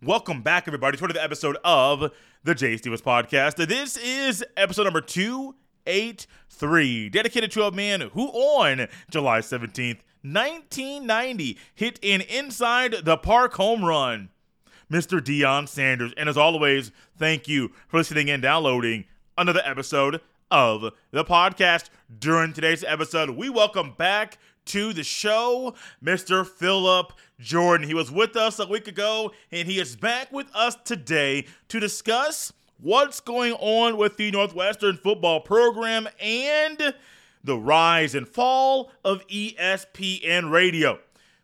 Welcome 0.00 0.42
back, 0.42 0.68
everybody, 0.68 0.96
to 0.96 1.04
another 1.04 1.18
episode 1.18 1.56
of 1.64 2.12
the 2.44 2.54
Jay 2.54 2.76
Stephens 2.76 3.02
Podcast. 3.02 3.56
This 3.66 3.96
is 3.96 4.44
episode 4.56 4.84
number 4.84 5.00
283, 5.00 7.08
dedicated 7.08 7.50
to 7.50 7.64
a 7.64 7.72
man 7.72 8.02
who 8.12 8.28
on 8.28 8.86
July 9.10 9.40
17th, 9.40 9.98
1990, 10.22 11.58
hit 11.74 11.98
an 12.04 12.20
inside 12.20 12.94
the 13.02 13.16
park 13.16 13.54
home 13.54 13.84
run. 13.84 14.28
Mr. 14.88 15.20
Deion 15.20 15.68
Sanders. 15.68 16.12
And 16.16 16.28
as 16.28 16.36
always, 16.36 16.92
thank 17.16 17.48
you 17.48 17.72
for 17.88 17.96
listening 17.96 18.30
and 18.30 18.40
downloading 18.40 19.04
another 19.36 19.62
episode 19.64 20.20
of 20.48 20.92
the 21.10 21.24
podcast. 21.24 21.90
During 22.20 22.52
today's 22.52 22.84
episode, 22.84 23.30
we 23.30 23.50
welcome 23.50 23.94
back 23.98 24.38
to 24.68 24.92
the 24.92 25.02
show, 25.02 25.74
Mr. 26.02 26.46
Phillip 26.46 27.12
Jordan. 27.40 27.86
He 27.86 27.94
was 27.94 28.10
with 28.10 28.36
us 28.36 28.58
a 28.58 28.66
week 28.66 28.86
ago, 28.86 29.32
and 29.50 29.66
he 29.66 29.80
is 29.80 29.96
back 29.96 30.30
with 30.30 30.54
us 30.54 30.76
today 30.84 31.46
to 31.68 31.80
discuss 31.80 32.52
what's 32.80 33.20
going 33.20 33.54
on 33.54 33.96
with 33.96 34.16
the 34.16 34.30
Northwestern 34.30 34.96
football 34.96 35.40
program 35.40 36.06
and 36.20 36.94
the 37.42 37.56
rise 37.56 38.14
and 38.14 38.28
fall 38.28 38.92
of 39.04 39.26
ESPN 39.28 40.50
radio. 40.50 40.98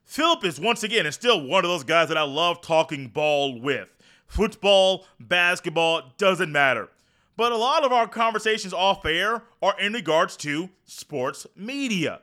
Phillip 0.04 0.44
is 0.44 0.60
once 0.60 0.82
again 0.82 1.06
and 1.06 1.14
still 1.14 1.46
one 1.46 1.64
of 1.64 1.70
those 1.70 1.84
guys 1.84 2.08
that 2.08 2.18
I 2.18 2.22
love 2.22 2.60
talking 2.60 3.08
ball 3.08 3.58
with. 3.58 3.88
Football, 4.26 5.06
basketball, 5.18 6.12
doesn't 6.18 6.52
matter. 6.52 6.90
But 7.36 7.52
a 7.52 7.56
lot 7.56 7.84
of 7.84 7.92
our 7.92 8.06
conversations 8.06 8.74
off 8.74 9.04
air 9.06 9.42
are 9.62 9.80
in 9.80 9.94
regards 9.94 10.36
to 10.38 10.68
sports 10.84 11.46
media 11.56 12.20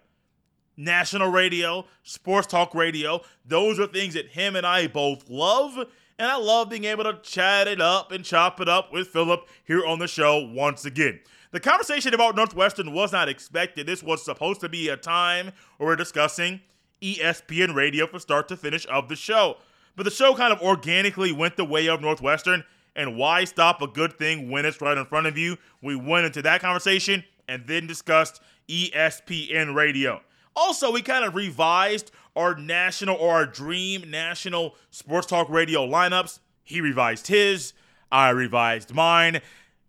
national 0.83 1.29
radio, 1.29 1.85
sports 2.03 2.47
talk 2.47 2.73
radio. 2.73 3.21
Those 3.45 3.79
are 3.79 3.87
things 3.87 4.13
that 4.15 4.27
him 4.29 4.55
and 4.55 4.65
I 4.65 4.87
both 4.87 5.29
love. 5.29 5.77
And 6.19 6.29
I 6.29 6.37
love 6.37 6.69
being 6.69 6.85
able 6.85 7.03
to 7.05 7.19
chat 7.23 7.67
it 7.67 7.81
up 7.81 8.11
and 8.11 8.23
chop 8.23 8.59
it 8.61 8.69
up 8.69 8.91
with 8.91 9.07
Phillip 9.07 9.47
here 9.63 9.85
on 9.85 9.99
the 9.99 10.07
show 10.07 10.39
once 10.53 10.85
again. 10.85 11.19
The 11.51 11.59
conversation 11.59 12.13
about 12.13 12.35
Northwestern 12.35 12.93
was 12.93 13.11
not 13.11 13.27
expected. 13.27 13.87
This 13.87 14.03
was 14.03 14.23
supposed 14.23 14.61
to 14.61 14.69
be 14.69 14.87
a 14.89 14.97
time 14.97 15.51
where 15.77 15.89
we're 15.89 15.95
discussing 15.95 16.61
ESPN 17.01 17.75
radio 17.75 18.07
from 18.07 18.19
start 18.19 18.47
to 18.49 18.57
finish 18.57 18.85
of 18.87 19.09
the 19.09 19.15
show. 19.15 19.57
But 19.95 20.03
the 20.03 20.11
show 20.11 20.33
kind 20.33 20.53
of 20.53 20.61
organically 20.61 21.31
went 21.31 21.57
the 21.57 21.65
way 21.65 21.87
of 21.87 22.01
Northwestern. 22.01 22.63
And 22.95 23.17
why 23.17 23.43
stop 23.45 23.81
a 23.81 23.87
good 23.87 24.17
thing 24.17 24.49
when 24.49 24.65
it's 24.65 24.81
right 24.81 24.97
in 24.97 25.05
front 25.05 25.27
of 25.27 25.37
you? 25.37 25.57
We 25.81 25.95
went 25.95 26.25
into 26.25 26.41
that 26.43 26.61
conversation 26.61 27.23
and 27.47 27.65
then 27.67 27.87
discussed 27.87 28.41
ESPN 28.69 29.75
radio. 29.75 30.21
Also, 30.55 30.91
we 30.91 31.01
kind 31.01 31.25
of 31.25 31.35
revised 31.35 32.11
our 32.35 32.55
national 32.55 33.15
or 33.15 33.33
our 33.33 33.45
dream 33.45 34.09
national 34.09 34.75
sports 34.89 35.27
talk 35.27 35.49
radio 35.49 35.85
lineups. 35.85 36.39
He 36.63 36.81
revised 36.81 37.27
his, 37.27 37.73
I 38.11 38.29
revised 38.29 38.93
mine. 38.93 39.41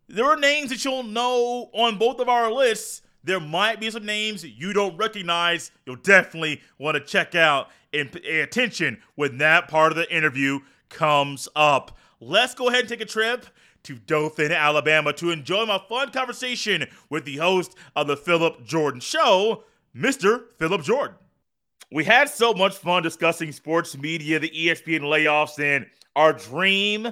There 0.09 0.25
are 0.25 0.37
names 0.37 0.71
that 0.71 0.85
you'll 0.85 1.05
know 1.05 1.71
on 1.73 1.99
both 1.99 2.21
of 2.21 2.29
our 2.29 2.53
lists. 2.53 3.03
There 3.25 3.41
might 3.41 3.81
be 3.81 3.91
some 3.91 4.05
names 4.05 4.45
you 4.45 4.73
don't 4.73 4.97
recognize. 4.97 5.71
You'll 5.87 5.97
definitely 5.97 6.61
want 6.79 6.97
to 6.97 7.05
check 7.05 7.35
out 7.35 7.69
and 7.93 8.11
pay 8.11 8.41
attention 8.41 9.01
when 9.15 9.39
that 9.39 9.69
part 9.69 9.93
of 9.93 9.97
the 9.97 10.15
interview 10.15 10.61
comes 10.89 11.49
up. 11.55 11.97
Let's 12.21 12.55
go 12.55 12.69
ahead 12.69 12.81
and 12.81 12.89
take 12.89 13.01
a 13.01 13.07
trip 13.07 13.47
to 13.85 13.95
Dothan, 13.97 14.53
Alabama 14.53 15.13
to 15.15 15.31
enjoy 15.31 15.67
my 15.67 15.81
fun 15.89 16.11
conversation 16.11 16.87
with 17.11 17.25
the 17.25 17.37
host 17.39 17.75
of 17.97 18.07
the 18.07 18.17
Phillip 18.17 18.65
Jordan 18.65 19.01
Show, 19.01 19.65
Mr. 19.97 20.45
Phillip 20.59 20.83
Jordan. 20.83 21.17
We 21.91 22.05
had 22.05 22.29
so 22.29 22.55
much 22.55 22.77
fun 22.77 23.03
discussing 23.03 23.53
sports 23.53 23.97
media, 23.97 24.39
the 24.39 24.49
ESPN 24.49 25.03
layoffs, 25.03 25.59
and 25.59 25.87
our 26.17 26.33
dream 26.33 27.09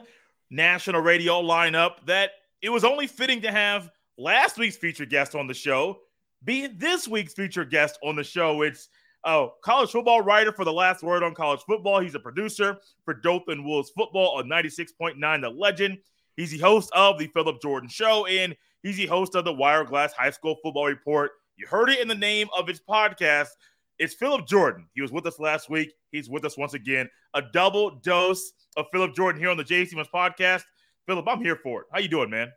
national 0.51 1.03
radio 1.03 1.43
lineup 1.43 2.05
that 2.07 2.31
it 2.63 2.71
was 2.71 2.85
only 2.85 3.07
fitting 3.07 3.43
to 3.43 3.53
have 3.53 3.91
last 4.17 4.59
week's 4.59 4.77
featured 4.77 5.11
guest 5.11 5.35
on 5.35 5.47
the 5.47 5.55
show 5.55 6.01
be 6.45 6.67
this 6.67 7.07
week's 7.07 7.35
featured 7.35 7.71
guest 7.71 7.99
on 8.03 8.17
the 8.17 8.25
show. 8.25 8.63
It's 8.63 8.89
a 9.25 9.49
college 9.63 9.91
football 9.91 10.23
writer 10.23 10.53
for 10.53 10.65
the 10.65 10.73
last 10.73 11.03
word 11.03 11.23
on 11.23 11.35
college 11.35 11.61
football. 11.67 12.01
He's 12.01 12.15
a 12.15 12.21
producer 12.21 12.79
for 13.05 13.15
Dothan 13.15 13.65
Wolves 13.65 13.91
football 13.91 14.39
on 14.39 14.47
96.9 14.47 15.41
The 15.41 15.51
Legend. 15.51 15.99
He's 16.37 16.51
the 16.51 16.59
host 16.59 16.91
of 16.95 17.19
the 17.19 17.27
Phillip 17.29 17.61
Jordan 17.61 17.89
Show, 17.89 18.25
and 18.27 18.57
he's 18.83 18.97
the 18.97 19.07
host 19.07 19.35
of 19.35 19.45
the 19.45 19.53
Wireglass 19.53 20.13
High 20.13 20.31
School 20.31 20.57
Football 20.63 20.87
Report 20.87 21.33
you 21.61 21.67
heard 21.67 21.91
it 21.91 22.01
in 22.01 22.09
the 22.09 22.15
name 22.15 22.49
of 22.57 22.67
his 22.67 22.81
podcast. 22.81 23.49
It's 23.99 24.15
Phillip 24.15 24.47
Jordan. 24.47 24.87
He 24.95 25.03
was 25.03 25.13
with 25.13 25.27
us 25.27 25.39
last 25.39 25.69
week. 25.69 25.93
He's 26.11 26.31
with 26.31 26.47
us 26.47 26.57
once 26.57 26.73
again. 26.73 27.07
A 27.35 27.43
double 27.53 28.01
dose 28.03 28.53
of 28.79 28.87
Phillip 28.91 29.15
Jordan 29.15 29.39
here 29.39 29.51
on 29.51 29.59
the 29.59 29.65
Stephens 29.67 30.09
podcast. 30.13 30.63
Phillip, 31.07 31.29
I'm 31.29 31.43
here 31.43 31.57
for 31.57 31.83
it. 31.83 31.87
How 31.93 31.99
you 31.99 32.09
doing, 32.09 32.31
man? 32.31 32.51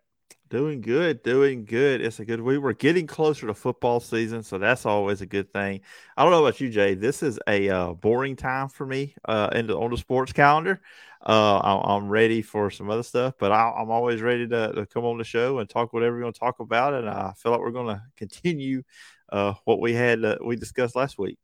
Doing 0.53 0.81
good, 0.81 1.24
doing 1.24 1.66
good. 1.66 2.00
It's 2.00 2.19
a 2.19 2.25
good. 2.25 2.40
We're 2.40 2.74
getting 2.74 3.08
closer 3.08 3.47
to 3.47 3.56
football 3.56 4.00
season, 4.00 4.44
so 4.44 4.59
that's 4.59 4.86
always 4.86 5.19
a 5.22 5.25
good 5.25 5.52
thing. 5.52 5.81
I 6.16 6.22
don't 6.22 6.31
know 6.31 6.46
about 6.46 6.62
you, 6.62 6.69
Jay. 6.69 6.94
This 6.94 7.24
is 7.24 7.40
a 7.47 7.69
uh, 7.69 7.94
boring 7.94 8.36
time 8.36 8.69
for 8.69 8.86
me 8.86 9.16
uh, 9.25 9.50
in 9.53 9.66
the, 9.66 9.75
on 9.75 9.90
the 9.90 9.97
sports 9.97 10.31
calendar. 10.31 10.80
Uh, 11.25 11.81
I'm 11.88 12.08
ready 12.08 12.44
for 12.44 12.69
some 12.69 12.91
other 12.91 13.02
stuff, 13.02 13.34
but 13.40 13.52
I, 13.52 13.81
am 13.81 13.90
always 13.90 14.22
ready 14.22 14.47
to, 14.47 14.74
to, 14.74 14.86
come 14.86 15.06
on 15.06 15.18
the 15.18 15.24
show 15.24 15.58
and 15.58 15.68
talk 15.68 15.91
whatever 15.91 16.18
you're 16.18 16.22
going 16.22 16.34
to 16.34 16.40
talk 16.40 16.59
about. 16.59 16.94
And 16.94 17.09
I 17.09 17.34
feel 17.35 17.52
like 17.52 17.62
we're 17.62 17.72
going 17.72 17.88
to 17.96 18.03
continue 18.16 18.84
uh, 19.31 19.56
what 19.66 19.81
we 19.81 19.96
had 19.96 20.24
uh, 20.24 20.38
we 20.46 20.56
discussed 20.56 20.96
last 20.96 21.18
week. 21.18 21.40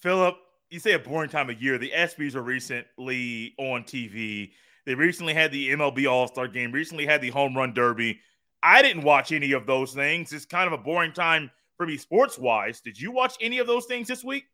Phillip, 0.00 0.34
you 0.70 0.80
say 0.80 0.94
a 0.94 0.98
boring 0.98 1.30
time 1.30 1.50
of 1.50 1.62
year. 1.62 1.78
The 1.78 1.92
ESPYS 1.94 2.34
are 2.34 2.42
recently 2.42 3.54
on 3.58 3.84
TV. 3.84 4.50
They 4.84 4.94
recently 4.94 5.34
had 5.34 5.52
the 5.52 5.70
MLB 5.70 6.10
All 6.10 6.28
Star 6.28 6.48
Game. 6.48 6.72
Recently 6.72 7.06
had 7.06 7.20
the 7.20 7.30
Home 7.30 7.56
Run 7.56 7.74
Derby. 7.74 8.20
I 8.62 8.82
didn't 8.82 9.02
watch 9.02 9.32
any 9.32 9.52
of 9.52 9.66
those 9.66 9.92
things. 9.92 10.32
It's 10.32 10.44
kind 10.44 10.66
of 10.66 10.72
a 10.72 10.82
boring 10.82 11.12
time 11.12 11.50
for 11.76 11.86
me 11.86 11.96
sports 11.96 12.38
wise. 12.38 12.80
Did 12.80 13.00
you 13.00 13.10
watch 13.10 13.34
any 13.40 13.58
of 13.58 13.66
those 13.66 13.86
things 13.86 14.08
this 14.08 14.22
week? 14.22 14.44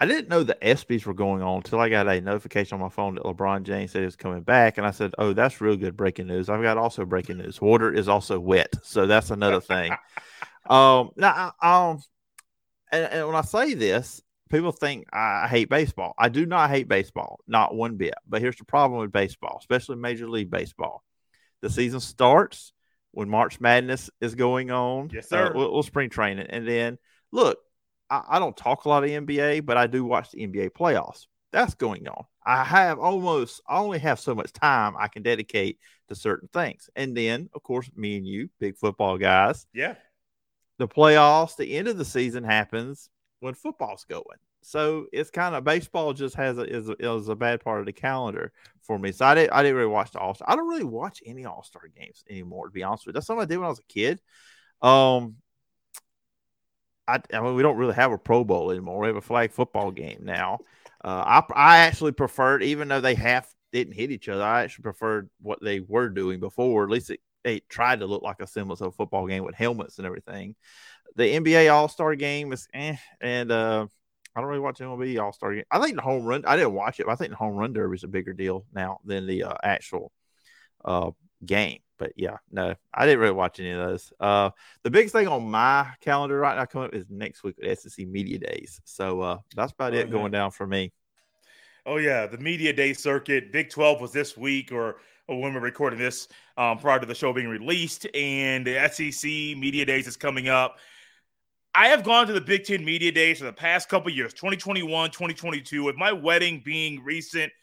I 0.00 0.06
didn't 0.06 0.28
know 0.28 0.44
the 0.44 0.56
ESPYS 0.62 1.06
were 1.06 1.14
going 1.14 1.42
on 1.42 1.56
until 1.56 1.80
I 1.80 1.88
got 1.88 2.06
a 2.06 2.20
notification 2.20 2.76
on 2.76 2.80
my 2.80 2.88
phone 2.88 3.16
that 3.16 3.24
LeBron 3.24 3.64
James 3.64 3.90
said 3.90 4.00
he 4.00 4.04
was 4.04 4.14
coming 4.14 4.42
back, 4.42 4.78
and 4.78 4.86
I 4.86 4.92
said, 4.92 5.12
"Oh, 5.18 5.32
that's 5.32 5.60
real 5.60 5.76
good 5.76 5.96
breaking 5.96 6.28
news." 6.28 6.48
I've 6.48 6.62
got 6.62 6.78
also 6.78 7.04
breaking 7.04 7.38
news: 7.38 7.60
water 7.60 7.92
is 7.92 8.06
also 8.06 8.38
wet, 8.38 8.72
so 8.82 9.06
that's 9.06 9.30
another 9.30 9.60
thing. 9.60 9.90
um, 10.70 11.10
now, 11.16 11.52
I, 11.60 11.90
um, 11.90 12.02
and, 12.92 13.04
and, 13.06 13.26
when 13.26 13.34
I 13.34 13.40
say 13.40 13.74
this, 13.74 14.22
people 14.48 14.72
think 14.72 15.06
I 15.12 15.46
hate 15.48 15.68
baseball. 15.68 16.14
I 16.18 16.28
do 16.28 16.46
not 16.46 16.70
hate 16.70 16.88
baseball, 16.88 17.40
not 17.46 17.74
one 17.74 17.96
bit. 17.96 18.14
But 18.28 18.40
here's 18.40 18.56
the 18.56 18.64
problem 18.64 19.00
with 19.00 19.12
baseball, 19.12 19.58
especially 19.60 19.96
Major 19.96 20.28
League 20.28 20.50
Baseball: 20.50 21.02
the 21.62 21.70
season 21.70 22.00
starts 22.00 22.72
when 23.12 23.28
March 23.28 23.60
Madness 23.60 24.10
is 24.20 24.34
going 24.34 24.70
on. 24.70 25.10
Yes, 25.12 25.28
sir. 25.28 25.54
Uh, 25.54 25.68
well, 25.70 25.82
spring 25.82 26.10
training, 26.10 26.46
and 26.48 26.66
then 26.66 26.98
look 27.32 27.58
I, 28.10 28.22
I 28.28 28.38
don't 28.38 28.56
talk 28.56 28.84
a 28.84 28.88
lot 28.88 29.04
of 29.04 29.10
NBA, 29.10 29.64
but 29.64 29.76
I 29.76 29.86
do 29.86 30.04
watch 30.04 30.30
the 30.30 30.46
NBA 30.46 30.70
playoffs. 30.70 31.26
That's 31.52 31.74
going 31.74 32.06
on. 32.08 32.24
I 32.44 32.64
have 32.64 32.98
almost, 32.98 33.62
I 33.66 33.78
only 33.78 33.98
have 33.98 34.20
so 34.20 34.34
much 34.34 34.52
time 34.52 34.94
I 34.98 35.08
can 35.08 35.22
dedicate 35.22 35.78
to 36.08 36.14
certain 36.14 36.48
things. 36.52 36.88
And 36.94 37.16
then, 37.16 37.48
of 37.54 37.62
course, 37.62 37.90
me 37.94 38.16
and 38.16 38.26
you, 38.26 38.50
big 38.58 38.76
football 38.76 39.18
guys. 39.18 39.66
Yeah. 39.72 39.94
The 40.78 40.88
playoffs, 40.88 41.56
the 41.56 41.76
end 41.76 41.88
of 41.88 41.98
the 41.98 42.04
season 42.04 42.44
happens 42.44 43.10
when 43.40 43.54
football's 43.54 44.04
going. 44.04 44.38
So 44.62 45.06
it's 45.12 45.30
kind 45.30 45.54
of 45.54 45.64
baseball 45.64 46.12
just 46.12 46.34
has 46.34 46.58
a, 46.58 46.62
is, 46.62 46.90
is 46.98 47.28
a 47.28 47.36
bad 47.36 47.62
part 47.62 47.80
of 47.80 47.86
the 47.86 47.92
calendar 47.92 48.52
for 48.82 48.98
me. 48.98 49.12
So 49.12 49.24
I 49.24 49.34
didn't 49.34 49.52
I 49.52 49.62
didn't 49.62 49.76
really 49.76 49.88
watch 49.88 50.10
the 50.12 50.18
All 50.18 50.34
Star. 50.34 50.50
I 50.50 50.56
don't 50.56 50.68
really 50.68 50.84
watch 50.84 51.22
any 51.24 51.44
All 51.44 51.62
Star 51.62 51.82
games 51.96 52.24
anymore. 52.28 52.66
To 52.66 52.72
be 52.72 52.82
honest 52.82 53.06
with 53.06 53.14
you, 53.14 53.18
that's 53.18 53.26
something 53.26 53.42
I 53.42 53.46
did 53.46 53.58
when 53.58 53.66
I 53.66 53.70
was 53.70 53.78
a 53.78 53.92
kid. 53.92 54.20
Um, 54.82 55.36
I, 57.06 57.20
I 57.32 57.40
mean, 57.40 57.54
we 57.54 57.62
don't 57.62 57.78
really 57.78 57.94
have 57.94 58.12
a 58.12 58.18
Pro 58.18 58.44
Bowl 58.44 58.70
anymore. 58.70 59.00
We 59.00 59.06
have 59.06 59.16
a 59.16 59.22
flag 59.22 59.52
football 59.52 59.90
game 59.90 60.20
now. 60.22 60.58
Uh, 61.02 61.42
I, 61.48 61.52
I 61.54 61.78
actually 61.78 62.12
preferred, 62.12 62.62
even 62.62 62.88
though 62.88 63.00
they 63.00 63.14
half 63.14 63.52
didn't 63.72 63.94
hit 63.94 64.10
each 64.10 64.28
other, 64.28 64.42
I 64.42 64.62
actually 64.64 64.82
preferred 64.82 65.30
what 65.40 65.62
they 65.62 65.80
were 65.80 66.10
doing 66.10 66.40
before. 66.40 66.84
At 66.84 66.90
least 66.90 67.10
it, 67.10 67.20
it 67.44 67.68
tried 67.68 68.00
to 68.00 68.06
look 68.06 68.22
like 68.22 68.40
a 68.40 68.46
semblance 68.46 68.80
of 68.80 68.88
a 68.88 68.92
football 68.92 69.26
game 69.26 69.44
with 69.44 69.54
helmets 69.54 69.98
and 69.98 70.06
everything. 70.06 70.54
The 71.16 71.24
NBA 71.24 71.72
All 71.72 71.88
Star 71.88 72.14
game 72.14 72.52
is 72.52 72.68
eh, 72.74 72.96
and 73.20 73.50
uh, 73.50 73.86
I 74.34 74.40
don't 74.40 74.48
really 74.48 74.60
watch 74.60 74.78
MLB 74.78 75.20
All 75.20 75.32
Star 75.32 75.54
game. 75.54 75.64
I 75.70 75.80
think 75.80 75.96
the 75.96 76.02
home 76.02 76.24
run, 76.24 76.44
I 76.46 76.56
didn't 76.56 76.74
watch 76.74 77.00
it, 77.00 77.06
but 77.06 77.12
I 77.12 77.16
think 77.16 77.30
the 77.30 77.36
home 77.36 77.56
run 77.56 77.72
derby 77.72 77.96
is 77.96 78.04
a 78.04 78.08
bigger 78.08 78.32
deal 78.32 78.64
now 78.72 79.00
than 79.04 79.26
the 79.26 79.44
uh, 79.44 79.54
actual 79.62 80.12
uh, 80.84 81.10
game 81.44 81.80
but 81.98 82.12
yeah, 82.16 82.36
no, 82.50 82.74
I 82.94 83.04
didn't 83.04 83.20
really 83.20 83.34
watch 83.34 83.60
any 83.60 83.70
of 83.72 83.78
those. 83.78 84.12
Uh, 84.18 84.50
the 84.82 84.90
biggest 84.90 85.12
thing 85.12 85.28
on 85.28 85.50
my 85.50 85.88
calendar 86.00 86.38
right 86.38 86.56
now 86.56 86.64
coming 86.64 86.88
up 86.88 86.94
is 86.94 87.06
next 87.10 87.42
week 87.42 87.56
with 87.58 87.78
SEC 87.78 88.06
Media 88.06 88.38
Days. 88.38 88.80
So 88.84 89.20
uh, 89.20 89.38
that's 89.54 89.72
about 89.72 89.94
it 89.94 90.10
going 90.10 90.32
down 90.32 90.52
for 90.52 90.66
me. 90.66 90.92
Oh 91.84 91.96
yeah, 91.96 92.26
the 92.26 92.38
Media 92.38 92.72
Day 92.72 92.92
circuit. 92.92 93.52
Big 93.52 93.70
Twelve 93.70 94.00
was 94.00 94.12
this 94.12 94.36
week, 94.36 94.72
or, 94.72 94.96
or 95.26 95.40
when 95.40 95.52
we're 95.52 95.60
recording 95.60 95.98
this, 95.98 96.28
um, 96.56 96.78
prior 96.78 97.00
to 97.00 97.06
the 97.06 97.14
show 97.14 97.32
being 97.32 97.48
released, 97.48 98.06
and 98.14 98.66
the 98.66 98.88
SEC 98.88 99.28
Media 99.58 99.84
Days 99.84 100.06
is 100.06 100.16
coming 100.16 100.48
up. 100.48 100.78
I 101.78 101.88
have 101.88 102.02
gone 102.02 102.26
to 102.26 102.32
the 102.32 102.40
Big 102.40 102.64
Ten 102.64 102.84
Media 102.84 103.12
Days 103.12 103.38
for 103.38 103.44
the 103.44 103.52
past 103.52 103.88
couple 103.88 104.10
years, 104.10 104.34
2021, 104.34 105.10
2022, 105.10 105.84
with 105.84 105.96
my 105.96 106.12
wedding 106.12 106.60
being 106.64 107.04
recent– 107.04 107.52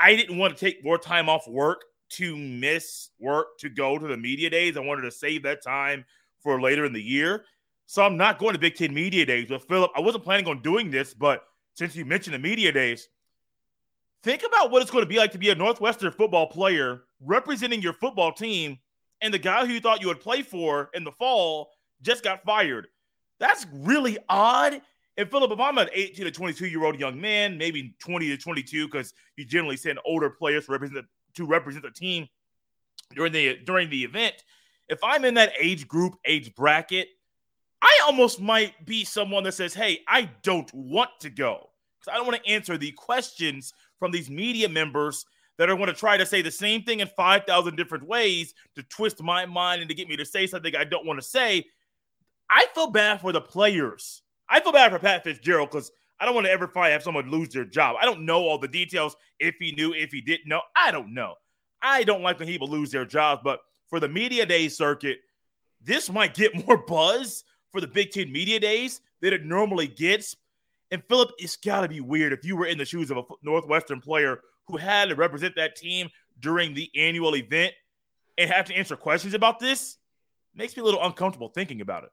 I 0.00 0.16
didn't 0.16 0.38
want 0.38 0.56
to 0.56 0.64
take 0.64 0.82
more 0.82 0.96
time 0.96 1.28
off 1.28 1.46
work 1.46 1.84
to 2.12 2.36
miss 2.36 3.10
work 3.20 3.58
to 3.58 3.68
go 3.68 3.98
to 3.98 4.06
the 4.06 4.16
media 4.16 4.48
days. 4.48 4.76
I 4.76 4.80
wanted 4.80 5.02
to 5.02 5.10
save 5.10 5.42
that 5.42 5.62
time 5.62 6.06
for 6.42 6.60
later 6.60 6.86
in 6.86 6.94
the 6.94 7.02
year. 7.02 7.44
So 7.84 8.02
I'm 8.02 8.16
not 8.16 8.38
going 8.38 8.54
to 8.54 8.58
Big 8.58 8.76
Ten 8.76 8.94
media 8.94 9.26
days. 9.26 9.48
But 9.50 9.68
Phillip, 9.68 9.90
I 9.94 10.00
wasn't 10.00 10.24
planning 10.24 10.48
on 10.48 10.62
doing 10.62 10.90
this, 10.90 11.12
but 11.12 11.44
since 11.74 11.94
you 11.94 12.06
mentioned 12.06 12.34
the 12.34 12.38
media 12.38 12.72
days, 12.72 13.08
think 14.22 14.42
about 14.42 14.70
what 14.70 14.80
it's 14.80 14.90
going 14.90 15.04
to 15.04 15.08
be 15.08 15.18
like 15.18 15.32
to 15.32 15.38
be 15.38 15.50
a 15.50 15.54
Northwestern 15.54 16.12
football 16.12 16.46
player 16.46 17.02
representing 17.20 17.82
your 17.82 17.92
football 17.92 18.32
team, 18.32 18.78
and 19.20 19.34
the 19.34 19.38
guy 19.38 19.66
who 19.66 19.74
you 19.74 19.80
thought 19.80 20.00
you 20.00 20.08
would 20.08 20.20
play 20.20 20.40
for 20.40 20.88
in 20.94 21.04
the 21.04 21.12
fall 21.12 21.70
just 22.00 22.24
got 22.24 22.42
fired. 22.42 22.86
That's 23.40 23.66
really 23.72 24.18
odd. 24.28 24.80
And 25.16 25.28
Phillip, 25.28 25.50
if 25.50 25.58
I'm 25.58 25.78
an 25.78 25.88
18 25.92 26.26
to 26.26 26.30
22 26.30 26.68
year 26.68 26.84
old 26.84 27.00
young 27.00 27.20
man, 27.20 27.58
maybe 27.58 27.94
20 27.98 28.28
to 28.28 28.36
22, 28.36 28.86
because 28.86 29.12
you 29.36 29.44
generally 29.44 29.76
send 29.76 29.98
older 30.04 30.30
players 30.30 30.66
to 30.66 30.72
represent 30.72 31.06
to 31.34 31.46
represent 31.46 31.84
the 31.84 31.90
team 31.90 32.28
during 33.14 33.32
the 33.32 33.58
during 33.64 33.90
the 33.90 34.04
event. 34.04 34.44
If 34.88 34.98
I'm 35.02 35.24
in 35.24 35.34
that 35.34 35.52
age 35.58 35.88
group, 35.88 36.14
age 36.24 36.54
bracket, 36.54 37.08
I 37.82 38.00
almost 38.06 38.40
might 38.40 38.84
be 38.86 39.04
someone 39.04 39.42
that 39.44 39.52
says, 39.52 39.74
"Hey, 39.74 40.00
I 40.06 40.30
don't 40.42 40.72
want 40.74 41.10
to 41.20 41.30
go 41.30 41.70
because 41.98 42.12
I 42.12 42.16
don't 42.16 42.26
want 42.26 42.42
to 42.42 42.50
answer 42.50 42.76
the 42.76 42.92
questions 42.92 43.72
from 43.98 44.12
these 44.12 44.30
media 44.30 44.68
members 44.68 45.24
that 45.58 45.68
are 45.68 45.76
going 45.76 45.88
to 45.88 45.94
try 45.94 46.16
to 46.16 46.24
say 46.24 46.40
the 46.40 46.50
same 46.50 46.82
thing 46.82 47.00
in 47.00 47.08
5,000 47.08 47.76
different 47.76 48.06
ways 48.06 48.54
to 48.74 48.82
twist 48.84 49.22
my 49.22 49.44
mind 49.44 49.82
and 49.82 49.90
to 49.90 49.94
get 49.94 50.08
me 50.08 50.16
to 50.16 50.24
say 50.24 50.46
something 50.46 50.74
I 50.74 50.84
don't 50.84 51.06
want 51.06 51.20
to 51.20 51.26
say." 51.26 51.66
I 52.50 52.66
feel 52.74 52.90
bad 52.90 53.20
for 53.20 53.32
the 53.32 53.40
players. 53.40 54.22
I 54.48 54.60
feel 54.60 54.72
bad 54.72 54.90
for 54.90 54.98
Pat 54.98 55.22
Fitzgerald 55.22 55.70
because 55.70 55.92
I 56.18 56.26
don't 56.26 56.34
want 56.34 56.46
to 56.46 56.52
ever 56.52 56.66
find 56.66 56.92
have 56.92 57.02
someone 57.02 57.30
lose 57.30 57.50
their 57.50 57.64
job. 57.64 57.96
I 58.00 58.04
don't 58.04 58.26
know 58.26 58.40
all 58.40 58.58
the 58.58 58.68
details. 58.68 59.16
If 59.38 59.54
he 59.60 59.72
knew, 59.72 59.94
if 59.94 60.10
he 60.10 60.20
didn't 60.20 60.48
know, 60.48 60.60
I 60.76 60.90
don't 60.90 61.14
know. 61.14 61.34
I 61.80 62.02
don't 62.02 62.22
like 62.22 62.38
when 62.38 62.48
people 62.48 62.68
lose 62.68 62.90
their 62.90 63.06
jobs, 63.06 63.40
but 63.44 63.60
for 63.88 64.00
the 64.00 64.08
media 64.08 64.44
day 64.44 64.68
circuit, 64.68 65.18
this 65.80 66.10
might 66.10 66.34
get 66.34 66.66
more 66.66 66.76
buzz 66.76 67.44
for 67.70 67.80
the 67.80 67.86
Big 67.86 68.10
Ten 68.10 68.30
media 68.30 68.58
days 68.58 69.00
than 69.20 69.32
it 69.32 69.44
normally 69.44 69.86
gets. 69.86 70.36
And 70.90 71.02
Phillip, 71.08 71.30
it's 71.38 71.56
got 71.56 71.82
to 71.82 71.88
be 71.88 72.00
weird 72.00 72.32
if 72.32 72.44
you 72.44 72.56
were 72.56 72.66
in 72.66 72.78
the 72.78 72.84
shoes 72.84 73.10
of 73.10 73.16
a 73.16 73.22
Northwestern 73.42 74.00
player 74.00 74.40
who 74.66 74.76
had 74.76 75.08
to 75.08 75.14
represent 75.14 75.54
that 75.56 75.76
team 75.76 76.10
during 76.40 76.74
the 76.74 76.90
annual 76.96 77.36
event 77.36 77.72
and 78.36 78.50
have 78.50 78.66
to 78.66 78.74
answer 78.74 78.96
questions 78.96 79.34
about 79.34 79.60
this. 79.60 79.98
Makes 80.54 80.76
me 80.76 80.80
a 80.80 80.84
little 80.84 81.02
uncomfortable 81.02 81.48
thinking 81.48 81.80
about 81.80 82.04
it. 82.04 82.10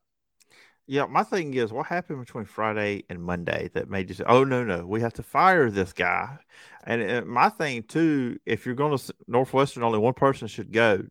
Yeah, 0.89 1.05
my 1.05 1.23
thing 1.23 1.53
is, 1.53 1.73
what 1.73 1.85
happened 1.85 2.19
between 2.21 2.45
Friday 2.45 3.03
and 3.09 3.21
Monday 3.21 3.69
that 3.73 3.89
made 3.89 4.07
you 4.07 4.15
say, 4.15 4.23
"Oh 4.25 4.45
no, 4.45 4.63
no, 4.63 4.85
we 4.85 5.01
have 5.01 5.13
to 5.13 5.23
fire 5.23 5.69
this 5.69 5.91
guy"? 5.91 6.37
And, 6.85 7.01
and 7.01 7.27
my 7.27 7.49
thing 7.49 7.83
too, 7.83 8.39
if 8.45 8.65
you're 8.65 8.75
going 8.75 8.97
to 8.97 9.13
Northwestern, 9.27 9.83
only 9.83 9.99
one 9.99 10.13
person 10.13 10.47
should 10.47 10.71
go 10.71 11.05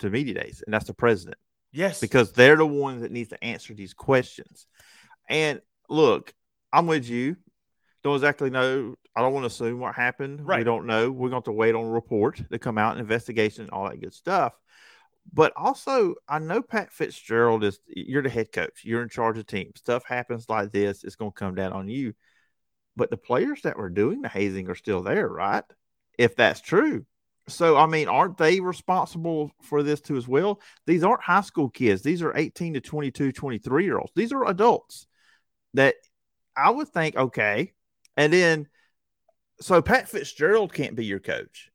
to 0.00 0.10
media 0.10 0.34
days, 0.34 0.62
and 0.66 0.74
that's 0.74 0.86
the 0.86 0.94
president. 0.94 1.36
Yes, 1.70 2.00
because 2.00 2.32
they're 2.32 2.56
the 2.56 2.66
ones 2.66 3.02
that 3.02 3.12
needs 3.12 3.28
to 3.28 3.42
answer 3.42 3.74
these 3.74 3.94
questions. 3.94 4.66
And 5.28 5.60
look, 5.88 6.34
I'm 6.72 6.88
with 6.88 7.08
you. 7.08 7.36
Don't 8.02 8.16
exactly 8.16 8.50
know. 8.50 8.96
I 9.14 9.20
don't 9.20 9.32
want 9.32 9.44
to 9.44 9.48
assume 9.48 9.78
what 9.78 9.94
happened. 9.94 10.44
Right. 10.44 10.58
We 10.58 10.64
don't 10.64 10.86
know. 10.86 11.12
We're 11.12 11.30
going 11.30 11.42
to, 11.42 11.50
to 11.50 11.52
wait 11.52 11.76
on 11.76 11.84
a 11.84 11.90
report 11.90 12.42
to 12.50 12.58
come 12.58 12.76
out, 12.76 12.98
investigation, 12.98 13.70
all 13.70 13.88
that 13.88 14.00
good 14.00 14.14
stuff. 14.14 14.54
But 15.30 15.52
also, 15.56 16.14
I 16.28 16.38
know 16.38 16.62
Pat 16.62 16.92
Fitzgerald 16.92 17.64
is 17.64 17.78
you're 17.86 18.22
the 18.22 18.28
head 18.28 18.52
coach, 18.52 18.82
you're 18.84 19.02
in 19.02 19.08
charge 19.08 19.38
of 19.38 19.46
team. 19.46 19.72
Stuff 19.76 20.04
happens 20.04 20.46
like 20.48 20.72
this, 20.72 21.04
it's 21.04 21.16
going 21.16 21.32
to 21.32 21.38
come 21.38 21.54
down 21.54 21.72
on 21.72 21.88
you. 21.88 22.14
But 22.96 23.10
the 23.10 23.16
players 23.16 23.62
that 23.62 23.78
were 23.78 23.88
doing 23.88 24.22
the 24.22 24.28
hazing 24.28 24.68
are 24.68 24.74
still 24.74 25.02
there, 25.02 25.28
right? 25.28 25.64
If 26.18 26.36
that's 26.36 26.60
true. 26.60 27.06
So, 27.48 27.76
I 27.76 27.86
mean, 27.86 28.08
aren't 28.08 28.36
they 28.36 28.60
responsible 28.60 29.50
for 29.62 29.82
this 29.82 30.00
too 30.00 30.16
as 30.16 30.28
well? 30.28 30.60
These 30.86 31.02
aren't 31.02 31.22
high 31.22 31.40
school 31.40 31.70
kids. 31.70 32.02
These 32.02 32.22
are 32.22 32.36
18 32.36 32.74
to 32.74 32.80
22, 32.80 33.32
23 33.32 33.84
year 33.84 33.98
olds. 33.98 34.12
These 34.14 34.32
are 34.32 34.46
adults 34.46 35.06
that 35.74 35.96
I 36.56 36.70
would 36.70 36.88
think, 36.88 37.16
okay. 37.16 37.72
And 38.16 38.32
then, 38.32 38.68
so 39.60 39.82
Pat 39.82 40.08
Fitzgerald 40.08 40.72
can't 40.72 40.94
be 40.94 41.04
your 41.04 41.18
coach, 41.18 41.70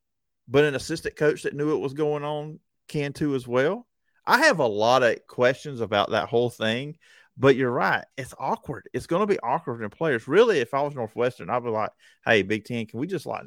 but 0.46 0.64
an 0.64 0.74
assistant 0.74 1.16
coach 1.16 1.42
that 1.42 1.54
knew 1.54 1.70
what 1.70 1.80
was 1.80 1.94
going 1.94 2.24
on 2.24 2.60
can 2.88 3.12
too 3.12 3.34
as 3.34 3.46
well. 3.46 3.86
I 4.26 4.44
have 4.46 4.58
a 4.58 4.66
lot 4.66 5.02
of 5.02 5.26
questions 5.26 5.80
about 5.80 6.10
that 6.10 6.28
whole 6.28 6.50
thing, 6.50 6.98
but 7.36 7.56
you're 7.56 7.70
right. 7.70 8.04
It's 8.16 8.34
awkward. 8.38 8.88
It's 8.92 9.06
going 9.06 9.20
to 9.20 9.26
be 9.26 9.40
awkward 9.40 9.82
in 9.82 9.90
players. 9.90 10.28
Really, 10.28 10.58
if 10.58 10.74
I 10.74 10.82
was 10.82 10.94
Northwestern, 10.94 11.48
I'd 11.48 11.64
be 11.64 11.70
like, 11.70 11.90
hey, 12.26 12.42
Big 12.42 12.64
Ten, 12.64 12.86
can 12.86 13.00
we 13.00 13.06
just 13.06 13.26
like 13.26 13.46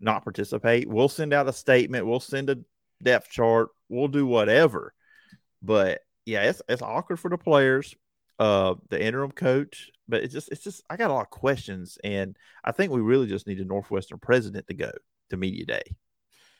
not 0.00 0.24
participate? 0.24 0.88
We'll 0.88 1.08
send 1.08 1.32
out 1.32 1.48
a 1.48 1.52
statement. 1.52 2.06
We'll 2.06 2.20
send 2.20 2.50
a 2.50 2.58
depth 3.02 3.30
chart. 3.30 3.68
We'll 3.88 4.08
do 4.08 4.26
whatever. 4.26 4.92
But 5.62 6.00
yeah, 6.26 6.42
it's 6.42 6.60
it's 6.68 6.82
awkward 6.82 7.18
for 7.18 7.30
the 7.30 7.38
players, 7.38 7.94
uh, 8.38 8.74
the 8.90 9.02
interim 9.02 9.32
coach. 9.32 9.90
But 10.08 10.22
it's 10.22 10.34
just 10.34 10.50
it's 10.50 10.62
just 10.62 10.82
I 10.90 10.96
got 10.96 11.10
a 11.10 11.14
lot 11.14 11.22
of 11.22 11.30
questions, 11.30 11.96
and 12.04 12.36
I 12.62 12.72
think 12.72 12.92
we 12.92 13.00
really 13.00 13.26
just 13.26 13.46
need 13.46 13.60
a 13.60 13.64
Northwestern 13.64 14.18
president 14.18 14.66
to 14.66 14.74
go 14.74 14.90
to 15.30 15.36
media 15.36 15.64
day. 15.64 15.82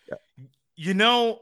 Yeah. 0.08 0.46
You 0.76 0.94
know, 0.94 1.40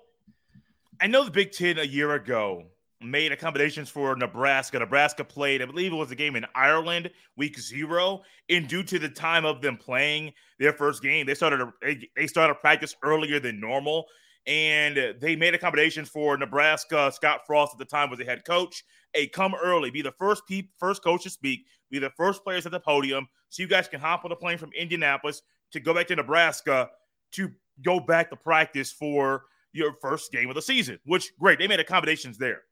I 1.02 1.08
know 1.08 1.24
the 1.24 1.32
Big 1.32 1.50
Ten 1.50 1.78
a 1.78 1.82
year 1.82 2.12
ago 2.12 2.62
made 3.00 3.32
accommodations 3.32 3.88
for 3.88 4.14
Nebraska. 4.14 4.78
Nebraska 4.78 5.24
played, 5.24 5.60
I 5.60 5.64
believe 5.64 5.92
it 5.92 5.96
was 5.96 6.12
a 6.12 6.14
game 6.14 6.36
in 6.36 6.46
Ireland, 6.54 7.10
week 7.36 7.58
zero, 7.58 8.22
and 8.48 8.68
due 8.68 8.84
to 8.84 9.00
the 9.00 9.08
time 9.08 9.44
of 9.44 9.60
them 9.60 9.76
playing 9.76 10.32
their 10.60 10.72
first 10.72 11.02
game, 11.02 11.26
they 11.26 11.34
started 11.34 11.66
they 12.14 12.28
started 12.28 12.54
practice 12.60 12.94
earlier 13.02 13.40
than 13.40 13.58
normal, 13.58 14.06
and 14.46 15.16
they 15.20 15.34
made 15.34 15.54
accommodations 15.54 16.08
for 16.08 16.36
Nebraska. 16.36 17.10
Scott 17.12 17.40
Frost 17.48 17.72
at 17.74 17.80
the 17.80 17.84
time 17.84 18.08
was 18.08 18.20
the 18.20 18.24
head 18.24 18.44
coach. 18.44 18.84
Hey, 19.12 19.26
come 19.26 19.56
early, 19.60 19.90
be 19.90 20.02
the 20.02 20.14
first 20.20 20.44
pe- 20.48 20.68
first 20.78 21.02
coach 21.02 21.24
to 21.24 21.30
speak, 21.30 21.66
be 21.90 21.98
the 21.98 22.10
first 22.10 22.44
players 22.44 22.64
at 22.64 22.70
the 22.70 22.78
podium, 22.78 23.26
so 23.48 23.60
you 23.60 23.68
guys 23.68 23.88
can 23.88 23.98
hop 23.98 24.24
on 24.24 24.30
a 24.30 24.36
plane 24.36 24.56
from 24.56 24.70
Indianapolis 24.78 25.42
to 25.72 25.80
go 25.80 25.94
back 25.94 26.06
to 26.06 26.14
Nebraska 26.14 26.90
to 27.32 27.50
go 27.84 27.98
back 27.98 28.30
to 28.30 28.36
practice 28.36 28.92
for 28.92 29.46
your 29.72 29.94
first 30.00 30.32
game 30.32 30.48
of 30.48 30.54
the 30.54 30.62
season, 30.62 30.98
which 31.04 31.32
great. 31.38 31.58
They 31.58 31.68
made 31.68 31.80
accommodations 31.80 32.38
there. 32.38 32.62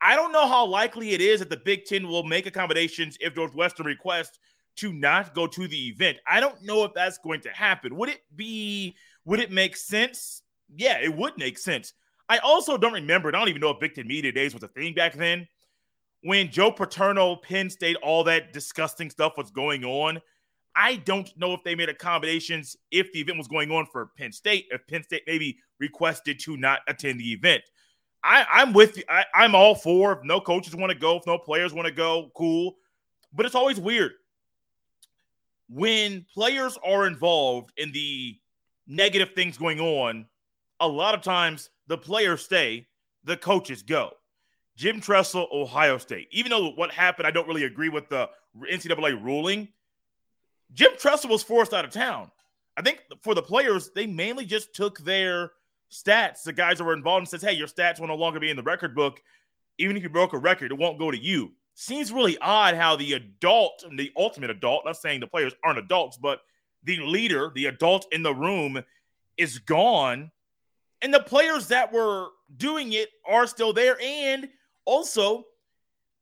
I 0.00 0.16
don't 0.16 0.32
know 0.32 0.46
how 0.46 0.66
likely 0.66 1.12
it 1.12 1.20
is 1.20 1.40
that 1.40 1.50
the 1.50 1.56
Big 1.56 1.84
Ten 1.86 2.06
will 2.06 2.24
make 2.24 2.46
accommodations 2.46 3.16
if 3.20 3.36
Northwestern 3.36 3.86
requests 3.86 4.38
to 4.76 4.92
not 4.92 5.34
go 5.34 5.46
to 5.46 5.68
the 5.68 5.88
event. 5.88 6.18
I 6.26 6.40
don't 6.40 6.62
know 6.62 6.84
if 6.84 6.92
that's 6.94 7.18
going 7.18 7.40
to 7.42 7.50
happen. 7.50 7.96
Would 7.96 8.08
it 8.08 8.20
be, 8.34 8.96
would 9.24 9.40
it 9.40 9.50
make 9.50 9.76
sense? 9.76 10.42
Yeah, 10.74 10.98
it 11.00 11.14
would 11.14 11.38
make 11.38 11.58
sense. 11.58 11.94
I 12.28 12.38
also 12.38 12.76
don't 12.76 12.92
remember, 12.92 13.28
I 13.28 13.32
don't 13.32 13.48
even 13.48 13.60
know 13.60 13.70
if 13.70 13.80
Big 13.80 13.94
Ten 13.94 14.06
Media 14.06 14.32
Days 14.32 14.54
was 14.54 14.62
a 14.62 14.68
thing 14.68 14.94
back 14.94 15.14
then. 15.14 15.46
When 16.22 16.50
Joe 16.50 16.72
Paterno, 16.72 17.36
Penn 17.36 17.68
State, 17.68 17.96
all 18.02 18.24
that 18.24 18.52
disgusting 18.52 19.10
stuff 19.10 19.34
was 19.36 19.50
going 19.50 19.84
on, 19.84 20.20
I 20.76 20.96
don't 20.96 21.36
know 21.36 21.52
if 21.54 21.62
they 21.62 21.74
made 21.74 21.88
accommodations 21.88 22.76
if 22.90 23.12
the 23.12 23.20
event 23.20 23.38
was 23.38 23.48
going 23.48 23.70
on 23.70 23.86
for 23.86 24.06
Penn 24.18 24.32
State, 24.32 24.66
if 24.70 24.86
Penn 24.86 25.02
State 25.04 25.22
maybe 25.26 25.58
requested 25.78 26.40
to 26.40 26.56
not 26.56 26.80
attend 26.88 27.20
the 27.20 27.32
event. 27.32 27.62
I, 28.24 28.62
am 28.62 28.72
with 28.72 28.96
you. 28.96 29.02
I, 29.08 29.24
I'm 29.34 29.54
all 29.54 29.74
for 29.74 30.12
if 30.12 30.24
no 30.24 30.40
coaches 30.40 30.74
want 30.74 30.90
to 30.90 30.98
go, 30.98 31.16
if 31.16 31.26
no 31.26 31.38
players 31.38 31.74
want 31.74 31.86
to 31.86 31.92
go, 31.92 32.30
cool. 32.34 32.76
But 33.32 33.46
it's 33.46 33.54
always 33.54 33.78
weird 33.78 34.12
when 35.68 36.24
players 36.32 36.78
are 36.84 37.06
involved 37.06 37.72
in 37.76 37.92
the 37.92 38.38
negative 38.86 39.32
things 39.34 39.58
going 39.58 39.80
on. 39.80 40.26
A 40.80 40.88
lot 40.88 41.14
of 41.14 41.22
times 41.22 41.70
the 41.86 41.98
players 41.98 42.42
stay, 42.42 42.86
the 43.24 43.36
coaches 43.36 43.82
go. 43.82 44.12
Jim 44.76 45.00
Tressel, 45.00 45.46
Ohio 45.52 45.98
State. 45.98 46.28
Even 46.32 46.50
though 46.50 46.70
what 46.70 46.90
happened, 46.90 47.26
I 47.26 47.30
don't 47.30 47.46
really 47.46 47.64
agree 47.64 47.88
with 47.88 48.08
the 48.08 48.28
NCAA 48.58 49.22
ruling 49.22 49.68
Jim 50.72 50.92
Tressel 50.98 51.30
was 51.30 51.42
forced 51.42 51.74
out 51.74 51.84
of 51.84 51.90
town. 51.90 52.30
I 52.76 52.82
think 52.82 53.02
for 53.22 53.34
the 53.34 53.42
players, 53.42 53.90
they 53.94 54.06
mainly 54.06 54.44
just 54.44 54.74
took 54.74 54.98
their 54.98 55.52
stats, 55.90 56.42
the 56.42 56.52
guys 56.52 56.78
that 56.78 56.84
were 56.84 56.94
involved, 56.94 57.20
and 57.20 57.28
says, 57.28 57.42
"Hey, 57.42 57.52
your 57.52 57.68
stats 57.68 58.00
will 58.00 58.08
no 58.08 58.16
longer 58.16 58.40
be 58.40 58.50
in 58.50 58.56
the 58.56 58.62
record 58.62 58.94
book. 58.94 59.22
Even 59.78 59.96
if 59.96 60.02
you 60.02 60.08
broke 60.08 60.32
a 60.32 60.38
record, 60.38 60.72
it 60.72 60.78
won't 60.78 60.98
go 60.98 61.10
to 61.10 61.18
you." 61.18 61.52
Seems 61.74 62.12
really 62.12 62.38
odd 62.38 62.74
how 62.74 62.96
the 62.96 63.12
adult, 63.14 63.84
the 63.96 64.12
ultimate 64.16 64.50
adult, 64.50 64.84
not 64.84 64.96
saying 64.96 65.20
the 65.20 65.26
players 65.26 65.54
aren't 65.64 65.78
adults, 65.78 66.16
but 66.16 66.40
the 66.84 66.98
leader, 66.98 67.50
the 67.54 67.66
adult 67.66 68.06
in 68.12 68.22
the 68.22 68.34
room, 68.34 68.84
is 69.36 69.58
gone, 69.58 70.30
and 71.02 71.12
the 71.12 71.20
players 71.20 71.68
that 71.68 71.92
were 71.92 72.28
doing 72.56 72.92
it 72.92 73.10
are 73.26 73.46
still 73.46 73.72
there. 73.72 74.00
And 74.00 74.48
also, 74.84 75.46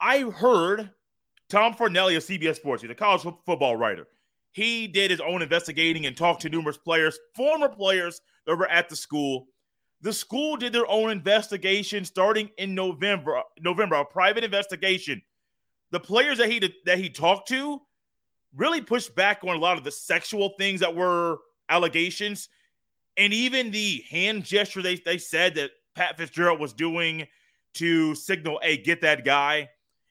I 0.00 0.20
heard 0.20 0.90
Tom 1.48 1.74
Fornelli 1.74 2.16
of 2.16 2.22
CBS 2.22 2.56
Sports, 2.56 2.82
he's 2.82 2.90
a 2.90 2.94
college 2.94 3.22
football 3.44 3.76
writer. 3.76 4.08
He 4.52 4.86
did 4.86 5.10
his 5.10 5.20
own 5.20 5.42
investigating 5.42 6.06
and 6.06 6.16
talked 6.16 6.42
to 6.42 6.48
numerous 6.48 6.76
players, 6.76 7.18
former 7.34 7.68
players 7.68 8.20
that 8.46 8.56
were 8.56 8.68
at 8.68 8.88
the 8.88 8.96
school. 8.96 9.46
The 10.02 10.12
school 10.12 10.56
did 10.56 10.72
their 10.72 10.88
own 10.88 11.10
investigation 11.10 12.04
starting 12.04 12.50
in 12.58 12.74
November. 12.74 13.42
November, 13.60 13.96
a 13.96 14.04
private 14.04 14.44
investigation. 14.44 15.22
The 15.90 16.00
players 16.00 16.38
that 16.38 16.50
he 16.50 16.74
that 16.86 16.98
he 16.98 17.08
talked 17.08 17.48
to 17.48 17.80
really 18.54 18.80
pushed 18.80 19.14
back 19.14 19.42
on 19.42 19.56
a 19.56 19.58
lot 19.58 19.78
of 19.78 19.84
the 19.84 19.90
sexual 19.90 20.50
things 20.58 20.80
that 20.80 20.94
were 20.94 21.38
allegations 21.68 22.48
and 23.16 23.32
even 23.32 23.70
the 23.70 24.04
hand 24.10 24.44
gesture 24.44 24.82
they, 24.82 24.96
they 24.96 25.18
said 25.18 25.54
that 25.54 25.70
Pat 25.94 26.16
Fitzgerald 26.16 26.60
was 26.60 26.72
doing 26.72 27.26
to 27.74 28.14
signal, 28.14 28.58
hey, 28.62 28.76
get 28.76 29.00
that 29.02 29.24
guy. 29.24 29.68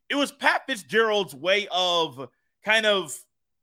It 0.10 0.16
was 0.16 0.32
Pat 0.32 0.64
Fitzgerald's 0.68 1.34
way 1.34 1.68
of 1.72 2.30
kind 2.64 2.86
of 2.86 3.18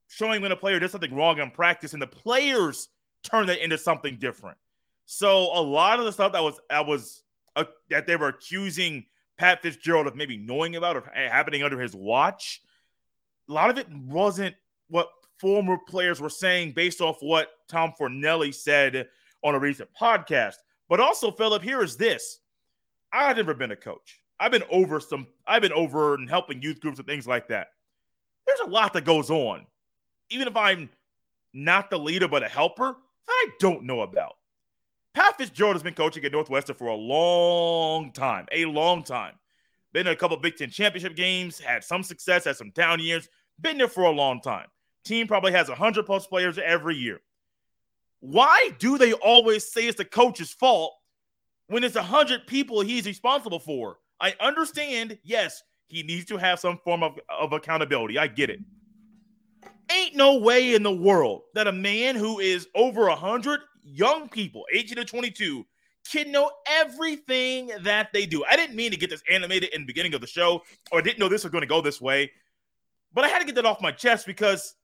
showing 0.09 0.43
when 0.43 0.53
a 0.53 0.57
player 0.57 0.81
did 0.81 0.91
something 0.91 1.15
wrong 1.15 1.39
in 1.39 1.51
practice, 1.51 1.93
and 1.93 2.03
the 2.03 2.07
players 2.07 2.89
turned 3.23 3.49
that 3.49 3.63
into 3.63 3.79
something 3.79 4.19
different. 4.19 4.59
So 5.07 5.57
a 5.59 5.63
lot 5.63 5.99
of 5.99 6.05
the 6.05 6.13
stuff 6.13 6.33
that 6.33 6.43
was 6.43 6.61
that 6.69 6.87
was 6.87 7.23
uh, 7.57 7.65
that 7.91 8.07
they 8.07 8.17
were 8.17 8.29
accusing 8.29 9.07
Pat 9.39 9.63
Fitzgerald 9.63 10.07
of 10.07 10.17
maybe 10.17 10.37
knowing 10.37 10.77
about 10.77 10.97
or 10.97 11.11
happening 11.15 11.63
under 11.63 11.81
his 11.81 11.95
watch, 11.95 12.61
a 13.49 13.53
lot 13.53 13.71
of 13.71 13.79
it 13.79 13.89
wasn't 13.91 14.55
what 14.89 15.09
former 15.39 15.79
players 15.89 16.21
were 16.21 16.29
saying 16.29 16.73
based 16.73 17.01
off 17.01 17.19
what 17.21 17.51
Tom 17.69 17.93
Fornelli 17.99 18.53
said 18.55 19.09
on 19.43 19.55
a 19.55 19.59
recent 19.59 19.89
podcast. 19.99 20.57
But 20.89 21.01
also, 21.01 21.31
Phillip, 21.31 21.63
here 21.63 21.83
is 21.83 21.97
this. 21.97 22.41
I've 23.13 23.37
never 23.37 23.55
been 23.55 23.71
a 23.71 23.77
coach. 23.77 24.21
I've 24.41 24.53
been 24.53 24.65
over 24.71 25.01
some, 25.01 25.27
I've 25.47 25.63
been 25.63 25.73
over 25.73 26.15
and 26.15 26.29
helping 26.29 26.63
youth 26.63 26.81
groups 26.81 26.99
and 26.99 27.07
things 27.07 27.27
like 27.27 27.49
that. 27.49 27.69
There's 28.47 28.61
a 28.61 28.71
lot 28.71 28.93
that 28.95 29.05
goes 29.05 29.31
on. 29.31 29.67
Even 30.31 30.49
if 30.49 30.57
I'm 30.57 30.91
not 31.53 31.91
the 31.91 31.99
leader, 31.99 32.29
but 32.29 32.43
a 32.43 32.49
helper, 32.49 32.97
I 33.29 33.49
don't 33.59 33.85
know 33.85 34.01
about. 34.03 34.35
Pat 35.15 35.37
Fitzgerald 35.37 35.75
has 35.75 35.83
been 35.83 35.95
coaching 35.95 36.25
at 36.25 36.33
Northwestern 36.33 36.77
for 36.77 36.89
a 36.89 36.95
long 36.95 38.13
time, 38.13 38.47
a 38.53 38.67
long 38.67 39.03
time. 39.03 39.35
Been 39.93 40.07
in 40.07 40.13
a 40.13 40.17
couple 40.17 40.37
Big 40.37 40.57
Ten 40.57 40.71
championship 40.71 41.17
games, 41.17 41.59
had 41.59 41.83
some 41.83 42.03
success, 42.03 42.45
had 42.45 42.57
some 42.57 42.71
down 42.71 43.01
years, 43.01 43.29
been 43.61 43.79
there 43.79 43.89
for 43.89 44.05
a 44.05 44.11
long 44.11 44.41
time. 44.41 44.67
Team 45.05 45.27
probably 45.27 45.53
has 45.53 45.69
100 45.69 46.07
plus 46.07 46.27
players 46.27 46.59
every 46.59 46.95
year. 46.95 47.21
Why 48.21 48.71
do 48.79 48.99
they 48.99 49.13
always 49.13 49.71
say 49.71 49.87
it's 49.87 49.97
the 49.97 50.05
coach's 50.05 50.53
fault 50.53 50.95
when 51.69 51.85
it's 51.85 51.95
100 51.95 52.47
people 52.47 52.81
he's 52.81 53.07
responsible 53.07 53.59
for? 53.59 53.99
I 54.21 54.35
understand, 54.41 55.19
yes, 55.23 55.63
he 55.89 56.03
needs 56.03 56.27
to 56.27 56.37
have 56.37 56.61
some 56.61 56.79
form 56.85 57.03
of, 57.03 57.19
of 57.29 57.53
accountability. 57.53 58.19
I 58.19 58.27
get 58.27 58.51
it. 58.51 58.61
Ain't 59.91 60.15
no 60.15 60.39
way 60.39 60.75
in 60.75 60.83
the 60.83 60.93
world 60.93 61.43
that 61.55 61.67
a 61.67 61.73
man 61.73 62.15
who 62.15 62.39
is 62.41 62.69
over 62.75 63.09
100 63.09 63.61
young 63.83 64.29
people, 64.29 64.65
18 64.73 64.97
to 64.97 65.05
22, 65.05 65.65
can 66.11 66.31
know 66.31 66.51
everything 66.67 67.71
that 67.83 68.13
they 68.13 68.27
do. 68.27 68.45
I 68.45 68.57
didn't 68.57 68.77
mean 68.77 68.91
to 68.91 68.97
get 68.97 69.11
this 69.11 69.23
animated 69.31 69.71
in 69.71 69.83
the 69.83 69.87
beginning 69.87 70.15
of 70.15 70.21
the 70.21 70.27
show, 70.27 70.63
or 70.93 71.03
didn't 71.03 71.19
know 71.19 71.29
this 71.29 71.45
was 71.45 71.53
going 71.53 71.63
to 71.63 71.69
go 71.69 71.81
this 71.81 72.01
way, 72.01 72.31
but 73.13 73.25
I 73.25 73.29
had 73.29 73.41
to 73.41 73.45
get 73.45 73.55
that 73.57 73.67
off 73.67 73.81
my 73.81 73.93
chest 73.93 74.27
because 74.27 74.75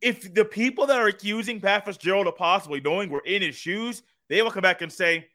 if 0.00 0.32
the 0.34 0.44
people 0.44 0.86
that 0.86 0.98
are 0.98 1.06
accusing 1.06 1.60
Pat 1.60 1.84
Fitzgerald 1.84 2.26
of 2.26 2.36
possibly 2.36 2.80
knowing 2.80 3.10
were 3.10 3.22
in 3.24 3.42
his 3.42 3.54
shoes, 3.54 4.02
they 4.28 4.42
will 4.42 4.50
come 4.50 4.62
back 4.62 4.82
and 4.82 4.92
say, 4.92 5.28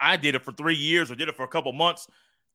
I 0.00 0.16
did 0.16 0.34
it 0.34 0.42
for 0.42 0.52
three 0.52 0.74
years 0.74 1.10
or 1.10 1.14
did 1.14 1.28
it 1.28 1.36
for 1.36 1.44
a 1.44 1.48
couple 1.48 1.72
months. 1.72 2.08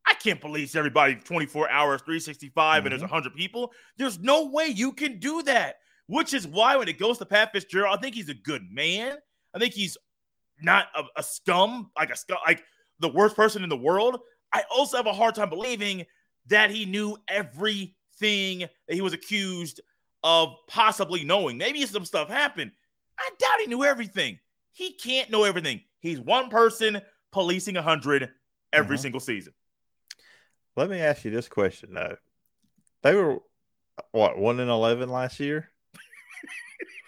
I 0.05 0.13
can't 0.15 0.41
police 0.41 0.75
everybody 0.75 1.15
24 1.15 1.70
hours, 1.70 2.01
365, 2.01 2.53
mm-hmm. 2.53 2.86
and 2.86 2.91
there's 2.91 3.01
100 3.01 3.36
people. 3.36 3.72
There's 3.98 4.20
no 4.20 4.48
way 4.48 4.67
you 4.67 4.91
can 4.93 5.20
do 5.20 5.43
that, 5.43 5.75
which 6.08 6.34
is 6.34 6.48
why 6.48 6.75
when 6.77 6.88
it 6.88 7.00
goes 7.00 7.17
to 7.20 7.25
Pat 7.25 7.51
Fitzgerald, 7.51 7.98
I 7.98 8.01
think 8.01 8.15
he's 8.15 8.29
a 8.29 8.34
good 8.34 8.63
man. 8.72 9.17
I 9.53 9.60
think 9.60 9.74
he's 9.74 9.98
not 10.62 10.88
a, 10.96 11.03
a 11.17 11.24
scum, 11.24 11.91
like 11.98 12.12
a 12.12 12.15
scum, 12.15 12.38
like 12.46 12.63
the 13.00 13.10
worst 13.10 13.36
person 13.36 13.63
in 13.63 13.70
the 13.70 13.77
world. 13.77 14.20
I 14.53 14.63
also 14.74 14.98
have 14.98 15.08
a 15.08 15.13
hard 15.13 15.36
time 15.36 15.50
believing 15.50 16.05
that 16.48 16.72
he 16.72 16.86
knew 16.86 17.17
everything 17.27 18.60
that 18.60 18.93
he 18.93 19.01
was 19.01 19.13
accused 19.13 19.81
of 20.24 20.53
possibly 20.67 21.24
knowing. 21.24 21.58
Maybe 21.58 21.86
some 21.86 22.05
stuff 22.05 22.29
happened. 22.29 22.72
I 23.20 23.29
doubt 23.39 23.60
he 23.60 23.67
knew 23.67 23.84
everything. 23.84 24.39
He 24.74 24.93
can't 24.93 25.29
know 25.29 25.43
everything. 25.43 25.81
He's 26.00 26.20
one 26.20 26.50
person 26.50 27.01
policing 27.31 27.77
a 27.77 27.81
hundred 27.81 28.29
every 28.74 28.96
mm-hmm. 28.96 29.01
single 29.01 29.20
season. 29.20 29.53
Let 30.75 30.90
me 30.90 31.00
ask 31.00 31.25
you 31.25 31.32
this 31.32 31.48
question 31.48 31.94
though. 31.94 32.18
They 33.04 33.16
were 33.16 33.40
what 34.12 34.38
one 34.38 34.60
in 34.60 34.70
eleven 34.70 35.10
last 35.10 35.40
year. 35.40 35.70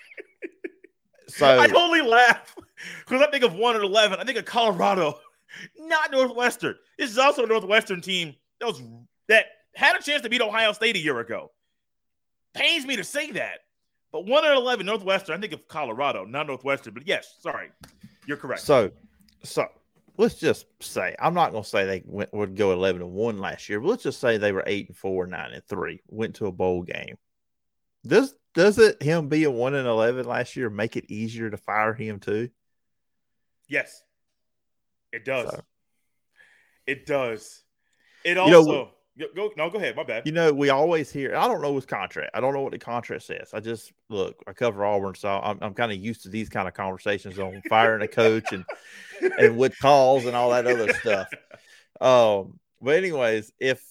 so 1.28 1.46
I 1.46 1.70
only 1.76 2.02
laugh 2.02 2.56
because 3.00 3.22
I 3.22 3.32
think 3.32 3.44
of 3.44 3.54
one 3.54 3.76
in 3.76 3.84
eleven. 3.84 4.20
I 4.20 4.24
think 4.24 4.38
of 4.38 4.46
Colorado, 4.46 5.20
not 5.80 6.12
Northwestern. 6.12 6.76
This 6.98 7.12
is 7.12 7.18
also 7.18 7.44
a 7.44 7.48
Northwestern 7.48 8.02
team 8.02 8.36
that 8.60 8.68
was 8.68 8.82
that 9.30 9.46
had 9.76 9.96
a 9.96 10.02
chance 10.02 10.22
to 10.24 10.30
beat 10.30 10.42
Ohio 10.42 10.74
State 10.74 10.96
a 10.96 11.00
year 11.00 11.20
ago 11.20 11.52
pains 12.54 12.86
me 12.86 12.96
to 12.96 13.04
say 13.04 13.32
that. 13.32 13.60
But 14.12 14.26
one 14.26 14.46
and 14.46 14.54
eleven 14.54 14.86
Northwestern, 14.86 15.36
I 15.36 15.42
think 15.42 15.54
of 15.54 15.68
Colorado, 15.68 16.24
not 16.26 16.48
Northwestern, 16.48 16.94
but 16.94 17.08
yes, 17.08 17.38
sorry, 17.40 17.72
you're 18.28 18.38
correct. 18.38 18.62
So, 18.62 18.92
so 19.44 19.66
let's 20.18 20.36
just 20.36 20.66
say 20.82 21.16
I'm 21.20 21.34
not 21.34 21.52
going 21.52 21.64
to 21.64 21.70
say 21.70 21.86
they 21.86 22.04
went, 22.06 22.34
would 22.34 22.56
go 22.56 22.72
eleven 22.72 23.02
and 23.02 23.12
one 23.12 23.40
last 23.40 23.70
year, 23.70 23.80
but 23.80 23.88
let's 23.88 24.04
just 24.04 24.20
say 24.20 24.38
they 24.38 24.52
were 24.52 24.64
eight 24.66 24.88
and 24.88 24.98
four, 24.98 25.28
nine 25.28 25.52
and 25.54 25.64
three, 25.66 26.02
went 26.08 26.36
to 26.36 26.48
a 26.48 26.52
bowl 26.52 26.84
game. 26.84 27.18
Does 28.06 28.36
does 28.54 28.80
it 28.80 29.02
him 29.02 29.30
be 29.30 29.44
a 29.46 29.52
one 29.52 29.74
and 29.74 29.88
eleven 29.88 30.26
last 30.26 30.56
year 30.56 30.70
make 30.70 30.96
it 30.96 31.12
easier 31.12 31.50
to 31.50 31.58
fire 31.58 31.94
him 31.94 32.20
too? 32.20 32.50
Yes, 33.68 34.04
it 35.12 35.26
does. 35.26 35.50
So, 35.50 35.62
it 36.86 37.06
does. 37.06 37.64
It 38.24 38.38
also. 38.38 38.60
You 38.60 38.68
know, 38.68 38.90
Go, 39.36 39.52
no, 39.56 39.70
go 39.70 39.78
ahead. 39.78 39.96
My 39.96 40.04
bad. 40.04 40.24
You 40.26 40.32
know, 40.32 40.52
we 40.52 40.70
always 40.70 41.12
hear. 41.12 41.36
I 41.36 41.48
don't 41.48 41.62
know 41.62 41.76
his 41.76 41.86
contract. 41.86 42.32
I 42.34 42.40
don't 42.40 42.54
know 42.54 42.62
what 42.62 42.72
the 42.72 42.80
contract 42.80 43.24
says. 43.24 43.52
I 43.54 43.60
just 43.60 43.94
look. 44.10 44.42
I 44.48 44.54
cover 44.54 44.84
Auburn, 44.84 45.14
so 45.14 45.30
I'm, 45.30 45.60
I'm 45.62 45.76
kind 45.76 45.92
of 45.92 46.00
used 46.00 46.24
to 46.24 46.30
these 46.30 46.50
kind 46.50 46.68
of 46.68 46.74
conversations 46.74 47.38
on 47.38 47.62
firing 47.70 48.02
a 48.02 48.08
coach 48.08 48.52
and 48.52 48.66
and 49.38 49.58
with 49.58 49.78
calls 49.80 50.26
and 50.26 50.36
all 50.36 50.50
that 50.50 50.66
other 50.66 50.92
stuff. 50.94 51.28
Um, 52.02 52.60
but 52.82 52.96
anyways, 52.96 53.52
if 53.60 53.84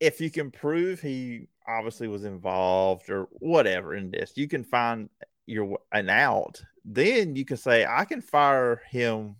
if 0.00 0.20
you 0.20 0.30
can 0.30 0.50
prove 0.50 1.00
he 1.00 1.46
obviously 1.66 2.08
was 2.08 2.24
involved 2.24 3.08
or 3.10 3.28
whatever 3.32 3.94
in 3.94 4.10
this, 4.10 4.32
you 4.34 4.48
can 4.48 4.64
find 4.64 5.08
your 5.46 5.78
an 5.92 6.10
out. 6.10 6.60
Then 6.84 7.36
you 7.36 7.44
can 7.44 7.56
say 7.56 7.86
I 7.88 8.04
can 8.04 8.22
fire 8.22 8.82
him 8.90 9.36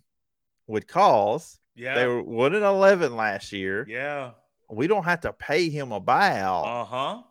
with 0.65 0.87
cause 0.87 1.59
yeah. 1.79 1.95
They 1.95 2.05
were 2.05 2.21
one 2.21 2.53
and 2.53 2.65
eleven 2.65 3.15
last 3.15 3.51
year. 3.51 3.85
Yeah. 3.87 4.31
We 4.69 4.87
don't 4.87 5.05
have 5.05 5.21
to 5.21 5.33
pay 5.33 5.69
him 5.69 5.91
a 5.91 5.99
buyout. 5.99 6.81
Uh-huh. 6.81 7.21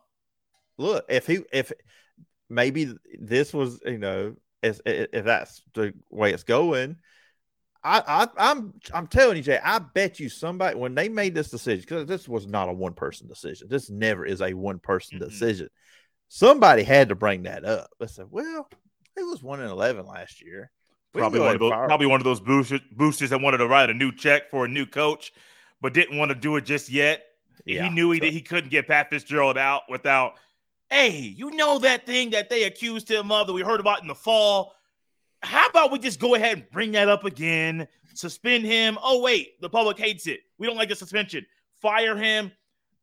Look, 0.76 1.04
if 1.08 1.26
he 1.26 1.40
if 1.52 1.72
maybe 2.48 2.94
this 3.20 3.52
was, 3.52 3.80
you 3.84 3.98
know, 3.98 4.34
if, 4.62 4.80
if 4.84 5.24
that's 5.24 5.62
the 5.74 5.92
way 6.10 6.32
it's 6.32 6.42
going, 6.42 6.96
I, 7.84 8.02
I 8.36 8.50
I'm 8.50 8.74
I'm 8.92 9.06
telling 9.06 9.36
you, 9.36 9.42
Jay, 9.42 9.60
I 9.62 9.78
bet 9.78 10.18
you 10.18 10.28
somebody 10.28 10.76
when 10.76 10.94
they 10.94 11.08
made 11.08 11.34
this 11.34 11.50
decision, 11.50 11.82
because 11.82 12.06
this 12.06 12.28
was 12.28 12.46
not 12.46 12.68
a 12.68 12.72
one 12.72 12.94
person 12.94 13.28
decision. 13.28 13.68
This 13.70 13.88
never 13.88 14.26
is 14.26 14.42
a 14.42 14.54
one 14.54 14.80
person 14.80 15.18
mm-hmm. 15.18 15.28
decision. 15.28 15.68
Somebody 16.28 16.82
had 16.82 17.10
to 17.10 17.14
bring 17.14 17.44
that 17.44 17.64
up. 17.64 17.90
They 18.00 18.06
said, 18.06 18.26
well, 18.30 18.68
it 19.16 19.22
was 19.22 19.42
one 19.42 19.60
and 19.60 19.70
eleven 19.70 20.06
last 20.06 20.42
year. 20.42 20.70
Probably 21.12 21.40
one 21.40 21.54
of 21.54 21.60
those, 21.60 21.70
probably 21.70 22.06
one 22.06 22.20
of 22.20 22.24
those 22.24 22.40
boosters, 22.40 22.80
boosters 22.92 23.30
that 23.30 23.40
wanted 23.40 23.58
to 23.58 23.66
write 23.66 23.90
a 23.90 23.94
new 23.94 24.12
check 24.12 24.50
for 24.50 24.64
a 24.64 24.68
new 24.68 24.86
coach, 24.86 25.32
but 25.80 25.94
didn't 25.94 26.18
want 26.18 26.30
to 26.30 26.34
do 26.34 26.56
it 26.56 26.64
just 26.64 26.90
yet. 26.90 27.24
Yeah, 27.64 27.84
he 27.84 27.90
knew 27.90 28.10
he 28.10 28.20
he 28.30 28.40
couldn't 28.40 28.70
get 28.70 28.86
Pat 28.86 29.10
Fitzgerald 29.10 29.58
out 29.58 29.82
without. 29.88 30.34
Hey, 30.90 31.18
you 31.18 31.50
know 31.50 31.78
that 31.80 32.06
thing 32.06 32.30
that 32.30 32.48
they 32.48 32.64
accused 32.64 33.10
him 33.10 33.30
of 33.30 33.46
that 33.46 33.52
we 33.52 33.62
heard 33.62 33.80
about 33.80 34.00
in 34.02 34.08
the 34.08 34.14
fall. 34.14 34.74
How 35.42 35.66
about 35.66 35.92
we 35.92 35.98
just 35.98 36.20
go 36.20 36.34
ahead 36.34 36.58
and 36.58 36.70
bring 36.70 36.92
that 36.92 37.08
up 37.08 37.24
again? 37.24 37.88
Suspend 38.14 38.64
him. 38.64 38.98
Oh 39.02 39.22
wait, 39.22 39.60
the 39.60 39.68
public 39.68 39.98
hates 39.98 40.26
it. 40.26 40.40
We 40.58 40.66
don't 40.66 40.76
like 40.76 40.88
the 40.88 40.96
suspension. 40.96 41.46
Fire 41.80 42.16
him. 42.16 42.52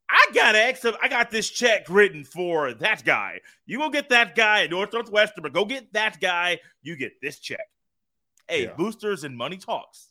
I 0.09 0.27
got 0.33 0.55
X. 0.55 0.85
I 1.01 1.07
got 1.07 1.31
this 1.31 1.49
check 1.49 1.89
written 1.89 2.23
for 2.23 2.73
that 2.75 3.03
guy. 3.03 3.39
You 3.65 3.79
go 3.79 3.89
get 3.89 4.09
that 4.09 4.35
guy 4.35 4.63
at 4.63 4.69
North 4.69 4.93
Northwestern, 4.93 5.41
but 5.41 5.53
go 5.53 5.65
get 5.65 5.93
that 5.93 6.21
guy. 6.21 6.59
You 6.83 6.95
get 6.95 7.13
this 7.21 7.39
check. 7.39 7.65
Hey, 8.47 8.63
yeah. 8.65 8.73
boosters 8.77 9.23
and 9.23 9.35
money 9.35 9.57
talks. 9.57 10.09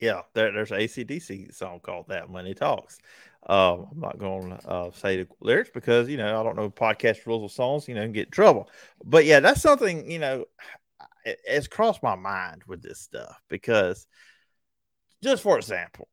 Yeah, 0.00 0.22
there, 0.34 0.50
there's 0.52 0.72
an 0.72 0.78
ACDC 0.78 1.54
song 1.54 1.78
called 1.80 2.06
"That 2.08 2.28
Money 2.28 2.54
Talks." 2.54 2.98
Um, 3.46 3.86
I'm 3.92 4.00
not 4.00 4.18
going 4.18 4.50
to 4.50 4.68
uh, 4.68 4.90
say 4.90 5.18
the 5.18 5.28
lyrics 5.40 5.70
because 5.72 6.08
you 6.08 6.16
know 6.16 6.40
I 6.40 6.42
don't 6.42 6.56
know 6.56 6.70
podcast 6.70 7.24
rules 7.24 7.52
of 7.52 7.54
songs. 7.54 7.86
You 7.86 7.94
know, 7.94 8.02
and 8.02 8.12
get 8.12 8.26
in 8.26 8.32
trouble. 8.32 8.68
But 9.04 9.24
yeah, 9.26 9.38
that's 9.38 9.62
something 9.62 10.10
you 10.10 10.18
know 10.18 10.44
it, 11.24 11.40
it's 11.44 11.68
crossed 11.68 12.02
my 12.02 12.16
mind 12.16 12.62
with 12.66 12.82
this 12.82 12.98
stuff 12.98 13.40
because, 13.48 14.06
just 15.22 15.42
for 15.42 15.56
example, 15.56 16.08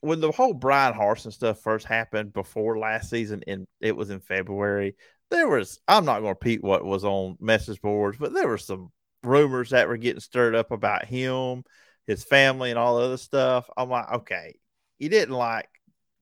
when 0.00 0.20
the 0.20 0.32
whole 0.32 0.54
Bryan 0.54 0.94
Harsin 0.94 1.32
stuff 1.32 1.60
first 1.60 1.86
happened 1.86 2.32
before 2.32 2.78
last 2.78 3.10
season, 3.10 3.42
and 3.46 3.66
it 3.80 3.96
was 3.96 4.10
in 4.10 4.20
February, 4.20 4.96
there 5.30 5.48
was 5.48 5.80
I'm 5.88 6.04
not 6.04 6.20
going 6.20 6.24
to 6.24 6.28
repeat 6.30 6.62
what 6.62 6.84
was 6.84 7.04
on 7.04 7.36
message 7.40 7.80
boards, 7.80 8.16
but 8.18 8.32
there 8.32 8.48
were 8.48 8.58
some 8.58 8.90
rumors 9.24 9.70
that 9.70 9.88
were 9.88 9.96
getting 9.96 10.20
stirred 10.20 10.54
up 10.54 10.70
about 10.70 11.04
him, 11.04 11.64
his 12.06 12.24
family, 12.24 12.70
and 12.70 12.78
all 12.78 12.98
the 12.98 13.04
other 13.04 13.16
stuff. 13.16 13.68
I'm 13.76 13.90
like, 13.90 14.10
okay, 14.12 14.56
you 14.98 15.08
didn't 15.08 15.34
like 15.34 15.68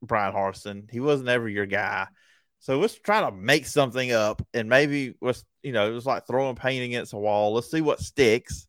Bryan 0.02 0.34
Harsin. 0.34 0.90
He 0.90 1.00
wasn't 1.00 1.28
ever 1.28 1.48
your 1.48 1.66
guy. 1.66 2.06
So 2.60 2.78
let's 2.78 2.94
try 2.94 3.20
to 3.22 3.32
make 3.32 3.66
something 3.66 4.12
up, 4.12 4.40
and 4.54 4.68
maybe 4.68 5.14
let's 5.20 5.44
you 5.62 5.72
know 5.72 5.88
it 5.88 5.94
was 5.94 6.06
like 6.06 6.26
throwing 6.26 6.56
paint 6.56 6.84
against 6.84 7.12
a 7.12 7.18
wall. 7.18 7.54
Let's 7.54 7.70
see 7.70 7.80
what 7.80 8.00
sticks. 8.00 8.68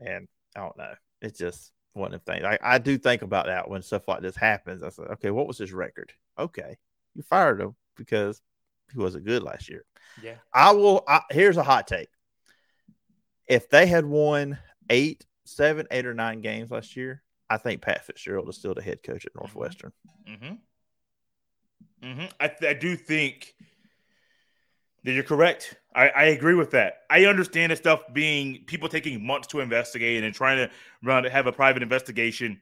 And 0.00 0.28
I 0.56 0.60
don't 0.60 0.78
know. 0.78 0.94
It's 1.20 1.38
just 1.38 1.72
one 1.92 2.14
of 2.14 2.24
the 2.24 2.32
things. 2.32 2.44
I, 2.44 2.58
I 2.62 2.78
do 2.78 2.96
think 2.96 3.22
about 3.22 3.46
that 3.46 3.68
when 3.68 3.82
stuff 3.82 4.08
like 4.08 4.22
this 4.22 4.36
happens. 4.36 4.82
I 4.82 4.88
said, 4.88 5.08
okay, 5.12 5.30
what 5.30 5.46
was 5.46 5.58
his 5.58 5.72
record? 5.72 6.12
Okay, 6.38 6.76
you 7.14 7.22
fired 7.22 7.60
him 7.60 7.74
because 7.96 8.40
he 8.92 8.98
wasn't 8.98 9.26
good 9.26 9.42
last 9.42 9.68
year. 9.68 9.84
Yeah. 10.22 10.36
I 10.54 10.72
will. 10.72 11.04
I, 11.06 11.20
here's 11.30 11.56
a 11.56 11.62
hot 11.62 11.86
take. 11.86 12.08
If 13.48 13.70
they 13.70 13.86
had 13.86 14.04
won 14.04 14.58
eight, 14.90 15.24
seven, 15.44 15.86
eight, 15.90 16.06
or 16.06 16.14
nine 16.14 16.40
games 16.40 16.70
last 16.70 16.96
year, 16.96 17.22
I 17.48 17.56
think 17.56 17.80
Pat 17.80 18.04
Fitzgerald 18.04 18.48
is 18.48 18.56
still 18.56 18.74
the 18.74 18.82
head 18.82 19.02
coach 19.02 19.24
at 19.24 19.34
Northwestern. 19.34 19.92
Mm-hmm. 20.28 22.06
Mm-hmm. 22.06 22.26
I, 22.38 22.68
I 22.68 22.74
do 22.74 22.94
think 22.94 23.54
that 25.04 25.12
you're 25.12 25.24
correct. 25.24 25.76
I, 25.94 26.08
I 26.10 26.24
agree 26.24 26.54
with 26.54 26.72
that. 26.72 26.98
I 27.08 27.24
understand 27.24 27.72
the 27.72 27.76
stuff 27.76 28.02
being 28.12 28.64
people 28.66 28.88
taking 28.88 29.26
months 29.26 29.48
to 29.48 29.60
investigate 29.60 30.22
and 30.22 30.34
trying 30.34 30.58
to 30.58 30.70
run 31.02 31.24
have 31.24 31.46
a 31.46 31.52
private 31.52 31.82
investigation. 31.82 32.60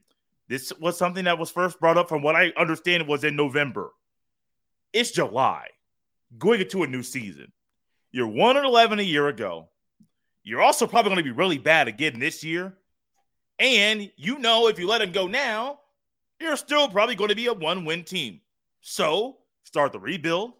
This 0.48 0.72
was 0.80 0.96
something 0.96 1.24
that 1.24 1.38
was 1.38 1.50
first 1.50 1.80
brought 1.80 1.98
up 1.98 2.08
from 2.08 2.22
what 2.22 2.36
I 2.36 2.52
understand 2.56 3.08
was 3.08 3.24
in 3.24 3.34
November. 3.34 3.90
It's 4.92 5.10
July, 5.10 5.66
going 6.38 6.60
into 6.60 6.84
a 6.84 6.86
new 6.86 7.02
season. 7.02 7.52
You're 8.12 8.28
one 8.28 8.56
and 8.56 8.64
eleven 8.64 9.00
a 9.00 9.02
year 9.02 9.26
ago. 9.26 9.68
You're 10.46 10.62
also 10.62 10.86
probably 10.86 11.10
going 11.10 11.24
to 11.24 11.24
be 11.24 11.36
really 11.36 11.58
bad 11.58 11.88
again 11.88 12.20
this 12.20 12.44
year. 12.44 12.72
And 13.58 14.12
you 14.16 14.38
know, 14.38 14.68
if 14.68 14.78
you 14.78 14.86
let 14.86 15.02
him 15.02 15.10
go 15.10 15.26
now, 15.26 15.80
you're 16.40 16.56
still 16.56 16.88
probably 16.88 17.16
going 17.16 17.30
to 17.30 17.34
be 17.34 17.48
a 17.48 17.52
one 17.52 17.84
win 17.84 18.04
team. 18.04 18.40
So 18.80 19.38
start 19.64 19.90
the 19.90 19.98
rebuild. 19.98 20.52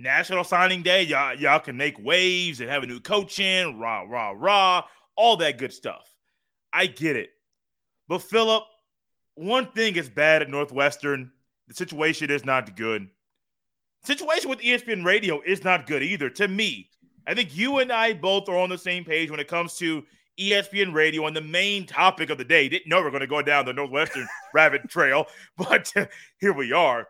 National 0.00 0.42
signing 0.42 0.82
day, 0.82 1.04
y'all, 1.04 1.36
y'all 1.36 1.60
can 1.60 1.76
make 1.76 2.02
waves 2.02 2.60
and 2.60 2.68
have 2.68 2.82
a 2.82 2.86
new 2.86 2.98
coach 2.98 3.38
in, 3.38 3.78
rah, 3.78 4.02
rah, 4.08 4.34
rah, 4.36 4.82
all 5.14 5.36
that 5.36 5.58
good 5.58 5.72
stuff. 5.72 6.12
I 6.72 6.86
get 6.86 7.14
it. 7.14 7.30
But 8.08 8.22
Phillip, 8.22 8.64
one 9.36 9.70
thing 9.70 9.94
is 9.94 10.08
bad 10.08 10.42
at 10.42 10.50
Northwestern. 10.50 11.30
The 11.68 11.74
situation 11.74 12.28
is 12.28 12.44
not 12.44 12.74
good. 12.74 13.08
situation 14.02 14.50
with 14.50 14.58
ESPN 14.58 15.04
radio 15.04 15.40
is 15.42 15.62
not 15.62 15.86
good 15.86 16.02
either 16.02 16.28
to 16.30 16.48
me. 16.48 16.90
I 17.26 17.34
think 17.34 17.56
you 17.56 17.78
and 17.78 17.92
I 17.92 18.12
both 18.12 18.48
are 18.48 18.56
on 18.56 18.70
the 18.70 18.78
same 18.78 19.04
page 19.04 19.30
when 19.30 19.40
it 19.40 19.48
comes 19.48 19.76
to 19.78 20.02
ESPN 20.38 20.94
radio 20.94 21.26
and 21.26 21.36
the 21.36 21.40
main 21.40 21.86
topic 21.86 22.30
of 22.30 22.38
the 22.38 22.44
day. 22.44 22.68
Didn't 22.68 22.88
know 22.88 23.00
we 23.00 23.06
are 23.06 23.10
going 23.10 23.20
to 23.20 23.26
go 23.26 23.42
down 23.42 23.66
the 23.66 23.72
Northwestern 23.72 24.26
rabbit 24.54 24.88
trail, 24.88 25.26
but 25.56 25.92
here 26.40 26.52
we 26.52 26.72
are. 26.72 27.06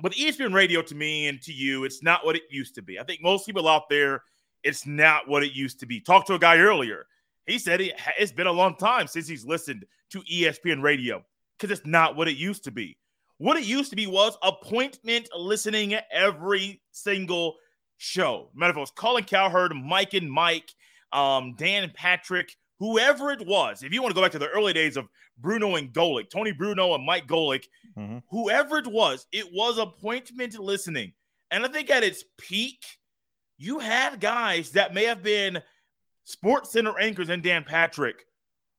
But 0.00 0.12
ESPN 0.12 0.54
radio 0.54 0.82
to 0.82 0.94
me 0.94 1.28
and 1.28 1.40
to 1.42 1.52
you, 1.52 1.84
it's 1.84 2.02
not 2.02 2.24
what 2.24 2.36
it 2.36 2.42
used 2.50 2.74
to 2.76 2.82
be. 2.82 2.98
I 2.98 3.04
think 3.04 3.20
most 3.22 3.44
people 3.44 3.68
out 3.68 3.88
there, 3.88 4.22
it's 4.62 4.86
not 4.86 5.28
what 5.28 5.42
it 5.42 5.52
used 5.52 5.80
to 5.80 5.86
be. 5.86 6.00
Talked 6.00 6.28
to 6.28 6.34
a 6.34 6.38
guy 6.38 6.58
earlier. 6.58 7.06
He 7.46 7.58
said 7.58 7.80
it, 7.80 7.94
it's 8.18 8.32
been 8.32 8.46
a 8.46 8.52
long 8.52 8.76
time 8.76 9.06
since 9.06 9.26
he's 9.26 9.44
listened 9.44 9.84
to 10.10 10.20
ESPN 10.22 10.82
radio 10.82 11.24
because 11.58 11.76
it's 11.76 11.86
not 11.86 12.16
what 12.16 12.28
it 12.28 12.36
used 12.36 12.64
to 12.64 12.70
be. 12.70 12.96
What 13.38 13.56
it 13.56 13.64
used 13.64 13.90
to 13.90 13.96
be 13.96 14.06
was 14.06 14.36
appointment 14.42 15.28
listening 15.36 15.96
every 16.12 16.82
single 16.92 17.56
show. 18.00 18.48
Matter 18.54 18.70
of 18.70 18.74
fact, 18.74 18.78
it 18.78 18.80
was 18.80 18.90
Colin 18.92 19.24
Cowherd, 19.24 19.74
Mike 19.74 20.14
and 20.14 20.30
Mike, 20.30 20.72
um, 21.12 21.54
Dan 21.56 21.90
Patrick, 21.94 22.56
whoever 22.78 23.30
it 23.30 23.46
was. 23.46 23.82
If 23.82 23.92
you 23.92 24.00
want 24.00 24.12
to 24.12 24.14
go 24.14 24.22
back 24.22 24.32
to 24.32 24.38
the 24.38 24.48
early 24.48 24.72
days 24.72 24.96
of 24.96 25.06
Bruno 25.38 25.76
and 25.76 25.92
Golic, 25.92 26.30
Tony 26.30 26.52
Bruno 26.52 26.94
and 26.94 27.04
Mike 27.04 27.26
Golic, 27.26 27.64
mm-hmm. 27.96 28.18
whoever 28.30 28.78
it 28.78 28.86
was, 28.86 29.26
it 29.32 29.52
was 29.52 29.76
appointment 29.78 30.58
listening. 30.58 31.12
And 31.50 31.64
I 31.64 31.68
think 31.68 31.90
at 31.90 32.02
its 32.02 32.24
peak, 32.38 32.82
you 33.58 33.78
had 33.78 34.18
guys 34.18 34.70
that 34.70 34.94
may 34.94 35.04
have 35.04 35.22
been 35.22 35.60
Sports 36.24 36.72
Center 36.72 36.98
anchors 36.98 37.28
and 37.28 37.42
Dan 37.42 37.64
Patrick 37.64 38.24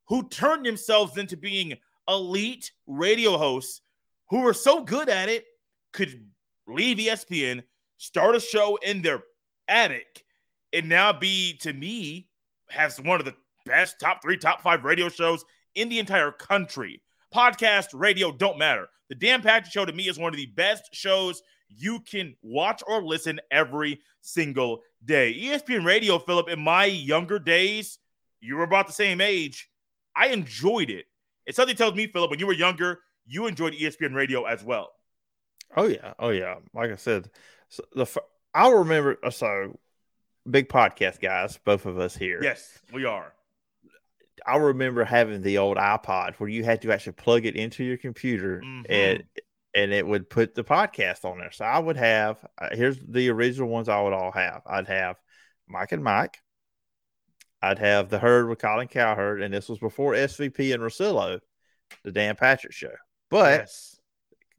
who 0.08 0.28
turned 0.30 0.66
themselves 0.66 1.18
into 1.18 1.38
being 1.38 1.76
elite 2.10 2.72
radio 2.88 3.38
hosts 3.38 3.82
who 4.30 4.42
were 4.42 4.54
so 4.54 4.84
good 4.84 5.10
at 5.10 5.30
it 5.30 5.46
could 5.94 6.26
leave 6.68 6.98
ESPN, 6.98 7.62
start 8.02 8.36
a 8.36 8.40
show 8.40 8.78
in 8.78 9.04
their 9.04 9.22
attic, 9.68 10.26
and 10.74 10.90
now 10.90 11.14
be 11.14 11.56
to 11.62 11.72
me 11.72 12.28
has 12.70 13.00
one 13.00 13.20
of 13.20 13.26
the 13.26 13.36
best 13.68 14.00
top 14.00 14.24
three, 14.24 14.38
top 14.38 14.62
five 14.62 14.84
radio 14.84 15.08
shows 15.08 15.46
in 15.76 15.88
the 15.88 16.00
entire 16.00 16.32
country. 16.32 17.00
Podcast, 17.34 17.90
radio, 17.94 18.32
don't 18.32 18.58
matter. 18.58 18.88
The 19.10 19.16
Dan 19.16 19.44
Patrick 19.44 19.72
Show 19.72 19.86
to 19.86 19.94
me 19.94 20.10
is 20.10 20.18
one 20.18 20.34
of 20.34 20.38
the 20.38 20.48
best 20.48 20.90
shows 20.94 21.44
you 21.70 22.00
can 22.00 22.36
watch 22.42 22.82
or 22.88 23.04
listen 23.04 23.40
every 23.52 24.00
single 24.22 24.82
day. 25.06 25.38
ESPN 25.40 25.86
Radio, 25.86 26.18
Phillip, 26.18 26.50
in 26.50 26.60
my 26.60 26.86
younger 26.86 27.38
days, 27.38 28.00
you 28.40 28.56
were 28.56 28.64
about 28.64 28.88
the 28.88 28.94
same 28.94 29.22
age. 29.22 29.70
I 30.16 30.30
enjoyed 30.30 30.90
it. 30.90 31.06
It's 31.46 31.56
something 31.56 31.76
tells 31.76 31.94
me, 31.94 32.08
Phillip, 32.08 32.32
when 32.32 32.40
you 32.40 32.48
were 32.48 32.54
younger, 32.54 33.00
you 33.28 33.46
enjoyed 33.46 33.74
ESPN 33.74 34.16
Radio 34.16 34.46
as 34.46 34.64
well. 34.64 34.90
Oh 35.78 35.86
yeah, 35.86 36.14
oh 36.20 36.30
yeah. 36.30 36.56
Like 36.74 36.92
I 36.92 36.96
said, 36.96 37.30
so 37.72 37.84
the 37.96 38.06
I 38.54 38.70
remember. 38.70 39.18
Uh, 39.24 39.32
so 39.32 39.80
big 40.50 40.70
podcast 40.70 41.20
guys, 41.20 41.58
both 41.64 41.86
of 41.86 41.98
us 41.98 42.16
here. 42.16 42.40
Yes, 42.44 42.80
we 42.94 43.06
are. 43.06 43.34
I 44.46 44.58
remember 44.58 45.04
having 45.04 45.42
the 45.42 45.58
old 45.60 45.78
iPod 45.78 46.36
where 46.36 46.50
you 46.50 46.64
had 46.64 46.82
to 46.82 46.92
actually 46.92 47.14
plug 47.14 47.46
it 47.46 47.56
into 47.56 47.84
your 47.84 47.98
computer 47.98 48.62
mm-hmm. 48.64 48.92
and 48.92 49.24
and 49.74 49.94
it 49.94 50.06
would 50.06 50.30
put 50.30 50.54
the 50.54 50.64
podcast 50.64 51.24
on 51.24 51.38
there. 51.40 51.52
So 51.52 51.64
I 51.64 51.80
would 51.80 51.98
have 51.98 52.46
uh, 52.58 52.70
here's 52.74 53.00
the 53.00 53.30
original 53.30 53.70
ones 53.70 53.88
I 53.88 54.02
would 54.02 54.14
all 54.14 54.32
have. 54.34 54.64
I'd 54.66 54.88
have 54.88 55.16
Mike 55.68 55.94
and 55.94 56.04
Mike. 56.04 56.38
I'd 57.62 57.80
have 57.80 58.10
the 58.10 58.20
herd 58.20 58.50
with 58.50 58.60
Colin 58.60 58.88
Cowherd, 58.88 59.42
and 59.42 59.54
this 59.54 59.70
was 59.70 59.80
before 59.80 60.14
SVP 60.14 60.74
and 60.74 60.84
Russillo, 60.84 61.40
the 62.04 62.12
Dan 62.12 62.36
Patrick 62.36 62.74
show. 62.74 62.92
But 63.30 63.72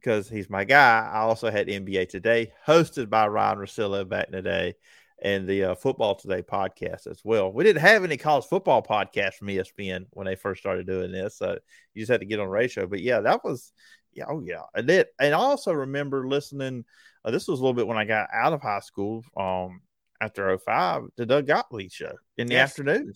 because 0.03 0.29
he's 0.29 0.51
my 0.51 0.65
guy, 0.65 1.09
I 1.13 1.21
also 1.21 1.51
had 1.51 1.69
NBA 1.69 2.09
Today, 2.09 2.53
hosted 2.67 3.09
by 3.09 3.29
Ryan 3.29 3.59
Russillo 3.59 4.09
back 4.09 4.27
in 4.27 4.33
the 4.33 4.43
day 4.43 4.75
and 5.23 5.47
the 5.47 5.65
uh, 5.65 5.75
Football 5.77 6.17
Today 6.17 6.43
podcast 6.43 7.07
as 7.07 7.21
well. 7.23 7.53
We 7.53 7.63
didn't 7.63 7.83
have 7.83 8.03
any 8.03 8.17
college 8.17 8.45
football 8.47 8.83
podcast 8.83 9.35
from 9.35 9.49
ESPN 9.49 10.07
when 10.11 10.27
they 10.27 10.35
first 10.35 10.61
started 10.61 10.87
doing 10.87 11.13
this, 11.13 11.37
so 11.39 11.59
you 11.95 12.03
just 12.03 12.11
had 12.11 12.21
to 12.21 12.27
get 12.27 12.41
on 12.41 12.49
ratio. 12.49 12.87
But 12.87 13.01
yeah, 13.01 13.21
that 13.21 13.45
was 13.45 13.73
yeah, 14.13 14.25
oh 14.29 14.43
yeah, 14.45 14.63
I 14.75 14.83
did. 14.83 15.07
And 15.21 15.35
I 15.35 15.39
also 15.39 15.73
remember 15.73 16.27
listening. 16.27 16.85
Uh, 17.25 17.31
this 17.31 17.47
was 17.47 17.61
a 17.61 17.63
little 17.63 17.75
bit 17.75 17.87
when 17.87 17.99
I 17.99 18.05
got 18.05 18.29
out 18.33 18.53
of 18.53 18.61
high 18.61 18.81
school. 18.81 19.25
Um, 19.37 19.83
after 20.21 20.57
05, 20.57 21.05
the 21.17 21.27
Doug 21.27 21.47
Gottlieb 21.47 21.91
show 21.91 22.13
in 22.37 22.49
the 22.49 22.55
yes. 22.55 22.71
afternoon. 22.71 23.15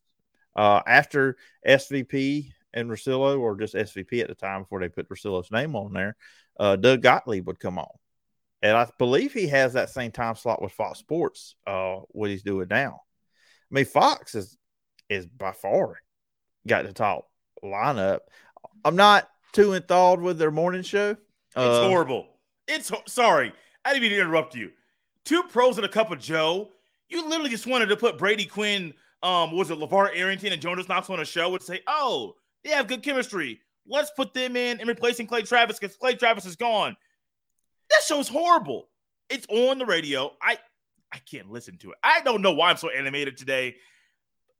Uh, 0.55 0.81
after 0.87 1.37
SVP 1.67 2.51
and 2.73 2.91
Russillo, 2.91 3.39
or 3.39 3.57
just 3.57 3.75
SVP 3.75 4.23
at 4.23 4.29
the 4.29 4.35
time 4.35 4.63
before 4.63 4.81
they 4.81 4.89
put 4.89 5.09
Russillo's 5.09 5.51
name 5.51 5.77
on 5.77 5.93
there, 5.93 6.17
uh, 6.59 6.77
Doug 6.77 7.03
Gottlieb 7.03 7.47
would 7.47 7.61
come 7.61 7.79
on 7.79 7.89
and 8.63 8.77
I 8.77 8.89
believe 8.99 9.33
he 9.33 9.49
has 9.49 9.75
that 9.75 9.91
same 9.91 10.11
time 10.11 10.35
slot 10.35 10.63
with 10.63 10.73
Fox 10.73 10.99
Sports. 10.99 11.55
Uh, 11.67 12.01
what 12.09 12.31
he's 12.31 12.43
doing 12.43 12.69
now. 12.69 13.03
I 13.71 13.75
mean, 13.75 13.85
Fox 13.85 14.35
is 14.35 14.57
is 15.09 15.27
by 15.27 15.53
far 15.53 15.99
got 16.67 16.85
the 16.85 16.93
top 16.93 17.31
lineup. 17.63 18.21
I'm 18.85 18.97
not 18.97 19.29
too 19.53 19.75
enthralled 19.75 20.21
with 20.21 20.39
their 20.39 20.51
morning 20.51 20.83
show. 20.83 21.11
It's 21.11 21.57
uh, 21.57 21.89
horrible. 21.89 22.27
It's 22.67 22.91
sorry, 23.07 23.53
I 23.85 23.93
didn't 23.93 24.03
mean 24.03 24.13
to 24.13 24.21
interrupt 24.21 24.55
you. 24.55 24.73
Two 25.25 25.43
pros 25.45 25.77
and 25.77 25.85
a 25.85 25.89
cup 25.89 26.11
of 26.11 26.19
Joe. 26.19 26.71
You 27.09 27.29
literally 27.29 27.51
just 27.51 27.67
wanted 27.67 27.87
to 27.87 27.97
put 27.97 28.19
Brady 28.19 28.47
Quinn, 28.47 28.93
um, 29.23 29.53
was 29.53 29.71
it 29.71 29.79
LaVar 29.79 30.11
Arrington 30.15 30.53
and 30.53 30.61
Jonas 30.61 30.89
Knox 30.89 31.09
on 31.09 31.21
a 31.21 31.25
show 31.25 31.55
and 31.55 31.63
say, 31.63 31.83
"Oh, 31.87 32.35
they 32.65 32.71
have 32.71 32.89
good 32.89 33.03
chemistry. 33.03 33.61
Let's 33.89 34.11
put 34.17 34.35
them 34.35 34.57
in 34.57 34.81
and 34.81 34.89
replacing 34.89 35.27
Clay 35.27 35.43
Travis 35.43 35.79
because 35.79 35.97
Clay 35.97 36.15
Travis 36.15 36.47
is 36.47 36.57
gone." 36.57 36.97
That 37.91 38.03
show's 38.07 38.29
horrible. 38.29 38.89
It's 39.29 39.47
on 39.49 39.79
the 39.79 39.87
radio. 39.87 40.33
I 40.43 40.59
I 41.13 41.19
can't 41.19 41.51
listen 41.51 41.79
to 41.79 41.93
it. 41.93 41.99
I 42.03 42.21
don't 42.23 42.43
know 42.43 42.53
why 42.53 42.71
I'm 42.71 42.77
so 42.77 42.91
animated 42.91 43.37
today. 43.37 43.77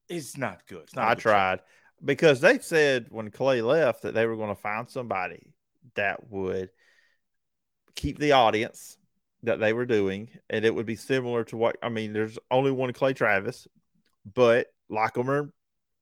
It's 0.09 0.37
not 0.37 0.67
good. 0.67 0.85
It's 0.85 0.95
not 0.95 1.09
I 1.09 1.15
tried 1.15 1.59
show. 1.59 1.65
because 2.05 2.41
they 2.41 2.59
said 2.59 3.07
when 3.11 3.31
Clay 3.31 3.63
left 3.63 4.03
that 4.03 4.15
they 4.15 4.27
were 4.27 4.37
going 4.37 4.55
to 4.55 4.61
find 4.61 4.89
somebody 4.89 5.53
that 5.95 6.31
would 6.31 6.71
keep 7.95 8.19
the 8.19 8.33
audience 8.33 8.97
that 9.43 9.59
they 9.59 9.73
were 9.73 9.87
doing, 9.87 10.29
and 10.49 10.65
it 10.65 10.75
would 10.75 10.87
be 10.87 10.97
similar 10.97 11.45
to 11.45 11.57
what 11.57 11.77
I 11.83 11.89
mean. 11.89 12.13
There's 12.13 12.39
only 12.51 12.71
one 12.71 12.93
Clay 12.93 13.13
Travis, 13.13 13.67
but 14.35 14.69
like 14.89 15.15
them 15.15 15.31
or 15.31 15.53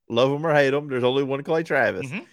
love 0.08 0.30
them 0.30 0.46
or 0.46 0.54
hate 0.54 0.70
them, 0.70 0.88
there's 0.88 1.04
only 1.04 1.22
one 1.22 1.42
Clay 1.42 1.62
Travis. 1.62 2.06
Mm-hmm. 2.06 2.24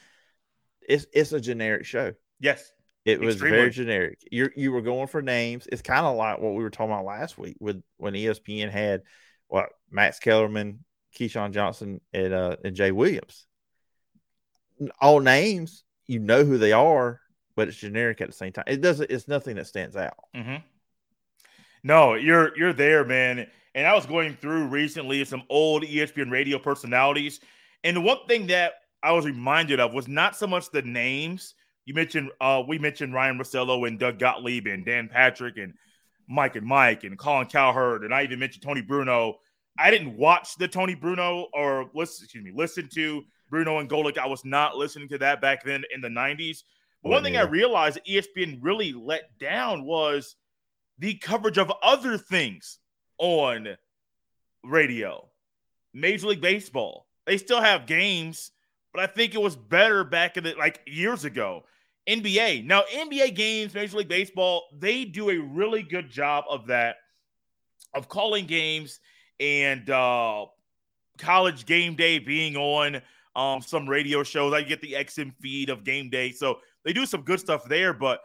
It's 0.91 1.05
it's 1.13 1.31
a 1.31 1.39
generic 1.39 1.85
show. 1.85 2.13
Yes, 2.39 2.71
it 3.05 3.19
was 3.19 3.35
Extremely. 3.35 3.57
very 3.57 3.71
generic. 3.71 4.19
You 4.29 4.49
you 4.55 4.71
were 4.71 4.81
going 4.81 5.07
for 5.07 5.21
names. 5.21 5.67
It's 5.71 5.81
kind 5.81 6.05
of 6.05 6.17
like 6.17 6.39
what 6.39 6.53
we 6.53 6.63
were 6.63 6.69
talking 6.69 6.91
about 6.91 7.05
last 7.05 7.37
week 7.37 7.55
with 7.59 7.81
when 7.97 8.13
ESPN 8.13 8.69
had 8.69 9.03
what 9.47 9.69
Max 9.89 10.19
Kellerman, 10.19 10.83
Keyshawn 11.17 11.51
Johnson, 11.51 12.01
and 12.13 12.33
uh, 12.33 12.57
and 12.63 12.75
Jay 12.75 12.91
Williams. 12.91 13.45
All 14.99 15.19
names, 15.19 15.83
you 16.07 16.19
know 16.19 16.43
who 16.43 16.57
they 16.57 16.73
are, 16.73 17.21
but 17.55 17.67
it's 17.67 17.77
generic 17.77 18.21
at 18.21 18.27
the 18.27 18.33
same 18.33 18.51
time. 18.51 18.65
It 18.67 18.81
doesn't. 18.81 19.09
It's 19.09 19.27
nothing 19.27 19.55
that 19.55 19.67
stands 19.67 19.95
out. 19.95 20.17
Mm-hmm. 20.35 20.57
No, 21.83 22.13
you're 22.13 22.55
you're 22.57 22.73
there, 22.73 23.05
man. 23.05 23.47
And 23.73 23.87
I 23.87 23.95
was 23.95 24.05
going 24.05 24.35
through 24.35 24.67
recently 24.67 25.23
some 25.23 25.43
old 25.49 25.83
ESPN 25.83 26.29
radio 26.29 26.59
personalities, 26.59 27.39
and 27.83 27.95
the 27.95 28.01
one 28.01 28.17
thing 28.27 28.47
that 28.47 28.73
I 29.03 29.11
was 29.11 29.25
reminded 29.25 29.79
of 29.79 29.93
was 29.93 30.07
not 30.07 30.35
so 30.35 30.47
much 30.47 30.69
the 30.71 30.81
names. 30.81 31.55
You 31.85 31.93
mentioned 31.93 32.29
uh 32.39 32.63
we 32.67 32.77
mentioned 32.77 33.13
Ryan 33.13 33.39
Russillo 33.39 33.87
and 33.87 33.99
Doug 33.99 34.19
Gottlieb 34.19 34.67
and 34.67 34.85
Dan 34.85 35.09
Patrick 35.11 35.57
and 35.57 35.73
Mike 36.27 36.55
and 36.55 36.65
Mike 36.65 37.03
and 37.03 37.17
Colin 37.17 37.47
Cowherd, 37.47 38.03
and 38.03 38.13
I 38.13 38.23
even 38.23 38.39
mentioned 38.39 38.63
Tony 38.63 38.81
Bruno. 38.81 39.39
I 39.77 39.91
didn't 39.91 40.17
watch 40.17 40.55
the 40.57 40.67
Tony 40.67 40.95
Bruno 40.95 41.47
or 41.53 41.89
listen, 41.93 42.25
excuse 42.25 42.43
me, 42.43 42.51
listen 42.53 42.89
to 42.93 43.23
Bruno 43.49 43.79
and 43.79 43.89
Golic. 43.89 44.17
I 44.17 44.27
was 44.27 44.45
not 44.45 44.75
listening 44.75 45.09
to 45.09 45.17
that 45.19 45.41
back 45.41 45.63
then 45.63 45.83
in 45.93 46.01
the 46.01 46.07
90s. 46.07 46.63
But 47.03 47.09
one 47.09 47.23
thing 47.23 47.35
I 47.35 47.43
realized 47.43 47.99
ESPN 48.07 48.59
really 48.61 48.93
let 48.93 49.37
down 49.39 49.85
was 49.85 50.35
the 50.99 51.15
coverage 51.15 51.57
of 51.57 51.71
other 51.81 52.17
things 52.17 52.79
on 53.17 53.75
radio. 54.63 55.27
Major 55.93 56.27
League 56.27 56.41
Baseball. 56.41 57.07
They 57.25 57.37
still 57.37 57.61
have 57.61 57.87
games, 57.87 58.51
but 58.93 59.01
I 59.03 59.07
think 59.07 59.33
it 59.33 59.41
was 59.41 59.55
better 59.55 60.03
back 60.03 60.37
in 60.37 60.43
the 60.43 60.53
like 60.55 60.81
years 60.85 61.25
ago. 61.25 61.63
NBA. 62.07 62.65
Now, 62.65 62.83
NBA 62.93 63.35
games, 63.35 63.73
Major 63.73 63.97
League 63.97 64.07
Baseball, 64.07 64.63
they 64.77 65.05
do 65.05 65.29
a 65.29 65.37
really 65.37 65.83
good 65.83 66.09
job 66.09 66.45
of 66.49 66.67
that, 66.67 66.95
of 67.93 68.09
calling 68.09 68.45
games 68.45 68.99
and 69.39 69.89
uh 69.89 70.45
college 71.17 71.65
game 71.65 71.95
day 71.95 72.19
being 72.19 72.55
on 72.55 73.01
um 73.35 73.61
some 73.61 73.87
radio 73.87 74.23
shows. 74.23 74.53
I 74.53 74.61
get 74.61 74.81
the 74.81 74.93
XM 74.93 75.33
feed 75.41 75.69
of 75.69 75.83
game 75.83 76.09
day. 76.09 76.31
So 76.31 76.59
they 76.83 76.93
do 76.93 77.05
some 77.05 77.21
good 77.21 77.39
stuff 77.39 77.65
there, 77.65 77.93
but 77.93 78.21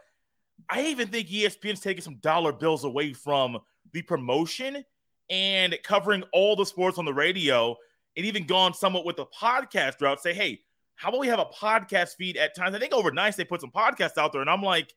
I 0.69 0.83
even 0.87 1.07
think 1.07 1.27
ESPN's 1.27 1.79
taking 1.79 2.01
some 2.01 2.17
dollar 2.17 2.51
bills 2.51 2.83
away 2.83 3.13
from 3.13 3.59
the 3.93 4.01
promotion 4.01 4.83
and 5.29 5.77
covering 5.83 6.23
all 6.33 6.55
the 6.55 6.65
sports 6.65 6.97
on 6.97 7.05
the 7.05 7.13
radio 7.13 7.75
and 8.17 8.25
even 8.25 8.45
gone 8.45 8.73
somewhat 8.73 9.05
with 9.05 9.15
the 9.15 9.27
podcast 9.27 10.01
route. 10.01 10.19
Say, 10.19 10.33
hey, 10.33 10.59
how 10.95 11.09
about 11.09 11.21
we 11.21 11.27
have 11.27 11.39
a 11.39 11.45
podcast 11.45 12.15
feed 12.17 12.35
at 12.35 12.55
times? 12.55 12.75
I 12.75 12.79
think 12.79 12.93
overnight 12.93 13.37
they 13.37 13.45
put 13.45 13.61
some 13.61 13.71
podcasts 13.71 14.17
out 14.17 14.33
there, 14.33 14.41
and 14.41 14.49
I'm 14.49 14.63
like, 14.63 14.93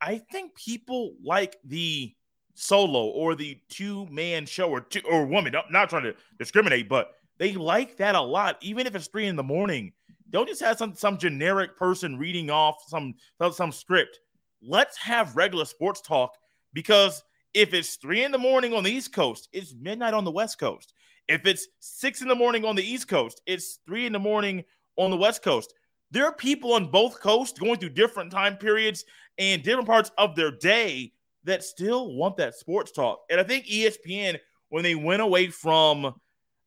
I 0.00 0.18
think 0.18 0.56
people 0.56 1.14
like 1.22 1.56
the 1.64 2.12
solo 2.54 3.06
or 3.06 3.34
the 3.34 3.58
two 3.68 4.06
man 4.06 4.44
show 4.44 4.68
or 4.68 4.80
two 4.80 5.00
or 5.08 5.24
woman. 5.24 5.54
I'm 5.54 5.62
not 5.70 5.88
trying 5.88 6.02
to 6.02 6.14
discriminate, 6.38 6.88
but 6.88 7.12
they 7.38 7.52
like 7.52 7.96
that 7.98 8.16
a 8.16 8.20
lot, 8.20 8.58
even 8.60 8.86
if 8.86 8.94
it's 8.94 9.06
three 9.06 9.26
in 9.26 9.36
the 9.36 9.42
morning. 9.42 9.92
Don't 10.30 10.48
just 10.48 10.62
have 10.62 10.78
some 10.78 10.94
some 10.94 11.18
generic 11.18 11.76
person 11.76 12.18
reading 12.18 12.50
off 12.50 12.82
some 12.88 13.14
some 13.52 13.70
script. 13.70 14.18
Let's 14.60 14.96
have 14.98 15.36
regular 15.36 15.64
sports 15.64 16.00
talk 16.00 16.36
because 16.72 17.22
if 17.54 17.74
it's 17.74 17.96
three 17.96 18.24
in 18.24 18.32
the 18.32 18.38
morning 18.38 18.72
on 18.72 18.82
the 18.82 18.90
East 18.90 19.12
Coast, 19.12 19.48
it's 19.52 19.74
midnight 19.74 20.14
on 20.14 20.24
the 20.24 20.30
West 20.30 20.58
Coast. 20.58 20.94
If 21.28 21.46
it's 21.46 21.66
six 21.80 22.20
in 22.20 22.28
the 22.28 22.34
morning 22.34 22.64
on 22.64 22.76
the 22.76 22.82
East 22.82 23.08
Coast, 23.08 23.40
it's 23.46 23.78
three 23.86 24.06
in 24.06 24.12
the 24.12 24.18
morning 24.18 24.64
on 24.96 25.10
the 25.10 25.16
West 25.16 25.42
Coast. 25.42 25.72
There 26.10 26.26
are 26.26 26.34
people 26.34 26.74
on 26.74 26.90
both 26.90 27.20
coasts 27.20 27.58
going 27.58 27.78
through 27.78 27.90
different 27.90 28.30
time 28.30 28.56
periods 28.56 29.04
and 29.38 29.62
different 29.62 29.88
parts 29.88 30.10
of 30.18 30.36
their 30.36 30.50
day 30.50 31.12
that 31.44 31.64
still 31.64 32.14
want 32.14 32.36
that 32.36 32.54
sports 32.54 32.92
talk. 32.92 33.20
And 33.30 33.40
I 33.40 33.44
think 33.44 33.66
ESPN, 33.66 34.38
when 34.68 34.82
they 34.82 34.94
went 34.94 35.22
away 35.22 35.48
from, 35.48 36.14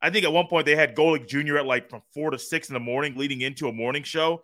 I 0.02 0.10
think 0.10 0.26
at 0.26 0.34
one 0.34 0.48
point 0.48 0.66
they 0.66 0.76
had 0.76 0.96
Golic 0.96 1.28
Jr. 1.28 1.58
at 1.58 1.66
like 1.66 1.90
from 1.90 2.02
four 2.14 2.32
to 2.32 2.40
six 2.40 2.70
in 2.70 2.74
the 2.74 2.80
morning 2.80 3.16
leading 3.16 3.42
into 3.42 3.68
a 3.68 3.74
morning 3.74 4.04
show. 4.04 4.42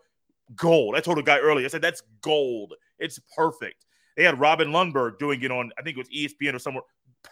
Gold. 0.55 0.95
I 0.95 0.99
told 0.99 1.17
a 1.17 1.23
guy 1.23 1.39
earlier, 1.39 1.65
I 1.65 1.69
said, 1.69 1.81
that's 1.81 2.03
gold. 2.21 2.73
It's 2.99 3.19
perfect. 3.35 3.85
They 4.17 4.23
had 4.23 4.39
Robin 4.39 4.69
Lundberg 4.69 5.17
doing 5.17 5.41
it 5.41 5.51
on, 5.51 5.71
I 5.79 5.81
think 5.81 5.97
it 5.97 5.99
was 5.99 6.09
ESPN 6.09 6.53
or 6.55 6.59
somewhere. 6.59 6.83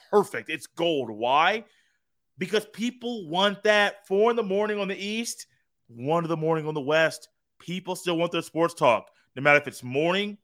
Perfect. 0.09 0.49
It's 0.49 0.67
gold. 0.67 1.09
Why? 1.09 1.65
Because 2.39 2.65
people 2.65 3.30
want 3.30 3.62
that 3.63 4.08
four 4.08 4.32
in 4.32 4.36
the 4.36 4.43
morning 4.43 4.80
on 4.80 4.88
the 4.88 4.97
East, 4.97 5.45
one 5.88 6.23
in 6.23 6.30
the 6.30 6.38
morning 6.38 6.65
on 6.65 6.73
the 6.73 6.82
West. 6.82 7.30
People 7.60 7.95
still 7.95 8.17
want 8.17 8.32
their 8.32 8.41
sports 8.41 8.73
talk, 8.73 9.10
no 9.36 9.43
matter 9.43 9.60
if 9.60 9.67
it's 9.67 9.84
morning, 9.84 10.38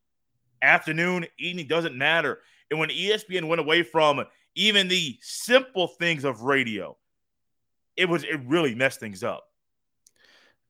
afternoon, 0.62 1.26
evening, 1.40 1.66
doesn't 1.68 1.98
matter. 1.98 2.40
And 2.70 2.80
when 2.80 2.90
ESPN 2.90 3.48
went 3.48 3.62
away 3.62 3.82
from 3.82 4.24
even 4.56 4.88
the 4.88 5.18
simple 5.22 5.88
things 5.88 6.24
of 6.24 6.42
radio, 6.42 6.98
it 7.96 8.10
was 8.10 8.24
it 8.24 8.42
really 8.46 8.76
messed 8.76 9.00
things 9.00 9.24
up. 9.24 9.46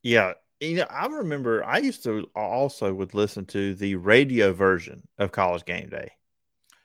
Yeah, 0.04 0.34
you 0.60 0.78
know, 0.78 0.86
I 0.90 1.08
remember 1.08 1.64
I 1.64 1.80
used 1.80 2.04
to 2.04 2.30
also 2.36 2.94
would 2.94 3.14
listen 3.14 3.46
to 3.48 3.74
the 3.76 3.96
radio 3.96 4.54
version 4.54 5.08
of 5.18 5.32
College 5.32 5.66
Game 5.66 5.90
Day. 5.90 6.12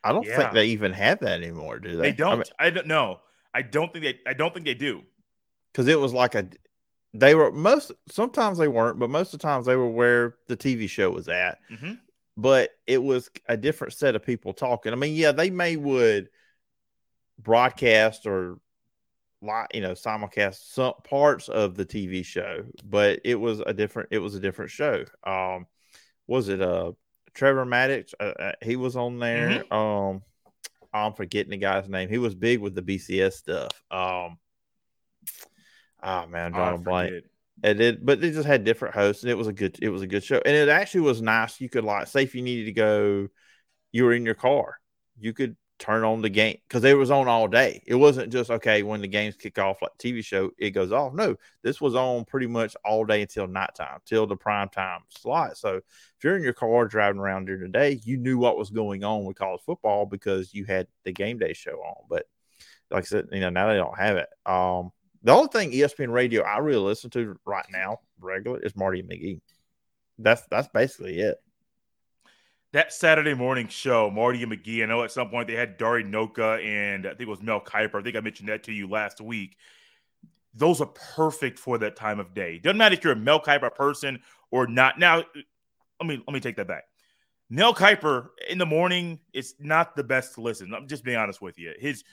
I 0.03 0.12
don't 0.12 0.26
yeah. 0.26 0.37
think 0.37 0.53
they 0.53 0.66
even 0.66 0.92
have 0.92 1.20
that 1.20 1.42
anymore, 1.42 1.79
do 1.79 1.96
they? 1.96 2.11
They 2.11 2.12
don't. 2.12 2.33
I, 2.33 2.37
mean, 2.37 2.44
I 2.59 2.70
don't 2.70 2.87
know. 2.87 3.20
I 3.54 3.62
don't 3.62 3.92
think 3.92 4.04
they. 4.04 4.18
I 4.26 4.34
don't 4.34 4.52
think 4.52 4.66
they 4.66 4.74
do. 4.74 5.02
Because 5.72 5.88
it 5.88 5.98
was 5.98 6.12
like 6.12 6.34
a. 6.34 6.48
They 7.12 7.34
were 7.34 7.50
most. 7.50 7.92
Sometimes 8.08 8.58
they 8.58 8.68
weren't, 8.68 8.98
but 8.98 9.10
most 9.10 9.34
of 9.34 9.40
the 9.40 9.46
times 9.46 9.66
they 9.66 9.76
were 9.76 9.90
where 9.90 10.34
the 10.46 10.56
TV 10.56 10.88
show 10.88 11.10
was 11.10 11.28
at. 11.28 11.58
Mm-hmm. 11.70 11.94
But 12.36 12.70
it 12.86 13.02
was 13.02 13.30
a 13.48 13.56
different 13.56 13.94
set 13.94 14.14
of 14.14 14.24
people 14.24 14.52
talking. 14.52 14.92
I 14.92 14.96
mean, 14.96 15.14
yeah, 15.14 15.32
they 15.32 15.50
may 15.50 15.76
would 15.76 16.28
broadcast 17.38 18.26
or 18.26 18.58
like, 19.42 19.68
you 19.74 19.80
know 19.80 19.92
simulcast 19.92 20.72
some 20.72 20.92
parts 21.04 21.48
of 21.48 21.74
the 21.74 21.84
TV 21.84 22.24
show, 22.24 22.64
but 22.84 23.20
it 23.24 23.36
was 23.36 23.60
a 23.60 23.72
different 23.72 24.10
it 24.12 24.18
was 24.18 24.34
a 24.34 24.40
different 24.40 24.70
show. 24.70 25.04
Um, 25.24 25.66
was 26.26 26.48
it 26.48 26.62
uh 26.62 26.92
Trevor 27.34 27.64
Matich? 27.64 28.12
Uh, 28.18 28.24
uh, 28.24 28.52
he 28.62 28.76
was 28.76 28.96
on 28.96 29.18
there. 29.18 29.64
Mm-hmm. 29.70 29.72
Um, 29.72 30.22
I'm 30.92 31.14
forgetting 31.14 31.50
the 31.50 31.57
guy's 31.57 31.88
name. 31.88 32.09
He 32.09 32.18
was 32.18 32.35
big 32.35 32.61
with 32.61 32.74
the 32.74 32.83
BCS 32.83 33.35
stuff. 33.35 33.70
Um, 33.90 34.38
oh 36.03 36.26
man, 36.26 36.46
I'm 36.46 36.53
drawing 36.53 36.83
blank. 36.83 37.24
It 37.62 37.74
did, 37.74 38.07
but 38.07 38.20
they 38.20 38.31
just 38.31 38.46
had 38.46 38.64
different 38.64 38.94
hosts, 38.94 39.22
and 39.22 39.31
it 39.31 39.37
was 39.37 39.46
a 39.46 39.53
good 39.53 39.79
it 39.83 39.90
was 39.90 40.03
a 40.03 40.07
good 40.07 40.24
show, 40.24 40.40
and 40.44 40.57
it 40.57 40.68
actually 40.68 41.03
was 41.03 41.20
nice. 41.20 41.61
You 41.61 41.68
could 41.68 41.85
like 41.85 42.07
say 42.07 42.22
if 42.22 42.35
you 42.35 42.42
needed 42.42 42.66
to 42.66 42.72
go, 42.72 43.29
you 43.92 44.05
were 44.05 44.12
in 44.12 44.24
your 44.24 44.35
car, 44.35 44.79
you 45.18 45.33
could 45.33 45.57
turn 45.80 46.04
on 46.04 46.20
the 46.20 46.28
game 46.28 46.58
because 46.68 46.84
it 46.84 46.96
was 46.96 47.10
on 47.10 47.26
all 47.26 47.48
day. 47.48 47.82
It 47.86 47.94
wasn't 47.94 48.30
just 48.30 48.50
okay 48.50 48.82
when 48.82 49.00
the 49.00 49.08
games 49.08 49.34
kick 49.34 49.58
off 49.58 49.82
like 49.82 49.90
TV 49.98 50.22
show, 50.22 50.50
it 50.58 50.70
goes 50.70 50.92
off. 50.92 51.14
No, 51.14 51.34
this 51.62 51.80
was 51.80 51.96
on 51.96 52.26
pretty 52.26 52.46
much 52.46 52.76
all 52.84 53.04
day 53.04 53.22
until 53.22 53.48
nighttime, 53.48 53.98
till 54.04 54.26
the 54.26 54.36
prime 54.36 54.68
time 54.68 55.00
slot. 55.08 55.56
So 55.56 55.76
if 55.76 56.22
you're 56.22 56.36
in 56.36 56.42
your 56.42 56.52
car 56.52 56.86
driving 56.86 57.20
around 57.20 57.46
during 57.46 57.62
the 57.62 57.68
day, 57.68 58.00
you 58.04 58.18
knew 58.18 58.38
what 58.38 58.58
was 58.58 58.70
going 58.70 59.02
on 59.02 59.24
with 59.24 59.38
college 59.38 59.62
football 59.64 60.06
because 60.06 60.54
you 60.54 60.66
had 60.66 60.86
the 61.04 61.12
game 61.12 61.38
day 61.38 61.54
show 61.54 61.72
on. 61.72 62.04
But 62.08 62.26
like 62.90 63.04
I 63.04 63.06
said, 63.06 63.28
you 63.32 63.40
know, 63.40 63.50
now 63.50 63.68
they 63.68 63.76
don't 63.76 63.98
have 63.98 64.18
it. 64.18 64.28
Um, 64.44 64.92
the 65.22 65.32
only 65.32 65.48
thing 65.48 65.72
ESPN 65.72 66.12
radio 66.12 66.42
I 66.42 66.58
really 66.58 66.82
listen 66.82 67.10
to 67.10 67.36
right 67.46 67.66
now, 67.72 68.00
regular, 68.20 68.60
is 68.60 68.76
Marty 68.76 69.02
McGee. 69.02 69.40
That's 70.18 70.42
that's 70.50 70.68
basically 70.68 71.20
it 71.20 71.38
that 72.72 72.92
Saturday 72.92 73.35
morning 73.35 73.66
show, 73.68 74.11
Marty 74.11 74.42
and 74.42 74.52
McGee. 74.52 74.83
I 74.83 74.87
know 74.87 75.02
at 75.02 75.11
some 75.11 75.28
point 75.28 75.48
they 75.48 75.54
had 75.54 75.76
Dari 75.76 76.04
Nowkhah 76.04 76.64
and 76.64 77.06
I 77.06 77.11
think 77.11 77.22
it 77.22 77.28
was 77.28 77.42
Mel 77.42 77.61
Kiper. 77.61 77.98
I 77.98 78.02
think 78.02 78.16
I 78.16 78.20
mentioned 78.20 78.48
that 78.48 78.62
to 78.64 78.72
you 78.72 78.88
last 78.88 79.20
week. 79.20 79.56
Those 80.54 80.80
are 80.80 80.87
perfect 80.87 81.59
for 81.59 81.78
that 81.78 81.96
time 81.96 82.20
of 82.20 82.35
day. 82.35 82.59
Doesn't 82.59 82.76
matter 82.76 82.94
if 82.94 83.04
you're 83.04 83.12
a 83.12 83.16
Mel 83.16 83.40
Kiper 83.40 83.74
person 83.74 84.20
or 84.50 84.66
not. 84.66 84.98
Now, 84.98 85.16
let 85.16 86.06
me 86.06 86.22
let 86.26 86.33
me 86.33 86.40
take 86.40 86.56
that 86.56 86.68
back. 86.68 86.85
Mel 87.48 87.74
Kiper 87.74 88.28
in 88.48 88.59
the 88.59 88.66
morning 88.66 89.18
is 89.33 89.54
not 89.59 89.96
the 89.96 90.04
best 90.04 90.35
to 90.35 90.40
listen. 90.40 90.72
I'm 90.72 90.87
just 90.87 91.04
being 91.04 91.16
honest 91.16 91.42
with 91.42 91.59
you. 91.59 91.74
His 91.78 92.04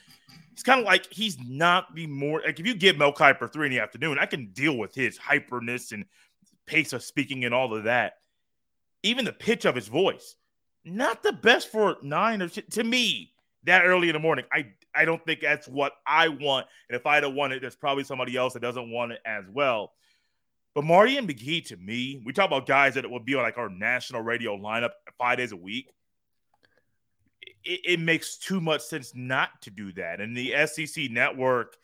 it's 0.52 0.64
kind 0.64 0.80
of 0.80 0.86
like 0.86 1.06
he's 1.12 1.38
not 1.38 1.94
the 1.94 2.08
more 2.08 2.42
like 2.44 2.58
if 2.58 2.66
you 2.66 2.74
give 2.74 2.98
Mel 2.98 3.12
Kiper 3.12 3.52
three 3.52 3.66
in 3.66 3.72
the 3.72 3.78
afternoon, 3.78 4.18
I 4.18 4.26
can 4.26 4.50
deal 4.52 4.76
with 4.76 4.94
his 4.94 5.18
hyperness 5.18 5.92
and 5.92 6.04
pace 6.66 6.92
of 6.92 7.04
speaking 7.04 7.44
and 7.44 7.54
all 7.54 7.72
of 7.72 7.84
that. 7.84 8.14
Even 9.04 9.24
the 9.24 9.32
pitch 9.32 9.64
of 9.64 9.76
his 9.76 9.86
voice 9.86 10.34
not 10.84 11.22
the 11.22 11.32
best 11.32 11.70
for 11.70 11.96
nine 12.02 12.42
or 12.42 12.48
to 12.48 12.84
me 12.84 13.32
that 13.64 13.84
early 13.84 14.08
in 14.08 14.14
the 14.14 14.18
morning. 14.18 14.44
I 14.52 14.72
I 14.94 15.04
don't 15.04 15.24
think 15.24 15.40
that's 15.40 15.68
what 15.68 15.92
I 16.06 16.28
want. 16.28 16.66
And 16.88 16.96
if 16.96 17.06
I'd 17.06 17.22
have 17.22 17.34
won 17.34 17.52
it, 17.52 17.60
there's 17.60 17.76
probably 17.76 18.04
somebody 18.04 18.36
else 18.36 18.54
that 18.54 18.60
doesn't 18.60 18.90
want 18.90 19.12
it 19.12 19.20
as 19.24 19.44
well. 19.48 19.92
But 20.74 20.84
Marty 20.84 21.16
and 21.16 21.28
McGee, 21.28 21.66
to 21.66 21.76
me, 21.76 22.22
we 22.24 22.32
talk 22.32 22.46
about 22.46 22.66
guys 22.66 22.94
that 22.94 23.08
would 23.08 23.24
be 23.24 23.34
on 23.34 23.42
like 23.42 23.58
our 23.58 23.68
national 23.68 24.22
radio 24.22 24.56
lineup 24.56 24.90
five 25.18 25.38
days 25.38 25.52
a 25.52 25.56
week. 25.56 25.90
It, 27.64 27.80
it 27.84 28.00
makes 28.00 28.36
too 28.36 28.60
much 28.60 28.82
sense 28.82 29.12
not 29.14 29.50
to 29.62 29.70
do 29.70 29.92
that. 29.94 30.20
And 30.20 30.36
the 30.36 30.54
SEC 30.66 31.10
network 31.10 31.76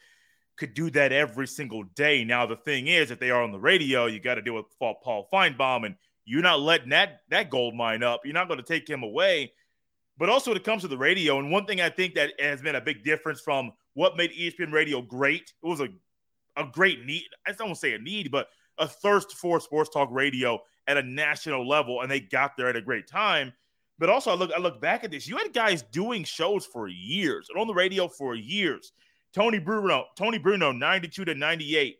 could 0.56 0.74
do 0.74 0.90
that 0.90 1.12
every 1.12 1.46
single 1.46 1.82
day. 1.82 2.24
Now, 2.24 2.46
the 2.46 2.56
thing 2.56 2.86
is, 2.86 3.10
if 3.10 3.18
they 3.18 3.30
are 3.30 3.42
on 3.42 3.52
the 3.52 3.58
radio, 3.58 4.06
you 4.06 4.20
got 4.20 4.36
to 4.36 4.42
deal 4.42 4.54
with 4.54 4.66
Paul 4.78 5.28
Finebaum 5.32 5.86
and 5.86 5.96
you're 6.24 6.42
not 6.42 6.60
letting 6.60 6.90
that 6.90 7.20
that 7.30 7.50
gold 7.50 7.74
mine 7.74 8.02
up. 8.02 8.22
You're 8.24 8.34
not 8.34 8.48
going 8.48 8.60
to 8.60 8.66
take 8.66 8.88
him 8.88 9.02
away. 9.02 9.52
But 10.16 10.28
also, 10.28 10.50
when 10.50 10.58
it 10.58 10.64
comes 10.64 10.82
to 10.82 10.88
the 10.88 10.98
radio, 10.98 11.38
and 11.38 11.50
one 11.50 11.66
thing 11.66 11.80
I 11.80 11.90
think 11.90 12.14
that 12.14 12.32
has 12.38 12.62
been 12.62 12.76
a 12.76 12.80
big 12.80 13.02
difference 13.02 13.40
from 13.40 13.72
what 13.94 14.16
made 14.16 14.30
ESPN 14.30 14.72
Radio 14.72 15.02
great, 15.02 15.52
it 15.62 15.66
was 15.66 15.80
a 15.80 15.88
a 16.56 16.64
great 16.64 17.04
need. 17.04 17.24
I 17.46 17.52
don't 17.52 17.68
want 17.68 17.74
to 17.74 17.80
say 17.80 17.94
a 17.94 17.98
need, 17.98 18.30
but 18.30 18.48
a 18.78 18.86
thirst 18.86 19.32
for 19.32 19.60
sports 19.60 19.90
talk 19.90 20.08
radio 20.12 20.60
at 20.86 20.96
a 20.96 21.02
national 21.02 21.66
level, 21.68 22.00
and 22.00 22.10
they 22.10 22.20
got 22.20 22.56
there 22.56 22.68
at 22.68 22.76
a 22.76 22.82
great 22.82 23.08
time. 23.08 23.52
But 23.98 24.08
also, 24.08 24.30
I 24.30 24.34
look 24.34 24.50
I 24.52 24.58
look 24.58 24.80
back 24.80 25.04
at 25.04 25.10
this. 25.10 25.28
You 25.28 25.36
had 25.36 25.52
guys 25.52 25.82
doing 25.82 26.24
shows 26.24 26.66
for 26.66 26.88
years 26.88 27.48
and 27.50 27.60
on 27.60 27.66
the 27.66 27.74
radio 27.74 28.08
for 28.08 28.34
years. 28.34 28.92
Tony 29.32 29.58
Bruno, 29.58 30.06
Tony 30.16 30.38
Bruno, 30.38 30.70
92 30.70 31.24
to 31.24 31.34
98. 31.34 31.96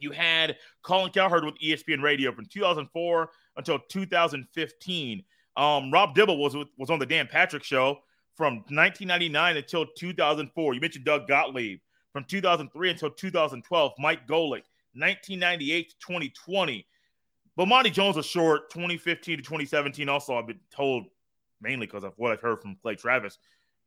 You 0.00 0.10
had 0.10 0.56
Colin 0.82 1.12
Cowherd 1.12 1.44
with 1.44 1.58
ESPN 1.58 2.02
Radio 2.02 2.32
from 2.32 2.46
2004 2.46 3.30
until 3.56 3.78
2015. 3.88 5.24
Um, 5.56 5.90
Rob 5.92 6.14
Dibble 6.14 6.38
was 6.38 6.56
was 6.78 6.90
on 6.90 6.98
the 6.98 7.06
Dan 7.06 7.28
Patrick 7.30 7.64
Show 7.64 7.98
from 8.36 8.56
1999 8.68 9.58
until 9.58 9.86
2004. 9.86 10.74
You 10.74 10.80
mentioned 10.80 11.04
Doug 11.04 11.28
Gottlieb 11.28 11.80
from 12.12 12.24
2003 12.24 12.90
until 12.90 13.10
2012. 13.10 13.92
Mike 13.98 14.26
Golic, 14.26 14.64
1998 14.94 15.90
to 15.90 15.94
2020. 16.00 16.86
But 17.56 17.66
Monty 17.66 17.90
Jones 17.90 18.16
was 18.16 18.26
short 18.26 18.70
2015 18.70 19.36
to 19.36 19.42
2017. 19.42 20.08
Also, 20.08 20.34
I've 20.34 20.46
been 20.46 20.60
told 20.74 21.04
mainly 21.60 21.86
because 21.86 22.04
of 22.04 22.14
what 22.16 22.32
I've 22.32 22.40
heard 22.40 22.62
from 22.62 22.76
Clay 22.80 22.94
Travis. 22.94 23.38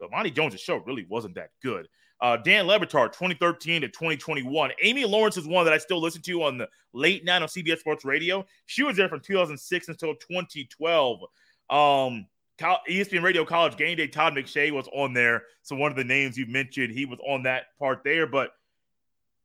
But 0.03 0.11
Monty 0.11 0.31
Jones' 0.31 0.59
show 0.59 0.77
really 0.77 1.05
wasn't 1.09 1.35
that 1.35 1.51
good. 1.61 1.87
Uh, 2.19 2.37
Dan 2.37 2.67
Le 2.67 2.77
2013 2.77 3.81
to 3.81 3.87
2021. 3.87 4.71
Amy 4.81 5.05
Lawrence 5.05 5.37
is 5.37 5.47
one 5.47 5.63
that 5.63 5.73
I 5.73 5.77
still 5.77 6.01
listen 6.01 6.21
to 6.23 6.43
on 6.43 6.57
the 6.57 6.67
late 6.91 7.23
night 7.23 7.41
on 7.41 7.47
CBS 7.47 7.79
Sports 7.79 8.03
Radio. 8.03 8.45
She 8.65 8.83
was 8.83 8.97
there 8.97 9.07
from 9.07 9.21
2006 9.21 9.87
until 9.87 10.15
2012. 10.15 11.21
Um, 11.69 12.25
ESPN 12.59 13.23
Radio 13.23 13.45
College 13.45 13.77
Game 13.77 13.97
Day, 13.97 14.07
Todd 14.07 14.33
McShay 14.33 14.71
was 14.71 14.87
on 14.93 15.13
there. 15.13 15.43
So 15.61 15.75
one 15.75 15.91
of 15.91 15.97
the 15.97 16.03
names 16.03 16.37
you 16.37 16.45
mentioned, 16.47 16.93
he 16.93 17.05
was 17.05 17.19
on 17.25 17.43
that 17.43 17.77
part 17.79 18.03
there. 18.03 18.27
But 18.27 18.51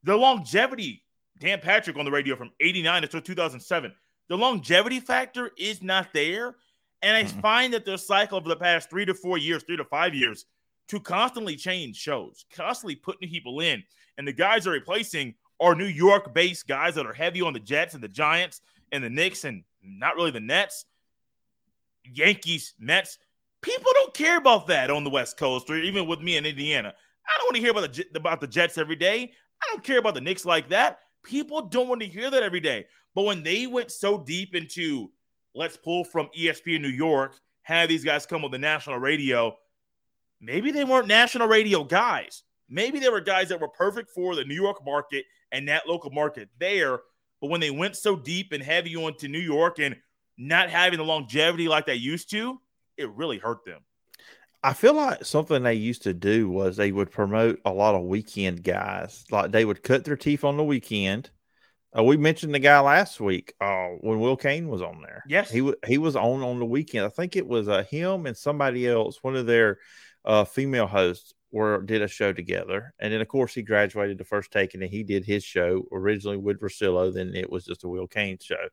the 0.02 0.16
longevity, 0.16 1.04
Dan 1.38 1.60
Patrick 1.60 1.96
on 1.96 2.04
the 2.04 2.10
radio 2.10 2.34
from 2.34 2.50
89 2.60 3.04
until 3.04 3.20
2007, 3.20 3.92
the 4.28 4.36
longevity 4.36 5.00
factor 5.00 5.50
is 5.56 5.82
not 5.82 6.12
there. 6.12 6.56
And 7.02 7.16
I 7.16 7.24
mm-hmm. 7.24 7.40
find 7.40 7.74
that 7.74 7.84
the 7.84 7.96
cycle 7.96 8.38
over 8.38 8.48
the 8.48 8.56
past 8.56 8.90
three 8.90 9.04
to 9.04 9.14
four 9.14 9.38
years, 9.38 9.62
three 9.62 9.76
to 9.76 9.84
five 9.84 10.14
years, 10.14 10.46
to 10.88 11.00
constantly 11.00 11.54
change 11.54 11.96
shows, 11.96 12.44
constantly 12.52 12.96
putting 12.96 13.28
people 13.28 13.60
in. 13.60 13.82
And 14.16 14.26
the 14.26 14.32
guys 14.32 14.66
are 14.66 14.72
replacing 14.72 15.34
are 15.60 15.74
New 15.74 15.86
York 15.86 16.34
based 16.34 16.66
guys 16.66 16.94
that 16.94 17.06
are 17.06 17.12
heavy 17.12 17.42
on 17.42 17.52
the 17.52 17.60
Jets 17.60 17.94
and 17.94 18.02
the 18.02 18.08
Giants 18.08 18.60
and 18.92 19.02
the 19.02 19.10
Knicks 19.10 19.44
and 19.44 19.64
not 19.82 20.16
really 20.16 20.30
the 20.30 20.40
Nets. 20.40 20.84
Yankees, 22.04 22.74
Mets. 22.78 23.18
People 23.60 23.90
don't 23.94 24.14
care 24.14 24.38
about 24.38 24.68
that 24.68 24.90
on 24.90 25.04
the 25.04 25.10
West 25.10 25.36
Coast 25.36 25.68
or 25.68 25.76
even 25.76 26.06
with 26.06 26.20
me 26.20 26.36
in 26.36 26.46
Indiana. 26.46 26.94
I 27.26 27.38
don't 27.38 27.46
want 27.46 27.56
to 27.56 27.62
hear 27.62 27.70
about 27.72 27.92
the 27.92 28.06
about 28.14 28.40
the 28.40 28.46
Jets 28.46 28.78
every 28.78 28.96
day. 28.96 29.32
I 29.62 29.66
don't 29.70 29.84
care 29.84 29.98
about 29.98 30.14
the 30.14 30.20
Knicks 30.20 30.46
like 30.46 30.68
that. 30.70 31.00
People 31.24 31.62
don't 31.62 31.88
want 31.88 32.00
to 32.00 32.06
hear 32.06 32.30
that 32.30 32.42
every 32.42 32.60
day. 32.60 32.86
But 33.14 33.24
when 33.24 33.42
they 33.42 33.66
went 33.66 33.90
so 33.90 34.18
deep 34.18 34.54
into 34.54 35.10
let's 35.54 35.76
pull 35.76 36.04
from 36.04 36.28
ESPN 36.38 36.80
New 36.80 36.88
York, 36.88 37.34
have 37.62 37.88
these 37.88 38.04
guys 38.04 38.26
come 38.26 38.44
on 38.44 38.50
the 38.50 38.58
national 38.58 38.98
radio, 38.98 39.56
maybe 40.40 40.70
they 40.70 40.84
weren't 40.84 41.08
national 41.08 41.48
radio 41.48 41.84
guys. 41.84 42.42
Maybe 42.70 42.98
they 42.98 43.08
were 43.08 43.20
guys 43.20 43.48
that 43.48 43.60
were 43.60 43.68
perfect 43.68 44.10
for 44.10 44.34
the 44.34 44.44
New 44.44 44.54
York 44.54 44.84
market 44.84 45.24
and 45.52 45.68
that 45.68 45.88
local 45.88 46.10
market 46.10 46.48
there. 46.58 47.00
But 47.40 47.50
when 47.50 47.60
they 47.60 47.70
went 47.70 47.96
so 47.96 48.16
deep 48.16 48.52
and 48.52 48.62
heavy 48.62 48.96
onto 48.96 49.28
New 49.28 49.38
York 49.38 49.78
and 49.78 49.96
not 50.36 50.70
having 50.70 50.98
the 50.98 51.04
longevity 51.04 51.68
like 51.68 51.86
they 51.86 51.94
used 51.94 52.30
to, 52.30 52.60
it 52.96 53.10
really 53.10 53.38
hurt 53.38 53.64
them. 53.64 53.80
I 54.62 54.72
feel 54.72 54.94
like 54.94 55.24
something 55.24 55.62
they 55.62 55.74
used 55.74 56.02
to 56.02 56.12
do 56.12 56.48
was 56.50 56.76
they 56.76 56.90
would 56.90 57.10
promote 57.10 57.60
a 57.64 57.72
lot 57.72 57.94
of 57.94 58.02
weekend 58.02 58.64
guys. 58.64 59.24
Like 59.30 59.52
they 59.52 59.64
would 59.64 59.82
cut 59.82 60.04
their 60.04 60.16
teeth 60.16 60.44
on 60.44 60.56
the 60.56 60.64
weekend. 60.64 61.30
Uh, 61.96 62.02
we 62.04 62.16
mentioned 62.16 62.54
the 62.54 62.58
guy 62.58 62.78
last 62.80 63.20
week 63.20 63.54
uh, 63.60 63.88
when 64.00 64.20
Will 64.20 64.36
Cain 64.36 64.68
was 64.68 64.82
on 64.82 65.00
there. 65.02 65.24
Yes, 65.26 65.50
he 65.50 65.60
was 65.60 65.74
he 65.86 65.98
was 65.98 66.16
on 66.16 66.42
on 66.42 66.58
the 66.58 66.66
weekend. 66.66 67.06
I 67.06 67.08
think 67.08 67.36
it 67.36 67.46
was 67.46 67.68
uh, 67.68 67.84
him 67.84 68.26
and 68.26 68.36
somebody 68.36 68.86
else, 68.86 69.18
one 69.22 69.36
of 69.36 69.46
their 69.46 69.78
uh, 70.24 70.44
female 70.44 70.86
hosts, 70.86 71.34
were 71.50 71.80
did 71.82 72.02
a 72.02 72.08
show 72.08 72.32
together. 72.32 72.92
And 73.00 73.12
then 73.12 73.20
of 73.20 73.28
course 73.28 73.54
he 73.54 73.62
graduated 73.62 74.18
to 74.18 74.24
first 74.24 74.52
take, 74.52 74.74
and 74.74 74.82
he 74.82 75.02
did 75.02 75.24
his 75.24 75.44
show 75.44 75.86
originally 75.90 76.36
with 76.36 76.60
Russillo. 76.60 77.12
Then 77.12 77.34
it 77.34 77.50
was 77.50 77.64
just 77.64 77.84
a 77.84 77.88
Will 77.88 78.06
Cain 78.06 78.38
show. 78.40 78.68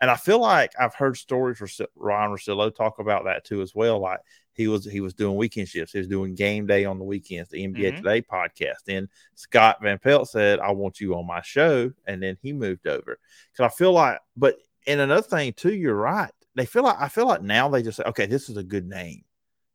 And 0.00 0.10
I 0.10 0.16
feel 0.16 0.40
like 0.40 0.72
I've 0.78 0.94
heard 0.94 1.16
stories 1.16 1.58
for 1.58 1.68
Ryan 1.96 2.32
Russillo 2.32 2.74
talk 2.74 2.98
about 2.98 3.24
that 3.24 3.44
too 3.44 3.62
as 3.62 3.74
well. 3.74 4.00
Like 4.00 4.20
he 4.54 4.68
was 4.68 4.84
he 4.84 5.00
was 5.00 5.14
doing 5.14 5.36
weekend 5.36 5.68
shifts. 5.68 5.92
He 5.92 5.98
was 5.98 6.08
doing 6.08 6.34
game 6.34 6.66
day 6.66 6.84
on 6.84 6.98
the 6.98 7.04
weekends, 7.04 7.50
the 7.50 7.66
NBA 7.66 7.76
mm-hmm. 7.76 7.96
Today 7.96 8.22
podcast. 8.22 8.84
Then 8.86 9.08
Scott 9.34 9.78
Van 9.82 9.98
Pelt 9.98 10.28
said, 10.28 10.60
I 10.60 10.72
want 10.72 11.00
you 11.00 11.14
on 11.14 11.26
my 11.26 11.40
show. 11.42 11.90
And 12.06 12.22
then 12.22 12.36
he 12.42 12.52
moved 12.52 12.86
over. 12.86 13.18
Cause 13.56 13.64
I 13.64 13.68
feel 13.68 13.92
like, 13.92 14.18
but 14.36 14.56
and 14.86 15.00
another 15.00 15.22
thing 15.22 15.52
too, 15.54 15.74
you're 15.74 15.94
right. 15.94 16.30
They 16.54 16.66
feel 16.66 16.82
like 16.82 16.96
I 17.00 17.08
feel 17.08 17.26
like 17.26 17.42
now 17.42 17.68
they 17.68 17.82
just 17.82 17.96
say, 17.96 18.04
okay, 18.04 18.26
this 18.26 18.50
is 18.50 18.56
a 18.56 18.62
good 18.62 18.86
name. 18.86 19.24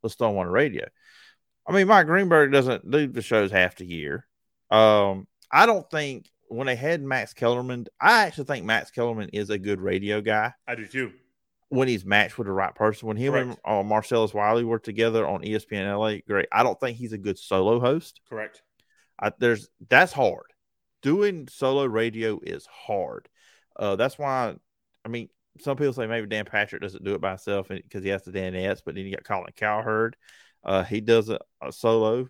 Let's 0.02 0.14
throw 0.14 0.38
on 0.38 0.46
the 0.46 0.52
radio. 0.52 0.86
I 1.66 1.72
mean, 1.72 1.88
Mike 1.88 2.06
Greenberg 2.06 2.52
doesn't 2.52 2.88
do 2.90 3.08
the 3.08 3.20
shows 3.20 3.50
half 3.50 3.76
the 3.76 3.84
year. 3.84 4.26
Um, 4.70 5.26
I 5.50 5.66
don't 5.66 5.88
think 5.90 6.30
when 6.48 6.66
they 6.66 6.76
had 6.76 7.02
Max 7.02 7.34
Kellerman, 7.34 7.86
I 8.00 8.24
actually 8.24 8.44
think 8.44 8.64
Max 8.64 8.90
Kellerman 8.90 9.30
is 9.32 9.50
a 9.50 9.58
good 9.58 9.80
radio 9.80 10.20
guy. 10.20 10.52
I 10.66 10.76
do 10.76 10.86
too. 10.86 11.12
When 11.70 11.88
he's 11.88 12.04
matched 12.04 12.38
with 12.38 12.46
the 12.46 12.52
right 12.52 12.74
person, 12.74 13.08
when 13.08 13.18
him 13.18 13.32
Correct. 13.32 13.58
and 13.64 13.80
uh, 13.80 13.82
Marcellus 13.82 14.32
Wiley 14.32 14.64
were 14.64 14.78
together 14.78 15.26
on 15.26 15.42
ESPN 15.42 15.98
LA, 15.98 16.20
great. 16.26 16.48
I 16.50 16.62
don't 16.62 16.80
think 16.80 16.96
he's 16.96 17.12
a 17.12 17.18
good 17.18 17.38
solo 17.38 17.78
host. 17.78 18.20
Correct. 18.28 18.62
I, 19.20 19.32
there's 19.38 19.68
that's 19.88 20.12
hard. 20.12 20.46
Doing 21.02 21.46
solo 21.50 21.84
radio 21.84 22.40
is 22.42 22.66
hard. 22.66 23.28
Uh, 23.76 23.96
that's 23.96 24.18
why. 24.18 24.56
I 25.04 25.08
mean, 25.08 25.28
some 25.60 25.76
people 25.76 25.92
say 25.92 26.06
maybe 26.06 26.26
Dan 26.26 26.46
Patrick 26.46 26.82
doesn't 26.82 27.04
do 27.04 27.14
it 27.14 27.20
by 27.20 27.30
himself 27.30 27.68
because 27.68 28.02
he 28.02 28.10
has 28.10 28.22
to 28.22 28.32
Dan 28.32 28.54
S, 28.54 28.80
but 28.84 28.94
then 28.94 29.04
you 29.04 29.14
got 29.14 29.24
Colin 29.24 29.52
Cowherd. 29.54 30.16
Uh, 30.64 30.82
he 30.84 31.00
does 31.00 31.28
a, 31.28 31.38
a 31.62 31.70
solo 31.70 32.28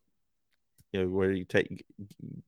you 0.93 1.03
know, 1.03 1.09
where 1.09 1.33
you 1.33 1.45
take, 1.45 1.85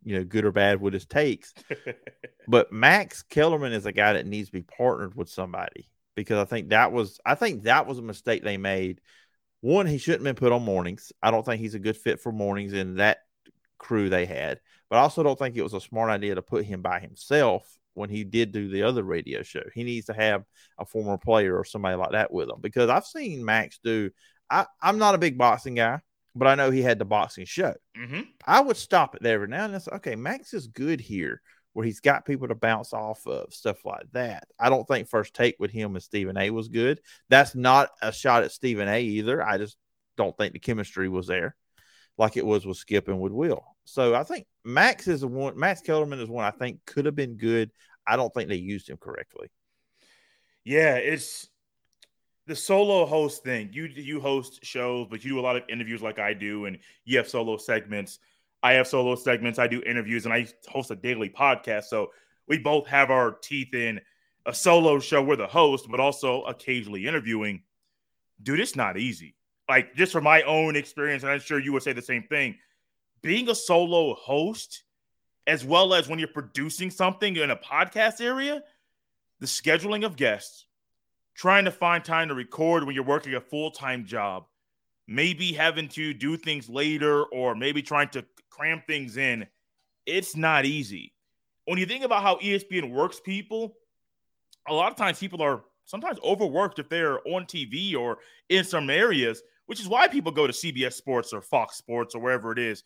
you 0.03 0.17
know, 0.17 0.25
good 0.25 0.45
or 0.45 0.53
bad 0.53 0.81
with 0.81 0.95
his 0.95 1.07
takes. 1.07 1.53
but 2.49 2.73
Max 2.73 3.23
Kellerman 3.23 3.73
is 3.73 3.87
a 3.87 3.93
guy 3.93 4.15
that 4.15 4.27
needs 4.27 4.49
to 4.49 4.53
be 4.53 4.63
partnered 4.63 5.15
with 5.15 5.29
somebody 5.29 5.89
because 6.21 6.39
I 6.39 6.45
think 6.45 6.71
that 6.71 6.93
was, 6.93 7.21
I 7.25 7.35
think 7.35 7.65
that 7.65 7.87
was 7.87 7.99
a 7.99 8.03
mistake 8.03 8.43
they 8.43 8.57
made. 8.57 9.01
One, 9.61 9.87
he 9.87 9.99
shouldn't 9.99 10.27
have 10.27 10.37
been 10.37 10.41
put 10.41 10.53
on 10.53 10.63
mornings. 10.63 11.13
I 11.23 11.31
don't 11.31 11.45
think 11.45 11.61
he's 11.61 11.75
a 11.75 11.81
good 11.81 11.97
fit 11.97 12.21
for 12.21 12.33
mornings 12.33 12.73
in 12.73 12.97
that 12.97 13.19
crew 13.79 14.09
they 14.09 14.27
had. 14.27 14.61
But 14.89 14.97
I 14.97 15.01
also 15.01 15.23
don't 15.23 15.39
think 15.39 15.57
it 15.57 15.63
was 15.63 15.75
a 15.75 15.81
smart 15.81 16.11
idea 16.11 16.35
to 16.35 16.43
put 16.43 16.65
him 16.65 16.83
by 16.83 17.01
himself 17.01 17.67
when 17.95 18.11
he 18.11 18.25
did 18.25 18.53
do 18.53 18.69
the 18.69 18.83
other 18.83 19.03
radio 19.03 19.43
show. 19.43 19.63
He 19.75 19.85
needs 19.85 20.07
to 20.07 20.15
have 20.15 20.45
a 20.79 20.85
former 20.85 21.19
player 21.19 21.57
or 21.57 21.65
somebody 21.65 21.97
like 21.97 22.13
that 22.13 22.33
with 22.33 22.49
him 22.49 22.61
because 22.61 22.89
I've 22.89 23.05
seen 23.05 23.45
Max 23.45 23.79
do. 23.83 24.11
I, 24.49 24.67
I'm 24.81 24.99
not 24.99 25.15
a 25.15 25.19
big 25.19 25.39
boxing 25.39 25.75
guy 25.75 26.01
but 26.35 26.49
I 26.49 26.55
know 26.55 26.71
he 26.71 26.83
had 26.83 26.99
the 26.99 27.05
boxing 27.05 27.45
show. 27.45 27.75
Mm-hmm. 27.99 28.21
I 28.47 28.61
would 28.61 28.77
stop 28.77 29.15
it 29.15 29.23
there 29.23 29.35
every 29.35 29.49
now 29.49 29.65
and 29.65 29.75
then. 29.75 29.81
Say, 29.81 29.91
okay, 29.97 30.17
Max 30.17 30.55
is 30.55 30.69
good 30.69 31.01
here, 31.01 31.41
where 31.73 31.87
he's 31.87 32.01
got 32.01 32.25
people 32.25 32.49
to 32.49 32.55
bounce 32.55 32.93
off 32.93 33.27
of 33.27 33.53
stuff 33.53 33.85
like 33.85 34.11
that. 34.13 34.45
I 34.59 34.69
don't 34.69 34.87
think 34.87 35.09
first 35.09 35.35
take 35.35 35.57
with 35.59 35.71
him 35.71 35.95
and 35.95 36.03
Stephen 36.03 36.37
A 36.37 36.51
was 36.51 36.69
good. 36.69 37.01
That's 37.29 37.55
not 37.55 37.91
a 38.03 38.13
shot 38.13 38.43
at 38.43 38.53
Stephen 38.53 38.89
A 38.89 39.01
either. 39.01 39.43
I 39.43 39.59
just 39.59 39.77
don't 40.17 40.37
think 40.37 40.53
the 40.53 40.59
chemistry 40.59 41.09
was 41.09 41.27
there, 41.27 41.55
like 42.19 42.37
it 42.37 42.45
was 42.45 42.67
with 42.67 42.77
Skip 42.77 43.09
and 43.09 43.21
with 43.21 43.33
Will. 43.33 43.65
So 43.85 44.15
I 44.15 44.25
think 44.25 44.47
Max 44.65 45.09
is 45.09 45.23
a 45.23 45.29
one. 45.29 45.59
Max 45.59 45.81
Kellerman 45.81 46.21
is 46.21 46.29
one 46.29 46.45
I 46.45 46.51
think 46.51 46.81
could 46.87 47.07
have 47.07 47.17
been 47.17 47.37
good. 47.37 47.71
I 48.07 48.17
don't 48.17 48.33
think 48.35 48.49
they 48.49 48.57
used 48.57 48.89
him 48.89 48.97
correctly. 48.97 49.49
Yeah, 50.65 50.97
it's 50.97 51.49
the 52.47 52.57
solo 52.57 53.07
host 53.07 53.45
thing. 53.45 53.71
You 53.73 53.85
you 53.87 54.21
host 54.21 54.65
shows, 54.65 55.07
but 55.09 55.25
you 55.25 55.31
do 55.31 55.41
a 55.41 55.43
lot 55.43 55.57
of 55.57 55.63
interviews 55.69 56.03
like 56.03 56.19
I 56.19 56.35
do, 56.35 56.67
and 56.67 56.79
you 57.05 57.17
have 57.19 57.29
solo 57.29 57.57
segments. 57.57 58.19
I 58.63 58.73
have 58.75 58.87
solo 58.87 59.15
segments. 59.15 59.59
I 59.59 59.67
do 59.67 59.83
interviews, 59.83 60.25
and 60.25 60.35
I 60.35 60.47
host 60.69 60.91
a 60.91 60.97
daily 60.97 61.31
podcast. 61.31 61.85
So 61.85 62.11
we 62.47 62.59
both 62.59 62.87
have 62.89 63.11
our 63.11 63.33
teeth 63.33 63.75
in 63.75 64.01
a 64.47 64.55
solo 64.55 64.99
show. 64.99 65.23
We're 65.23 65.37
the 65.37 65.47
host, 65.47 65.87
but 65.91 66.01
also 66.01 66.43
occasionally 66.43 67.07
interviewing. 67.07 67.63
Dude, 68.43 68.61
it's 68.61 68.77
not 68.77 68.99
easy. 68.99 69.37
Like 69.69 69.95
just 69.95 70.13
from 70.13 70.25
my 70.25 70.43
own 70.43 70.77
experience, 70.77 71.23
and 71.23 71.33
I'm 71.33 71.41
sure 71.41 71.59
you 71.59 71.73
would 71.73 71.83
say 71.83 71.93
the 71.93 72.03
same 72.03 72.25
thing. 72.25 72.57
Being 73.23 73.49
a 73.49 73.55
solo 73.55 74.15
host, 74.15 74.83
as 75.47 75.65
well 75.65 75.95
as 75.95 76.09
when 76.09 76.19
you're 76.19 76.29
producing 76.29 76.91
something 76.91 77.37
in 77.37 77.51
a 77.51 77.57
podcast 77.57 78.21
area, 78.21 78.63
the 79.41 79.47
scheduling 79.47 80.05
of 80.05 80.17
guests, 80.17 80.67
trying 81.35 81.65
to 81.65 81.71
find 81.71 82.05
time 82.05 82.29
to 82.29 82.35
record 82.35 82.85
when 82.85 82.95
you're 82.95 83.05
working 83.05 83.35
a 83.35 83.41
full 83.41 83.71
time 83.71 84.05
job, 84.05 84.47
maybe 85.07 85.53
having 85.53 85.89
to 85.89 86.13
do 86.15 86.37
things 86.37 86.69
later 86.69 87.25
or 87.25 87.55
maybe 87.55 87.83
trying 87.83 88.09
to 88.09 88.25
cram 88.51 88.83
things 88.87 89.17
in, 89.17 89.47
it's 90.07 90.37
not 90.37 90.65
easy. 90.65 91.13
When 91.65 91.79
you 91.79 91.87
think 91.87 92.05
about 92.05 92.23
how 92.23 92.37
ESPN 92.37 92.91
works 92.91 93.21
people, 93.21 93.77
a 94.69 94.75
lot 94.75 94.91
of 94.91 94.97
times 94.97 95.19
people 95.19 95.43
are 95.43 95.63
sometimes 95.85 96.19
overworked 96.25 96.79
if 96.79 96.89
they're 96.89 97.27
on 97.29 97.45
TV 97.45 97.97
or 97.97 98.19
in 98.49 98.65
some 98.65 98.91
areas, 98.91 99.43
which 99.67 99.81
is 99.81 99.89
why 99.89 100.09
people 100.09 100.33
go 100.33 100.47
to 100.47 100.53
CBS 100.53 100.95
Sports 100.95 101.33
or 101.33 101.41
Fox 101.41 101.77
Sports 101.77 102.15
or 102.15 102.21
wherever 102.21 102.53
it 102.53 102.59
is, 102.59 102.83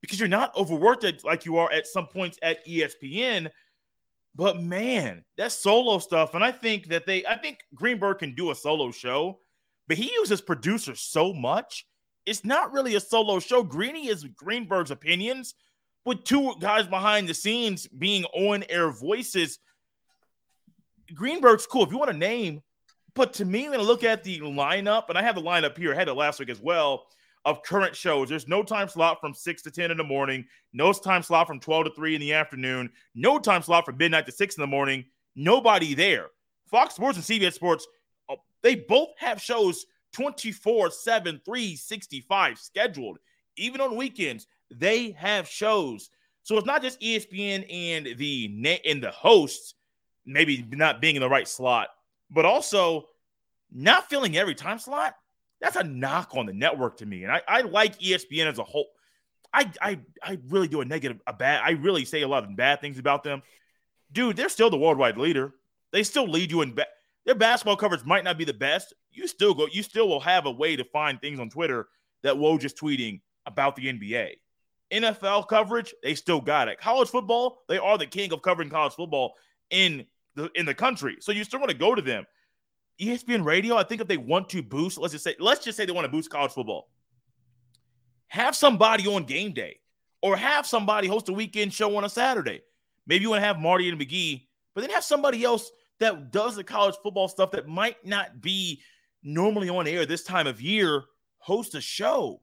because 0.00 0.18
you're 0.20 0.28
not 0.28 0.56
overworked 0.56 1.24
like 1.24 1.44
you 1.44 1.56
are 1.56 1.72
at 1.72 1.86
some 1.86 2.06
points 2.06 2.38
at 2.42 2.66
ESPN 2.66 3.50
but 4.36 4.60
man, 4.60 5.24
that 5.38 5.50
solo 5.50 5.98
stuff, 5.98 6.34
and 6.34 6.44
I 6.44 6.52
think 6.52 6.88
that 6.88 7.06
they, 7.06 7.24
I 7.24 7.38
think 7.38 7.60
Greenberg 7.74 8.18
can 8.18 8.34
do 8.34 8.50
a 8.50 8.54
solo 8.54 8.90
show, 8.90 9.38
but 9.88 9.96
he 9.96 10.12
uses 10.12 10.42
producers 10.42 11.00
so 11.00 11.32
much. 11.32 11.86
It's 12.26 12.44
not 12.44 12.72
really 12.72 12.96
a 12.96 13.00
solo 13.00 13.38
show. 13.38 13.62
Greeny 13.62 14.08
is 14.08 14.24
Greenberg's 14.24 14.90
opinions, 14.90 15.54
with 16.04 16.24
two 16.24 16.54
guys 16.60 16.86
behind 16.86 17.28
the 17.28 17.34
scenes 17.34 17.86
being 17.86 18.24
on 18.26 18.64
air 18.68 18.90
voices. 18.90 19.58
Greenberg's 21.14 21.66
cool. 21.66 21.84
If 21.84 21.92
you 21.92 21.98
want 21.98 22.10
to 22.10 22.16
name, 22.16 22.62
but 23.14 23.32
to 23.34 23.44
me, 23.44 23.68
when 23.68 23.80
I 23.80 23.82
look 23.82 24.04
at 24.04 24.24
the 24.24 24.40
lineup, 24.40 25.08
and 25.08 25.16
I 25.16 25.22
have 25.22 25.36
the 25.36 25.42
lineup 25.42 25.78
here, 25.78 25.92
I 25.92 25.96
had 25.96 26.08
it 26.08 26.14
last 26.14 26.38
week 26.38 26.50
as 26.50 26.60
well 26.60 27.06
of 27.46 27.62
current 27.62 27.94
shows. 27.94 28.28
There's 28.28 28.48
no 28.48 28.62
time 28.64 28.88
slot 28.88 29.18
from 29.20 29.32
6 29.32 29.62
to 29.62 29.70
10 29.70 29.92
in 29.92 29.96
the 29.96 30.04
morning, 30.04 30.44
no 30.72 30.92
time 30.92 31.22
slot 31.22 31.46
from 31.46 31.60
12 31.60 31.86
to 31.86 31.90
3 31.94 32.16
in 32.16 32.20
the 32.20 32.34
afternoon, 32.34 32.90
no 33.14 33.38
time 33.38 33.62
slot 33.62 33.86
from 33.86 33.96
midnight 33.96 34.26
to 34.26 34.32
6 34.32 34.56
in 34.56 34.60
the 34.60 34.66
morning. 34.66 35.04
Nobody 35.36 35.94
there. 35.94 36.26
Fox 36.70 36.94
Sports 36.94 37.16
and 37.16 37.24
CBS 37.24 37.54
Sports, 37.54 37.86
uh, 38.28 38.34
they 38.62 38.74
both 38.74 39.10
have 39.18 39.40
shows 39.40 39.86
24 40.16 40.90
7, 40.90 41.40
365 41.44 42.58
scheduled. 42.58 43.18
Even 43.56 43.80
on 43.80 43.96
weekends, 43.96 44.46
they 44.70 45.12
have 45.12 45.48
shows. 45.48 46.10
So 46.42 46.56
it's 46.56 46.66
not 46.66 46.82
just 46.82 47.00
ESPN 47.00 47.66
and 47.70 48.18
the 48.18 48.48
net 48.48 48.80
and 48.84 49.02
the 49.02 49.10
hosts 49.10 49.74
maybe 50.24 50.66
not 50.70 51.00
being 51.00 51.16
in 51.16 51.22
the 51.22 51.28
right 51.28 51.46
slot, 51.46 51.88
but 52.30 52.44
also 52.44 53.06
not 53.72 54.08
filling 54.08 54.36
every 54.36 54.54
time 54.54 54.78
slot 54.78 55.14
that's 55.60 55.76
a 55.76 55.84
knock 55.84 56.30
on 56.34 56.46
the 56.46 56.52
network 56.52 56.98
to 56.98 57.06
me. 57.06 57.22
And 57.22 57.32
I, 57.32 57.42
I 57.48 57.60
like 57.62 57.98
ESPN 57.98 58.46
as 58.46 58.58
a 58.58 58.64
whole. 58.64 58.88
I, 59.52 59.70
I 59.80 60.00
I 60.22 60.38
really 60.48 60.68
do 60.68 60.80
a 60.80 60.84
negative, 60.84 61.20
a 61.26 61.32
bad. 61.32 61.62
I 61.64 61.70
really 61.70 62.04
say 62.04 62.22
a 62.22 62.28
lot 62.28 62.44
of 62.44 62.54
bad 62.56 62.80
things 62.80 62.98
about 62.98 63.22
them, 63.22 63.42
dude. 64.12 64.36
They're 64.36 64.48
still 64.48 64.70
the 64.70 64.76
worldwide 64.76 65.16
leader. 65.16 65.54
They 65.92 66.02
still 66.02 66.28
lead 66.28 66.50
you 66.50 66.62
in. 66.62 66.76
Their 67.26 67.34
basketball 67.34 67.76
coverage 67.76 68.04
might 68.04 68.24
not 68.24 68.38
be 68.38 68.44
the 68.44 68.54
best. 68.54 68.94
You 69.10 69.26
still 69.26 69.52
go. 69.52 69.66
You 69.70 69.82
still 69.82 70.08
will 70.08 70.20
have 70.20 70.46
a 70.46 70.50
way 70.50 70.76
to 70.76 70.84
find 70.84 71.20
things 71.20 71.40
on 71.40 71.50
Twitter 71.50 71.88
that 72.22 72.36
Woj 72.36 72.60
just 72.60 72.78
tweeting 72.78 73.20
about 73.44 73.76
the 73.76 73.86
NBA. 73.86 74.34
NFL 74.92 75.48
coverage, 75.48 75.92
they 76.02 76.14
still 76.14 76.40
got 76.40 76.68
it. 76.68 76.78
College 76.78 77.08
football, 77.08 77.64
they 77.68 77.78
are 77.78 77.98
the 77.98 78.06
king 78.06 78.32
of 78.32 78.42
covering 78.42 78.70
college 78.70 78.94
football 78.94 79.34
in 79.70 80.06
the 80.36 80.48
in 80.54 80.64
the 80.64 80.74
country. 80.74 81.16
So 81.20 81.32
you 81.32 81.42
still 81.42 81.58
want 81.58 81.70
to 81.72 81.76
go 81.76 81.94
to 81.94 82.02
them. 82.02 82.24
ESPN 83.00 83.44
radio, 83.44 83.76
I 83.76 83.82
think 83.82 84.00
if 84.00 84.06
they 84.06 84.16
want 84.16 84.48
to 84.50 84.62
boost, 84.62 84.96
let's 84.96 85.12
just 85.12 85.24
say, 85.24 85.34
let's 85.38 85.64
just 85.64 85.76
say 85.76 85.84
they 85.84 85.92
want 85.92 86.06
to 86.06 86.10
boost 86.10 86.30
college 86.30 86.52
football, 86.52 86.88
have 88.28 88.56
somebody 88.56 89.06
on 89.06 89.24
game 89.24 89.52
day 89.52 89.80
or 90.22 90.36
have 90.36 90.66
somebody 90.66 91.08
host 91.08 91.28
a 91.28 91.32
weekend 91.32 91.74
show 91.74 91.94
on 91.96 92.04
a 92.04 92.08
Saturday. 92.08 92.62
Maybe 93.06 93.22
you 93.22 93.30
want 93.30 93.42
to 93.42 93.46
have 93.46 93.58
Marty 93.58 93.88
and 93.88 94.00
McGee, 94.00 94.46
but 94.74 94.80
then 94.80 94.90
have 94.90 95.04
somebody 95.04 95.44
else 95.44 95.70
that 96.00 96.30
does 96.30 96.56
the 96.56 96.64
college 96.64 96.96
football 97.02 97.28
stuff 97.28 97.50
that 97.52 97.68
might 97.68 98.04
not 98.04 98.40
be 98.40 98.82
normally 99.22 99.68
on 99.68 99.86
air 99.86 100.06
this 100.06 100.24
time 100.24 100.46
of 100.46 100.60
year 100.60 101.04
host 101.38 101.74
a 101.74 101.80
show. 101.80 102.40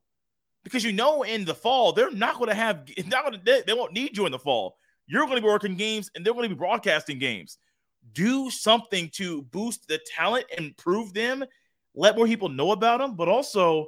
Because 0.64 0.82
you 0.82 0.92
know, 0.92 1.22
in 1.22 1.44
the 1.44 1.54
fall, 1.54 1.92
they're 1.92 2.10
not 2.10 2.36
going 2.36 2.48
to 2.48 2.54
have, 2.54 2.88
not 3.06 3.24
going 3.24 3.40
to, 3.40 3.64
they 3.66 3.74
won't 3.74 3.92
need 3.92 4.16
you 4.16 4.26
in 4.26 4.32
the 4.32 4.38
fall. 4.38 4.76
You're 5.06 5.26
going 5.26 5.36
to 5.36 5.42
be 5.42 5.48
working 5.48 5.76
games 5.76 6.10
and 6.14 6.24
they're 6.24 6.32
going 6.32 6.48
to 6.48 6.54
be 6.54 6.58
broadcasting 6.58 7.18
games 7.18 7.58
do 8.12 8.50
something 8.50 9.08
to 9.10 9.42
boost 9.42 9.88
the 9.88 10.00
talent, 10.14 10.46
improve 10.56 11.14
them, 11.14 11.44
let 11.94 12.16
more 12.16 12.26
people 12.26 12.48
know 12.48 12.72
about 12.72 12.98
them, 12.98 13.16
but 13.16 13.28
also 13.28 13.86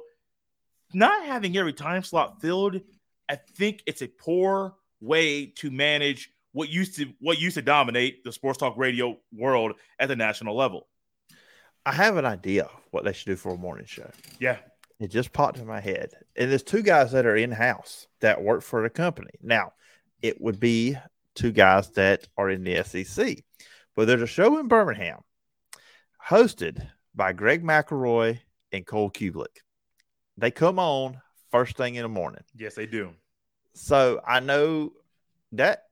not 0.93 1.25
having 1.25 1.57
every 1.57 1.73
time 1.73 2.03
slot 2.03 2.41
filled. 2.41 2.81
I 3.29 3.35
think 3.35 3.83
it's 3.85 4.01
a 4.01 4.07
poor 4.07 4.75
way 5.01 5.47
to 5.57 5.69
manage 5.69 6.31
what 6.57 6.69
used 6.69 6.95
to 6.95 7.13
what 7.19 7.39
used 7.39 7.53
to 7.53 7.61
dominate 7.61 8.23
the 8.23 8.31
sports 8.31 8.57
talk 8.57 8.75
radio 8.77 9.15
world 9.31 9.73
at 9.99 10.07
the 10.07 10.15
national 10.15 10.55
level. 10.55 10.87
I 11.85 11.91
have 11.91 12.17
an 12.17 12.25
idea 12.25 12.67
what 12.89 13.05
they 13.05 13.13
should 13.13 13.27
do 13.27 13.35
for 13.35 13.53
a 13.53 13.57
morning 13.57 13.85
show. 13.85 14.09
Yeah. 14.39 14.57
It 14.99 15.11
just 15.11 15.31
popped 15.31 15.59
in 15.59 15.67
my 15.67 15.79
head. 15.79 16.09
And 16.35 16.49
there's 16.49 16.63
two 16.63 16.81
guys 16.81 17.11
that 17.11 17.27
are 17.27 17.35
in 17.35 17.51
house 17.51 18.07
that 18.21 18.41
work 18.41 18.63
for 18.63 18.81
the 18.81 18.89
company. 18.89 19.29
Now, 19.39 19.73
it 20.23 20.41
would 20.41 20.59
be 20.59 20.97
two 21.35 21.51
guys 21.51 21.91
that 21.91 22.27
are 22.37 22.49
in 22.49 22.63
the 22.63 22.83
SEC. 22.83 23.43
But 23.95 24.07
there's 24.07 24.23
a 24.23 24.27
show 24.27 24.57
in 24.57 24.67
Birmingham 24.67 25.19
hosted 26.27 26.87
by 27.13 27.33
Greg 27.33 27.63
McElroy 27.63 28.39
and 28.71 28.83
Cole 28.83 29.11
Cubelic. 29.11 29.61
They 30.37 30.49
come 30.49 30.79
on 30.79 31.21
first 31.51 31.77
thing 31.77 31.95
in 31.95 32.01
the 32.01 32.09
morning. 32.09 32.41
Yes, 32.55 32.73
they 32.73 32.87
do. 32.87 33.11
So 33.75 34.21
I 34.27 34.39
know 34.39 34.93
that 35.51 35.86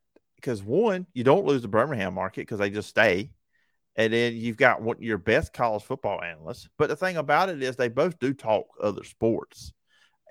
because 0.45 0.63
one, 0.63 1.07
you 1.13 1.23
don't 1.23 1.45
lose 1.45 1.61
the 1.61 1.67
Birmingham 1.67 2.13
market 2.13 2.41
because 2.41 2.59
they 2.59 2.69
just 2.69 2.89
stay. 2.89 3.31
And 3.95 4.11
then 4.11 4.35
you've 4.35 4.57
got 4.57 4.81
one, 4.81 4.97
your 4.99 5.17
best 5.17 5.53
college 5.53 5.83
football 5.83 6.21
analysts. 6.21 6.67
But 6.77 6.89
the 6.89 6.95
thing 6.95 7.17
about 7.17 7.49
it 7.49 7.63
is 7.63 7.75
they 7.75 7.87
both 7.87 8.19
do 8.19 8.33
talk 8.33 8.65
other 8.81 9.03
sports. 9.03 9.73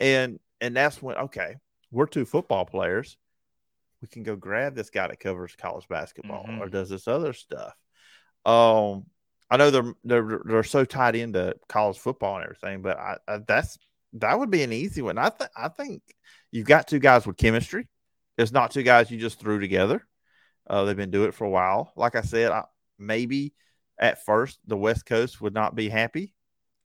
And 0.01 0.39
and 0.61 0.77
that's 0.77 1.03
when 1.03 1.17
okay, 1.17 1.57
we're 1.91 2.07
two 2.07 2.25
football 2.25 2.65
players 2.65 3.17
we 4.05 4.09
can 4.09 4.23
go 4.23 4.37
grab 4.37 4.75
this 4.75 4.91
guy 4.91 5.07
that 5.09 5.19
covers 5.19 5.57
college 5.57 5.89
basketball 5.89 6.45
mm-hmm. 6.45 6.61
or 6.61 6.69
does 6.69 6.91
this 6.91 7.09
other 7.09 7.33
stuff. 7.33 7.73
Um, 8.45 9.07
I 9.51 9.57
know 9.57 9.71
they're 9.71 9.95
they're 10.05 10.41
they're 10.45 10.63
so 10.63 10.85
tied 10.85 11.17
into 11.17 11.55
college 11.71 11.97
football 11.97 12.37
and 12.37 12.45
everything, 12.45 12.83
but 12.83 12.99
I, 12.99 13.17
I 13.27 13.39
that's 13.49 13.79
that 14.15 14.39
would 14.39 14.51
be 14.51 14.63
an 14.63 14.75
easy 14.75 15.01
one. 15.01 15.17
I 15.17 15.31
think 15.31 15.51
I 15.57 15.69
think 15.69 16.03
you've 16.51 16.67
got 16.67 16.87
two 16.87 16.99
guys 16.99 17.27
with 17.27 17.39
chemistry. 17.39 17.89
It's 18.37 18.53
not 18.53 18.71
two 18.71 18.83
guys 18.83 19.11
you 19.11 19.19
just 19.19 19.41
threw 19.41 19.61
together. 19.61 20.07
Uh, 20.67 20.85
they've 20.85 20.97
been 20.97 21.11
doing 21.11 21.29
it 21.29 21.35
for 21.35 21.45
a 21.45 21.51
while. 21.51 21.93
Like 21.97 22.17
I 22.17 22.23
said, 22.23 22.51
I, 22.51 22.65
maybe 22.99 23.53
at 23.99 24.25
first 24.25 24.59
the 24.67 24.77
West 24.77 25.07
Coast 25.07 25.41
would 25.41 25.55
not 25.55 25.75
be 25.75 25.89
happy 25.89 26.35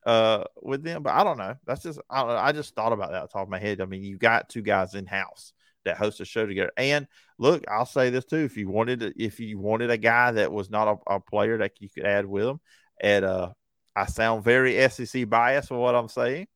uh, 0.05 0.43
with 0.61 0.83
them, 0.83 1.03
but 1.03 1.13
I 1.13 1.23
don't 1.23 1.37
know. 1.37 1.55
That's 1.65 1.83
just 1.83 1.99
I, 2.09 2.23
I 2.23 2.51
just 2.51 2.75
thought 2.75 2.93
about 2.93 3.11
that 3.11 3.23
off 3.23 3.31
top 3.31 3.43
of 3.43 3.49
my 3.49 3.59
head. 3.59 3.81
I 3.81 3.85
mean, 3.85 4.03
you 4.03 4.17
got 4.17 4.49
two 4.49 4.61
guys 4.61 4.95
in 4.95 5.05
house 5.05 5.53
that 5.85 5.97
host 5.97 6.19
a 6.19 6.25
show 6.25 6.45
together. 6.45 6.71
And 6.77 7.07
look, 7.37 7.63
I'll 7.69 7.85
say 7.85 8.09
this 8.09 8.25
too: 8.25 8.37
if 8.37 8.57
you 8.57 8.69
wanted, 8.69 9.13
if 9.17 9.39
you 9.39 9.59
wanted 9.59 9.89
a 9.89 9.97
guy 9.97 10.31
that 10.31 10.51
was 10.51 10.69
not 10.69 10.87
a, 11.07 11.15
a 11.15 11.19
player 11.19 11.57
that 11.59 11.73
you 11.79 11.89
could 11.89 12.05
add 12.05 12.25
with 12.25 12.45
him, 12.45 12.59
at 13.01 13.23
uh, 13.23 13.49
I 13.95 14.05
sound 14.05 14.43
very 14.43 14.87
SEC 14.89 15.29
biased 15.29 15.69
for 15.69 15.77
what 15.77 15.95
I'm 15.95 16.09
saying, 16.09 16.47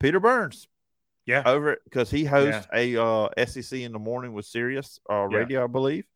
Peter 0.00 0.20
Burns. 0.20 0.68
Yeah, 1.28 1.42
over 1.44 1.76
because 1.84 2.10
he 2.10 2.24
hosts 2.24 2.66
yeah. 2.72 2.96
a 2.96 3.04
uh, 3.04 3.46
SEC 3.46 3.80
in 3.80 3.92
the 3.92 3.98
morning 3.98 4.32
with 4.32 4.46
Sirius 4.46 4.98
uh, 5.10 5.26
Radio, 5.26 5.60
yeah. 5.60 5.64
I 5.64 5.66
believe. 5.68 6.06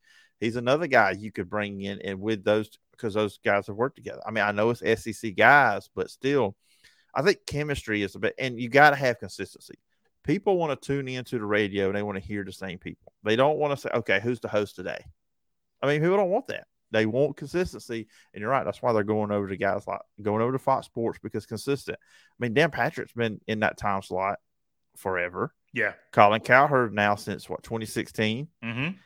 He's 0.41 0.57
another 0.57 0.89
guy 0.89 1.13
you 1.13 1.31
could 1.31 1.49
bring 1.49 1.83
in, 1.83 2.01
and 2.01 2.21
with 2.21 2.43
those 2.43 2.71
because 2.93 3.15
those 3.15 3.39
guys 3.45 3.67
have 3.67 3.77
worked 3.77 3.97
together. 3.97 4.23
I 4.27 4.31
mean, 4.31 4.43
I 4.43 4.53
know 4.53 4.71
it's 4.71 5.03
SEC 5.03 5.37
guys, 5.37 5.89
but 5.95 6.11
still, 6.11 6.57
I 7.15 7.23
think 7.23 7.47
chemistry 7.47 8.03
is 8.03 8.15
a 8.15 8.19
bit, 8.19 8.35
and 8.39 8.59
you 8.59 8.69
got 8.69 8.91
to 8.91 8.97
have 8.97 9.21
consistency 9.21 9.79
people 10.25 10.57
want 10.57 10.81
to 10.81 10.87
tune 10.87 11.09
into 11.09 11.39
the 11.39 11.45
radio 11.45 11.87
and 11.87 11.97
they 11.97 12.03
want 12.03 12.17
to 12.17 12.25
hear 12.25 12.45
the 12.45 12.53
same 12.53 12.79
people. 12.79 13.13
They 13.23 13.37
don't 13.37 13.59
want 13.59 13.73
to 13.73 13.81
say, 13.81 13.91
okay, 13.95 14.21
who's 14.21 14.41
the 14.41 14.49
host 14.49 14.77
today? 14.77 15.05
I 15.83 15.87
mean, 15.87 16.01
people 16.01 16.17
don't 16.17 16.31
want 16.31 16.47
that. 16.49 16.67
They 16.91 17.07
want 17.07 17.37
consistency. 17.37 18.07
And 18.33 18.41
you're 18.41 18.51
right. 18.51 18.65
That's 18.65 18.83
why 18.83 18.93
they're 18.93 19.03
going 19.03 19.33
over 19.33 19.49
to 19.49 19.57
guys 19.57 19.87
like 19.87 20.01
going 20.21 20.43
over 20.43 20.53
to 20.53 20.59
Fox 20.59 20.87
Sports 20.87 21.19
because 21.23 21.47
consistent. 21.47 21.99
I 22.01 22.37
mean, 22.39 22.55
Dan 22.55 22.71
Patrick's 22.71 23.13
been 23.13 23.41
in 23.47 23.61
that 23.61 23.79
time 23.79 24.03
slot 24.03 24.39
forever. 24.97 25.55
Yeah. 25.73 25.93
Colin 26.13 26.41
Cowherd 26.41 26.95
now 26.95 27.15
since 27.15 27.49
what, 27.49 27.63
2016? 27.63 28.49
Mm-hmm. 28.65 28.97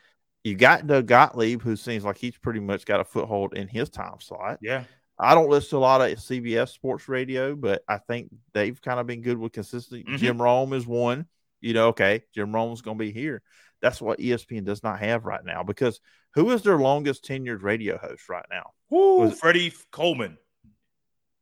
You 0.45 0.55
got 0.55 0.87
Doug 0.87 1.07
Gottlieb, 1.07 1.63
who 1.63 1.77
seems 1.77 2.05
like 2.05 2.19
he's 2.19 2.39
pretty 2.39 2.61
much 2.61 2.85
got 2.85 3.01
a 3.01 3.05
foothold 3.05 3.55
in 3.55 3.69
his 3.69 3.89
time 3.91 4.21
slot. 4.21 4.59
Yeah. 4.61 4.85
I 5.19 5.35
don't 5.35 5.49
listen 5.49 5.71
to 5.71 5.77
a 5.77 5.79
lot 5.79 6.03
of 6.03 6.19
CBS 6.19 6.69
sports 6.69 7.09
radio, 7.09 7.57
but 7.57 7.83
I 7.89 7.99
think 7.99 8.31
they've 8.53 8.81
kind 8.81 9.01
of 9.01 9.07
been 9.07 9.23
good 9.23 9.39
with 9.39 9.53
consistency. 9.53 10.05
Mm-hmm. 10.05 10.17
Jim 10.17 10.43
Rome 10.43 10.73
is 10.73 10.87
one. 10.87 11.27
You 11.61 11.73
know, 11.73 11.89
okay, 11.89 12.23
Jim 12.35 12.55
Rome's 12.55 12.83
going 12.83 12.99
to 12.99 13.05
be 13.05 13.13
here. 13.13 13.43
That's 13.81 14.01
what 14.01 14.19
ESPN 14.19 14.65
does 14.65 14.83
not 14.83 15.01
have 15.01 15.25
right 15.25 15.45
now 15.45 15.63
because 15.63 16.01
who 16.35 16.51
is 16.51 16.63
their 16.63 16.79
longest 16.79 17.25
tenured 17.25 17.63
radio 17.63 17.99
host 17.99 18.29
right 18.29 18.45
now? 18.51 18.73
Woo, 18.91 19.31
Freddie 19.31 19.73
Coleman. 19.91 20.39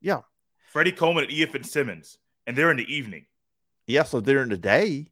Yeah. 0.01 0.21
Freddie 0.71 0.91
Coleman 0.91 1.25
at 1.25 1.51
Fitzsimmons, 1.51 2.17
and 2.47 2.57
they're 2.57 2.71
in 2.71 2.77
the 2.77 2.93
evening. 2.93 3.25
Yeah, 3.87 4.03
so 4.03 4.19
they're 4.19 4.45
the 4.45 4.57
day. 4.57 5.11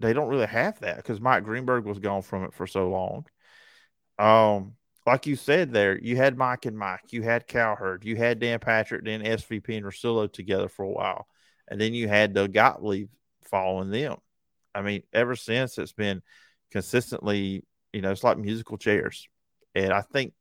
They 0.00 0.12
don't 0.12 0.28
really 0.28 0.46
have 0.46 0.80
that 0.80 0.96
because 0.96 1.20
Mike 1.20 1.44
Greenberg 1.44 1.84
was 1.84 1.98
gone 1.98 2.22
from 2.22 2.44
it 2.44 2.54
for 2.54 2.66
so 2.66 2.88
long. 2.90 3.26
Um, 4.18 4.74
like 5.06 5.26
you 5.26 5.36
said 5.36 5.72
there, 5.72 5.98
you 5.98 6.16
had 6.16 6.36
Mike 6.36 6.66
and 6.66 6.78
Mike, 6.78 7.12
you 7.12 7.22
had 7.22 7.46
Cowherd, 7.46 8.04
you 8.04 8.16
had 8.16 8.38
Dan 8.38 8.58
Patrick, 8.60 9.04
then 9.04 9.22
SVP 9.22 9.76
and 9.76 9.86
Russillo 9.86 10.32
together 10.32 10.68
for 10.68 10.84
a 10.84 10.90
while. 10.90 11.26
And 11.68 11.80
then 11.80 11.94
you 11.94 12.08
had 12.08 12.34
Doug 12.34 12.52
Gottlieb 12.52 13.08
following 13.42 13.90
them. 13.90 14.16
I 14.74 14.82
mean, 14.82 15.02
ever 15.12 15.36
since 15.36 15.78
it's 15.78 15.92
been 15.92 16.22
consistently, 16.70 17.64
you 17.92 18.00
know, 18.00 18.10
it's 18.10 18.24
like 18.24 18.38
musical 18.38 18.78
chairs. 18.78 19.28
And 19.74 19.92
I 19.92 20.02
think 20.02 20.34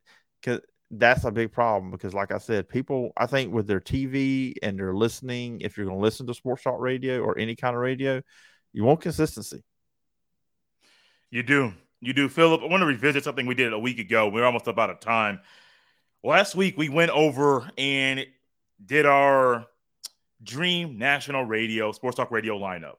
that's 0.91 1.23
a 1.23 1.31
big 1.31 1.51
problem 1.51 1.89
because, 1.89 2.13
like 2.13 2.31
I 2.31 2.37
said, 2.37 2.67
people, 2.67 3.11
I 3.15 3.25
think 3.25 3.53
with 3.53 3.65
their 3.65 3.79
TV 3.79 4.53
and 4.61 4.77
their 4.77 4.93
listening, 4.93 5.61
if 5.61 5.77
you're 5.77 5.85
going 5.85 5.97
to 5.97 6.03
listen 6.03 6.27
to 6.27 6.33
sports 6.33 6.63
talk 6.63 6.79
radio 6.79 7.21
or 7.21 7.37
any 7.37 7.55
kind 7.55 7.75
of 7.75 7.81
radio, 7.81 8.21
you 8.73 8.83
want 8.83 9.01
consistency. 9.01 9.63
You 11.29 11.43
do. 11.43 11.73
You 12.01 12.13
do, 12.13 12.27
Phillip. 12.27 12.61
I 12.61 12.65
want 12.65 12.81
to 12.81 12.87
revisit 12.87 13.23
something 13.23 13.45
we 13.45 13.55
did 13.55 13.73
a 13.73 13.79
week 13.79 13.99
ago. 13.99 14.27
We 14.27 14.41
are 14.41 14.45
almost 14.45 14.67
about 14.67 14.89
a 14.89 14.95
time. 14.95 15.39
Last 16.23 16.55
week 16.55 16.77
we 16.77 16.89
went 16.89 17.11
over 17.11 17.69
and 17.77 18.25
did 18.85 19.05
our 19.05 19.65
dream 20.43 20.97
national 20.97 21.45
radio, 21.45 21.91
sports 21.91 22.17
talk 22.17 22.31
radio 22.31 22.59
lineup. 22.59 22.95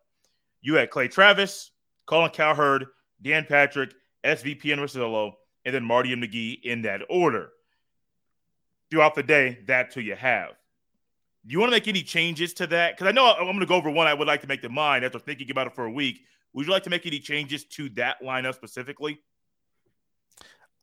You 0.61 0.74
had 0.74 0.90
Clay 0.90 1.09
Travis, 1.09 1.72
Colin 2.07 2.30
Cowherd, 2.30 2.86
Dan 3.20 3.45
Patrick, 3.49 3.93
SVP 4.24 4.72
and 4.72 4.80
Russillo, 4.80 5.32
and 5.64 5.74
then 5.74 5.84
Marty 5.84 6.12
and 6.12 6.22
McGee 6.22 6.62
in 6.62 6.82
that 6.82 7.03
order. 7.11 7.51
Throughout 8.93 9.14
the 9.14 9.22
day, 9.22 9.59
that's 9.66 9.95
who 9.95 10.03
you 10.03 10.14
have. 10.14 10.51
Do 11.47 11.53
you 11.55 11.59
want 11.59 11.70
to 11.70 11.76
make 11.76 11.88
any 11.88 12.03
changes 12.03 12.53
to 12.53 12.66
that? 12.66 12.95
Because 12.95 13.09
I 13.09 13.12
know 13.12 13.24
I'm 13.26 13.47
going 13.47 13.61
to 13.61 13.64
go 13.64 13.76
over 13.76 13.90
one 13.90 14.07
I 14.07 14.12
would 14.12 14.28
like 14.28 14.43
to 14.43 14.47
make 14.47 14.61
to 14.61 14.68
mine 14.68 15.03
after 15.03 15.18
thinking 15.18 15.51
about 15.51 15.66
it 15.66 15.74
for 15.74 15.86
a 15.86 15.90
week. 15.90 16.20
Would 16.53 16.66
you 16.66 16.72
like 16.72 16.82
to 16.82 16.90
make 16.90 17.07
any 17.07 17.18
changes 17.18 17.64
to 17.64 17.88
that 17.95 18.22
lineup 18.22 18.55
specifically? 18.55 19.18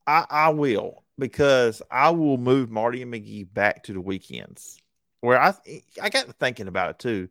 I, 0.07 0.25
I 0.27 0.49
will 0.49 1.03
because 1.19 1.83
I 1.91 2.09
will 2.09 2.39
move 2.39 2.71
Marty 2.71 3.03
and 3.03 3.13
McGee 3.13 3.53
back 3.53 3.83
to 3.83 3.93
the 3.93 4.01
weekends. 4.01 4.79
Where 5.21 5.39
I 5.39 5.53
I 6.01 6.09
got 6.09 6.33
thinking 6.39 6.67
about 6.67 6.89
it 6.89 6.97
too. 6.97 7.29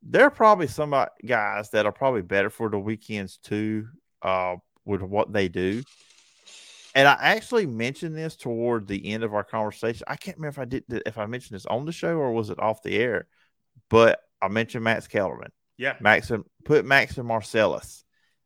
There 0.00 0.22
are 0.22 0.30
probably 0.30 0.68
some 0.68 0.94
uh, 0.94 1.06
guys 1.26 1.70
that 1.70 1.86
are 1.86 1.92
probably 1.92 2.22
better 2.22 2.50
for 2.50 2.70
the 2.70 2.78
weekends 2.78 3.38
too, 3.38 3.88
uh, 4.22 4.54
with 4.84 5.02
what 5.02 5.32
they 5.32 5.48
do. 5.48 5.82
And 6.94 7.06
I 7.06 7.16
actually 7.20 7.66
mentioned 7.66 8.16
this 8.16 8.36
toward 8.36 8.88
the 8.88 9.12
end 9.12 9.22
of 9.22 9.34
our 9.34 9.44
conversation. 9.44 10.04
I 10.08 10.16
can't 10.16 10.36
remember 10.36 10.54
if 10.54 10.58
I 10.58 10.64
did 10.64 10.84
if 11.06 11.18
I 11.18 11.26
mentioned 11.26 11.56
this 11.56 11.66
on 11.66 11.84
the 11.84 11.92
show 11.92 12.16
or 12.16 12.32
was 12.32 12.50
it 12.50 12.58
off 12.58 12.82
the 12.82 12.96
air, 12.96 13.28
but 13.88 14.20
I 14.42 14.48
mentioned 14.48 14.84
Max 14.84 15.06
Kellerman. 15.06 15.52
Yeah, 15.76 15.96
Max 16.00 16.30
and 16.30 16.44
put 16.64 16.84
Max 16.84 17.16
and 17.16 17.28
Marcellus 17.28 18.04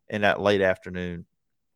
in 0.09 0.23
that 0.23 0.41
late 0.41 0.61
afternoon 0.61 1.25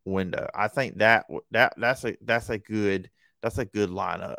window. 0.05 0.49
I 0.55 0.69
think 0.69 0.99
that 0.99 1.27
that 1.53 1.75
that's 1.77 2.05
a 2.05 2.17
that's 2.21 2.51
a 2.51 2.59
good 2.59 3.11
that's 3.43 3.59
a 3.59 3.65
good 3.65 3.91
lineup. 3.91 4.37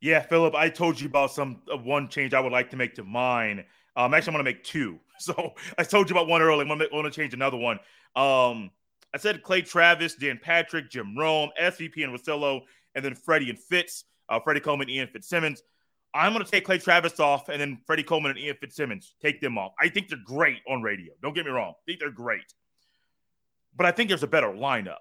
Yeah, 0.00 0.20
Phillip, 0.20 0.54
I 0.54 0.68
told 0.68 1.00
you 1.00 1.08
about 1.08 1.32
some 1.32 1.62
uh, 1.72 1.76
one 1.76 2.08
change 2.08 2.32
I 2.32 2.40
would 2.40 2.52
like 2.52 2.70
to 2.70 2.76
make 2.76 2.94
to 2.94 3.04
mine. 3.04 3.64
Um, 3.96 4.14
actually, 4.14 4.30
I'm 4.30 4.42
going 4.42 4.44
to 4.44 4.52
make 4.52 4.64
two. 4.64 4.98
So 5.20 5.54
I 5.76 5.82
told 5.82 6.08
you 6.08 6.14
about 6.14 6.28
one 6.28 6.42
earlier. 6.42 6.64
I'm 6.64 6.78
going 6.78 7.02
to 7.02 7.10
change 7.10 7.34
another 7.34 7.56
one. 7.56 7.80
Um, 8.14 8.70
I 9.14 9.18
said 9.18 9.42
Clay 9.42 9.62
Travis, 9.62 10.14
Dan 10.14 10.38
Patrick, 10.42 10.90
Jim 10.90 11.16
Rome, 11.16 11.50
SVP 11.60 12.04
and 12.04 12.12
Russillo, 12.12 12.60
and 12.94 13.04
then 13.04 13.14
Freddie 13.14 13.50
and 13.50 13.58
Fitz, 13.58 14.04
uh, 14.28 14.38
Freddie 14.40 14.60
Coleman, 14.60 14.90
Ian 14.90 15.08
Fitzsimmons. 15.08 15.62
I'm 16.14 16.32
going 16.32 16.44
to 16.44 16.50
take 16.50 16.64
Clay 16.64 16.78
Travis 16.78 17.20
off, 17.20 17.48
and 17.48 17.60
then 17.60 17.78
Freddie 17.86 18.02
Coleman 18.02 18.30
and 18.32 18.40
Ian 18.40 18.56
Fitzsimmons 18.60 19.14
take 19.22 19.40
them 19.40 19.58
off. 19.58 19.72
I 19.80 19.88
think 19.88 20.08
they're 20.08 20.18
great 20.24 20.58
on 20.68 20.82
radio. 20.82 21.12
Don't 21.22 21.34
get 21.34 21.44
me 21.46 21.52
wrong. 21.52 21.74
I 21.76 21.82
think 21.86 22.00
they're 22.00 22.10
great 22.10 22.52
but 23.78 23.86
I 23.86 23.92
think 23.92 24.08
there's 24.08 24.24
a 24.24 24.28
better 24.28 24.48
lineup. 24.48 24.98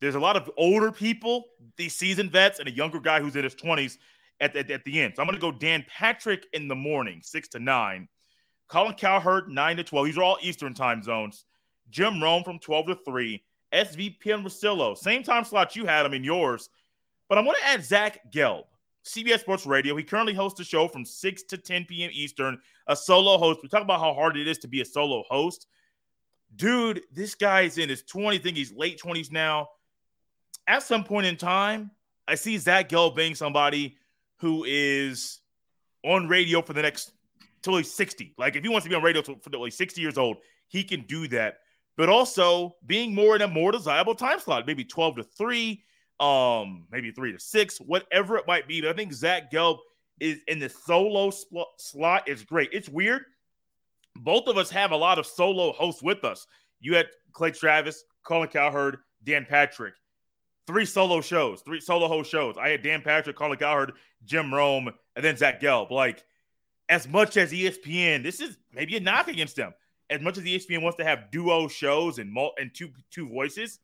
There's 0.00 0.16
a 0.16 0.20
lot 0.20 0.36
of 0.36 0.50
older 0.58 0.92
people, 0.92 1.44
these 1.78 1.94
seasoned 1.94 2.32
vets, 2.32 2.58
and 2.58 2.68
a 2.68 2.72
younger 2.72 3.00
guy 3.00 3.20
who's 3.20 3.36
in 3.36 3.44
his 3.44 3.54
20s 3.54 3.96
at, 4.40 4.54
at, 4.56 4.70
at 4.70 4.84
the 4.84 5.00
end. 5.00 5.14
So 5.16 5.22
I'm 5.22 5.28
going 5.28 5.38
to 5.38 5.40
go 5.40 5.52
Dan 5.52 5.86
Patrick 5.88 6.44
in 6.52 6.68
the 6.68 6.74
morning, 6.74 7.20
6 7.22 7.48
to 7.50 7.60
9. 7.60 8.08
Colin 8.68 8.94
Cowherd, 8.94 9.48
9 9.48 9.76
to 9.76 9.84
12. 9.84 10.06
These 10.06 10.18
are 10.18 10.22
all 10.22 10.38
Eastern 10.42 10.74
time 10.74 11.02
zones. 11.02 11.46
Jim 11.90 12.22
Rome 12.22 12.44
from 12.44 12.58
12 12.58 12.86
to 12.86 12.94
3. 13.04 13.42
SVP 13.72 14.32
and 14.32 14.46
Russillo, 14.46 14.96
same 14.96 15.24
time 15.24 15.44
slot 15.44 15.74
you 15.74 15.84
had 15.84 16.06
him 16.06 16.14
in 16.14 16.22
yours. 16.22 16.68
But 17.28 17.38
I'm 17.38 17.44
going 17.44 17.56
to 17.60 17.66
add 17.66 17.84
Zach 17.84 18.20
Gelb, 18.30 18.64
CBS 19.04 19.40
Sports 19.40 19.66
Radio. 19.66 19.96
He 19.96 20.04
currently 20.04 20.34
hosts 20.34 20.60
a 20.60 20.64
show 20.64 20.86
from 20.86 21.04
6 21.04 21.42
to 21.44 21.58
10 21.58 21.86
p.m. 21.86 22.10
Eastern, 22.12 22.58
a 22.86 22.94
solo 22.94 23.36
host. 23.36 23.60
We 23.62 23.68
talk 23.68 23.82
about 23.82 23.98
how 23.98 24.14
hard 24.14 24.36
it 24.36 24.46
is 24.46 24.58
to 24.58 24.68
be 24.68 24.80
a 24.80 24.84
solo 24.84 25.24
host 25.28 25.66
dude, 26.56 27.02
this 27.12 27.34
guy 27.34 27.62
is 27.62 27.78
in 27.78 27.88
his 27.88 28.02
20s, 28.02 28.34
I 28.34 28.38
think 28.38 28.56
he's 28.56 28.72
late 28.72 29.00
20s 29.00 29.32
now. 29.32 29.68
At 30.66 30.82
some 30.82 31.04
point 31.04 31.26
in 31.26 31.36
time, 31.36 31.90
I 32.26 32.36
see 32.36 32.56
Zach 32.58 32.88
Gelb 32.88 33.16
being 33.16 33.34
somebody 33.34 33.96
who 34.38 34.64
is 34.64 35.40
on 36.04 36.28
radio 36.28 36.62
for 36.62 36.72
the 36.72 36.82
next 36.82 37.12
till 37.62 37.76
he's 37.76 37.92
60. 37.92 38.34
Like 38.38 38.56
if 38.56 38.62
he 38.62 38.68
wants 38.68 38.84
to 38.84 38.90
be 38.90 38.96
on 38.96 39.02
radio 39.02 39.22
till, 39.22 39.36
for 39.40 39.50
like 39.50 39.72
60 39.72 40.00
years 40.00 40.18
old, 40.18 40.38
he 40.68 40.84
can 40.84 41.02
do 41.02 41.28
that. 41.28 41.58
But 41.96 42.08
also 42.08 42.76
being 42.86 43.14
more 43.14 43.36
in 43.36 43.42
a 43.42 43.48
more 43.48 43.70
desirable 43.70 44.14
time 44.14 44.40
slot, 44.40 44.66
maybe 44.66 44.84
12 44.84 45.16
to 45.16 45.22
3, 45.22 45.84
um, 46.18 46.86
maybe 46.90 47.12
3 47.12 47.32
to 47.32 47.38
6, 47.38 47.78
whatever 47.78 48.36
it 48.36 48.46
might 48.46 48.66
be. 48.66 48.80
But 48.80 48.90
I 48.90 48.92
think 48.94 49.12
Zach 49.12 49.52
Gelb 49.52 49.78
is 50.18 50.40
in 50.48 50.58
the 50.58 50.68
solo 50.68 51.30
sl- 51.30 51.62
slot 51.78 52.28
is 52.28 52.42
great. 52.42 52.70
It's 52.72 52.88
weird 52.88 53.22
both 54.16 54.46
of 54.46 54.56
us 54.56 54.70
have 54.70 54.92
a 54.92 54.96
lot 54.96 55.18
of 55.18 55.26
solo 55.26 55.72
hosts 55.72 56.02
with 56.02 56.24
us. 56.24 56.46
You 56.80 56.94
had 56.94 57.06
Clay 57.32 57.50
Travis, 57.50 58.04
Colin 58.22 58.48
Cowherd, 58.48 58.98
Dan 59.24 59.46
Patrick. 59.48 59.94
Three 60.66 60.86
solo 60.86 61.20
shows, 61.20 61.60
three 61.60 61.80
solo 61.80 62.08
host 62.08 62.30
shows. 62.30 62.56
I 62.58 62.70
had 62.70 62.82
Dan 62.82 63.02
Patrick, 63.02 63.36
Colin 63.36 63.58
Cowherd, 63.58 63.92
Jim 64.24 64.52
Rome, 64.52 64.90
and 65.14 65.24
then 65.24 65.36
Zach 65.36 65.60
Gelb. 65.60 65.90
Like, 65.90 66.24
as 66.88 67.06
much 67.06 67.36
as 67.36 67.52
ESPN, 67.52 68.22
this 68.22 68.40
is 68.40 68.56
maybe 68.72 68.96
a 68.96 69.00
knock 69.00 69.28
against 69.28 69.56
them. 69.56 69.74
As 70.14 70.20
much 70.20 70.38
as 70.38 70.44
ESPN 70.44 70.80
wants 70.80 70.96
to 70.98 71.04
have 71.04 71.32
duo 71.32 71.66
shows 71.66 72.18
and 72.18 72.30
mul- 72.30 72.54
and 72.56 72.72
two 72.72 72.90
two 73.10 73.28
voices, 73.28 73.80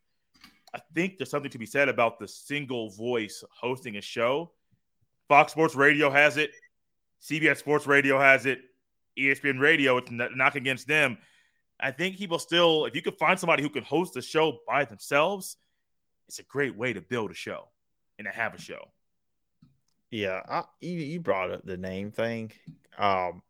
I 0.72 0.80
think 0.94 1.18
there's 1.18 1.30
something 1.30 1.50
to 1.50 1.58
be 1.58 1.66
said 1.66 1.88
about 1.88 2.20
the 2.20 2.28
single 2.28 2.90
voice 2.90 3.42
hosting 3.50 3.96
a 3.96 4.00
show. 4.00 4.52
Fox 5.28 5.50
Sports 5.52 5.74
Radio 5.74 6.08
has 6.08 6.36
it. 6.36 6.52
CBS 7.20 7.56
Sports 7.56 7.88
Radio 7.88 8.18
has 8.18 8.46
it. 8.46 8.60
ESPN 9.18 9.58
Radio, 9.58 9.96
it's 9.96 10.10
knock 10.10 10.54
against 10.54 10.86
them. 10.86 11.18
I 11.80 11.90
think 11.90 12.16
people 12.16 12.38
still, 12.38 12.84
if 12.84 12.94
you 12.94 13.02
could 13.02 13.18
find 13.18 13.38
somebody 13.38 13.62
who 13.62 13.68
can 13.68 13.82
host 13.82 14.16
a 14.16 14.22
show 14.22 14.58
by 14.68 14.84
themselves, 14.84 15.56
it's 16.28 16.38
a 16.38 16.44
great 16.44 16.76
way 16.76 16.92
to 16.92 17.00
build 17.00 17.32
a 17.32 17.34
show 17.34 17.68
and 18.18 18.26
to 18.26 18.30
have 18.30 18.54
a 18.54 18.60
show. 18.60 18.88
Yeah, 20.10 20.42
I, 20.48 20.64
you, 20.80 20.92
you 20.92 21.20
brought 21.20 21.50
up 21.50 21.64
the 21.64 21.76
name 21.76 22.12
thing. 22.12 22.52
Um, 22.98 23.42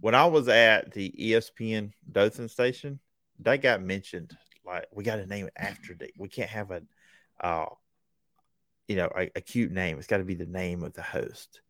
when 0.00 0.14
I 0.14 0.26
was 0.26 0.48
at 0.48 0.92
the 0.92 1.12
ESPN 1.18 1.92
Dothan 2.10 2.48
station, 2.48 3.00
they 3.38 3.58
got 3.58 3.82
mentioned. 3.82 4.36
Like 4.64 4.86
we 4.92 5.04
got 5.04 5.16
to 5.16 5.26
name 5.26 5.46
it 5.46 5.52
after 5.56 5.94
the. 5.94 6.10
We 6.18 6.28
can't 6.28 6.50
have 6.50 6.70
a, 6.70 6.82
uh, 7.40 7.66
you 8.86 8.96
know, 8.96 9.10
a, 9.16 9.30
a 9.36 9.40
cute 9.40 9.72
name. 9.72 9.98
It's 9.98 10.06
got 10.06 10.18
to 10.18 10.24
be 10.24 10.34
the 10.34 10.46
name 10.46 10.82
of 10.82 10.92
the 10.92 11.02
host, 11.02 11.60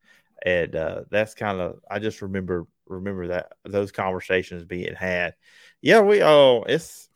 and 0.45 0.75
uh, 0.75 1.03
that's 1.11 1.35
kind 1.35 1.61
of. 1.61 1.79
I 1.91 1.99
just 2.01 2.23
remember 2.23 2.67
remember 2.87 3.29
that 3.29 3.53
those 3.65 3.93
conversations 3.93 4.65
being 4.65 4.95
had. 4.95 5.35
Yeah, 5.81 6.01
we 6.01 6.23
oh, 6.23 6.65
it's 6.67 7.09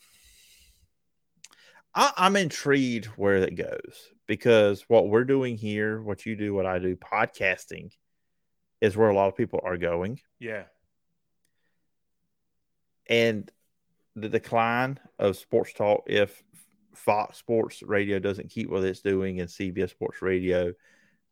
I, 1.95 2.13
I'm 2.17 2.37
intrigued 2.37 3.07
where 3.07 3.37
it 3.37 3.55
goes 3.55 4.11
because 4.27 4.85
what 4.89 5.09
we're 5.09 5.25
doing 5.25 5.57
here, 5.57 6.01
what 6.01 6.25
you 6.25 6.37
do, 6.37 6.55
what 6.55 6.67
I 6.67 6.79
do, 6.79 6.97
podcasting 6.97 7.91
is 8.81 8.97
where 8.97 9.11
a 9.11 9.15
lot 9.15 9.29
of 9.29 9.37
people 9.37 9.61
are 9.63 9.77
going. 9.77 10.21
Yeah. 10.39 10.65
And 13.13 13.51
the 14.17 14.29
decline 14.29 14.99
of 15.19 15.37
sports 15.37 15.73
talk, 15.73 16.05
if 16.07 16.43
Fox 16.95 17.39
Sports 17.39 17.83
Radio 17.83 18.19
doesn't 18.19 18.51
keep 18.51 18.71
what 18.71 18.83
it's 18.83 19.01
doing 19.01 19.41
and 19.41 19.49
CBS 19.49 19.91
Sports 19.91 20.21
Radio, 20.21 20.73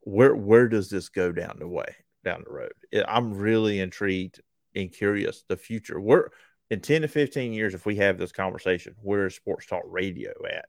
where 0.02 0.36
where 0.36 0.68
does 0.68 0.88
this 0.88 1.08
go 1.08 1.32
down 1.32 1.56
the 1.58 1.68
way? 1.68 1.96
down 2.24 2.44
the 2.44 2.52
road. 2.52 2.72
I'm 3.06 3.34
really 3.34 3.80
intrigued 3.80 4.40
and 4.74 4.92
curious 4.92 5.44
the 5.48 5.56
future. 5.56 6.00
We're 6.00 6.28
in 6.70 6.80
10 6.80 7.02
to 7.02 7.08
15 7.08 7.52
years, 7.52 7.74
if 7.74 7.86
we 7.86 7.96
have 7.96 8.18
this 8.18 8.32
conversation, 8.32 8.94
where 9.02 9.26
is 9.26 9.34
sports 9.34 9.66
talk 9.66 9.82
radio 9.86 10.30
at? 10.48 10.66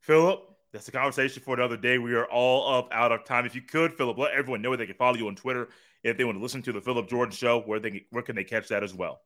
Phillip, 0.00 0.40
that's 0.72 0.88
a 0.88 0.92
conversation 0.92 1.42
for 1.42 1.54
another 1.54 1.76
day. 1.76 1.98
We 1.98 2.14
are 2.14 2.26
all 2.26 2.78
up 2.78 2.88
out 2.92 3.12
of 3.12 3.24
time. 3.24 3.44
If 3.44 3.54
you 3.54 3.62
could, 3.62 3.92
Phillip, 3.94 4.18
let 4.18 4.32
everyone 4.32 4.62
know 4.62 4.70
where 4.70 4.78
they 4.78 4.86
can 4.86 4.94
follow 4.94 5.16
you 5.16 5.28
on 5.28 5.34
Twitter. 5.34 5.68
If 6.02 6.16
they 6.16 6.24
want 6.24 6.38
to 6.38 6.42
listen 6.42 6.62
to 6.62 6.72
the 6.72 6.80
Phillip 6.80 7.08
Jordan 7.08 7.34
show, 7.34 7.60
where 7.60 7.80
they 7.80 8.06
where 8.10 8.22
can 8.22 8.36
they 8.36 8.44
catch 8.44 8.68
that 8.68 8.82
as 8.82 8.94
well? 8.94 9.20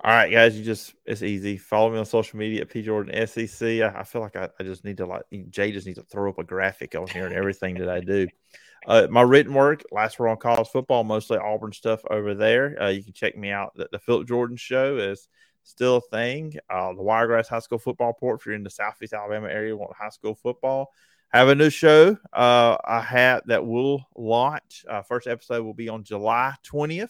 All 0.00 0.10
right, 0.10 0.30
guys, 0.30 0.58
you 0.58 0.64
just 0.64 0.94
it's 1.06 1.22
easy. 1.22 1.56
Follow 1.56 1.90
me 1.90 1.98
on 1.98 2.04
social 2.04 2.38
media 2.38 2.62
at 2.62 2.68
P 2.68 2.82
Jordan 2.82 3.26
SEC. 3.26 3.80
I, 3.80 4.00
I 4.00 4.04
feel 4.04 4.20
like 4.20 4.36
I, 4.36 4.48
I, 4.60 4.62
just 4.62 4.84
need 4.84 4.98
to 4.98 5.06
like 5.06 5.22
Jay 5.48 5.72
just 5.72 5.86
needs 5.86 5.98
to 5.98 6.04
throw 6.04 6.30
up 6.30 6.38
a 6.38 6.44
graphic 6.44 6.94
on 6.94 7.06
here 7.06 7.26
and 7.26 7.34
everything 7.34 7.76
that 7.76 7.88
I 7.88 8.00
do. 8.00 8.28
Uh, 8.86 9.06
my 9.10 9.22
written 9.22 9.54
work, 9.54 9.82
last 9.90 10.18
word 10.18 10.28
on 10.28 10.36
college 10.36 10.68
football, 10.68 11.04
mostly 11.04 11.38
Auburn 11.38 11.72
stuff 11.72 12.02
over 12.10 12.34
there. 12.34 12.76
Uh, 12.78 12.88
you 12.88 13.02
can 13.02 13.14
check 13.14 13.34
me 13.34 13.50
out. 13.50 13.72
The, 13.74 13.88
the 13.90 13.98
Phillip 13.98 14.28
Jordan 14.28 14.58
Show 14.58 14.98
is 14.98 15.26
still 15.62 15.96
a 15.96 16.00
thing. 16.02 16.58
Uh, 16.68 16.92
the 16.92 17.02
Wiregrass 17.02 17.48
High 17.48 17.60
School 17.60 17.78
Football 17.78 18.08
Report, 18.08 18.40
if 18.40 18.44
you're 18.44 18.54
in 18.54 18.62
the 18.62 18.68
Southeast 18.68 19.14
Alabama 19.14 19.48
area, 19.48 19.74
want 19.74 19.96
high 19.96 20.10
school 20.10 20.34
football. 20.34 20.92
Have 21.30 21.48
a 21.48 21.54
new 21.54 21.70
show 21.70 22.16
uh, 22.32 22.76
I 22.84 23.00
have 23.00 23.42
that 23.46 23.66
will 23.66 24.06
launch. 24.16 24.84
Uh, 24.88 25.02
first 25.02 25.26
episode 25.26 25.64
will 25.64 25.74
be 25.74 25.88
on 25.88 26.04
July 26.04 26.54
20th. 26.70 27.08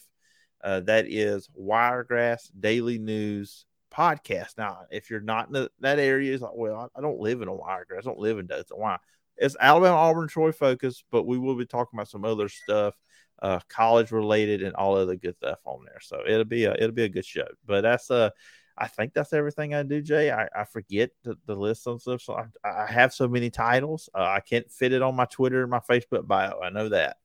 Uh, 0.65 0.81
that 0.81 1.07
is 1.07 1.49
Wiregrass 1.55 2.49
Daily 2.59 2.99
News 2.99 3.67
podcast. 3.93 4.59
Now, 4.59 4.87
if 4.91 5.11
you're 5.11 5.21
not 5.21 5.49
in 5.49 5.53
the, 5.53 5.71
that 5.81 5.99
area, 5.99 6.33
it's 6.33 6.43
like, 6.43 6.55
well, 6.55 6.91
I, 6.95 6.99
I, 6.99 7.03
don't 7.03 7.21
live 7.21 7.43
in 7.43 7.49
a 7.49 7.55
Wiregrass. 7.55 8.07
I 8.07 8.09
don't 8.09 8.19
live 8.19 8.39
in 8.39 8.47
Dothan. 8.47 8.79
Why? 8.79 8.97
it's 9.37 9.57
Alabama, 9.61 9.97
Auburn, 9.97 10.29
Troy 10.29 10.53
focused, 10.53 11.05
but 11.11 11.25
we 11.25 11.39
will 11.39 11.57
be 11.57 11.67
talking 11.67 11.99
about 11.99 12.09
some 12.09 12.25
other 12.25 12.49
stuff, 12.49 12.95
uh, 13.43 13.61
college 13.69 14.13
related, 14.13 14.63
and 14.63 14.75
all 14.75 14.97
other 14.97 15.17
good 15.17 15.37
stuff 15.37 15.59
on 15.65 15.85
there. 15.85 16.01
So 16.01 16.23
it'll 16.27 16.45
be 16.45 16.65
a 16.65 16.75
it'll 16.75 16.93
be 16.93 17.05
a 17.05 17.09
good 17.09 17.27
show. 17.27 17.47
But 17.67 17.83
that's 17.83 18.11
uh, 18.11 18.31
I 18.77 18.89
think 18.89 19.13
that's 19.13 19.33
everything 19.33 19.75
I 19.75 19.83
do, 19.83 20.01
Jay. 20.03 20.31
I, 20.31 20.49
I 20.55 20.65
forget 20.65 21.11
the, 21.23 21.37
list 21.55 21.85
some 21.85 21.99
stuff. 21.99 22.23
So 22.23 22.35
I, 22.35 22.69
I 22.69 22.87
have 22.87 23.13
so 23.13 23.29
many 23.29 23.51
titles, 23.51 24.09
uh, 24.15 24.23
I 24.23 24.41
can't 24.41 24.71
fit 24.71 24.93
it 24.93 25.03
on 25.03 25.15
my 25.15 25.27
Twitter 25.27 25.63
and 25.63 25.71
my 25.71 25.81
Facebook 25.81 26.27
bio. 26.27 26.61
I 26.61 26.71
know 26.71 26.89
that. 26.89 27.17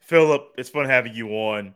Phillip, 0.00 0.54
it's 0.58 0.70
fun 0.70 0.86
having 0.86 1.14
you 1.14 1.28
on. 1.28 1.74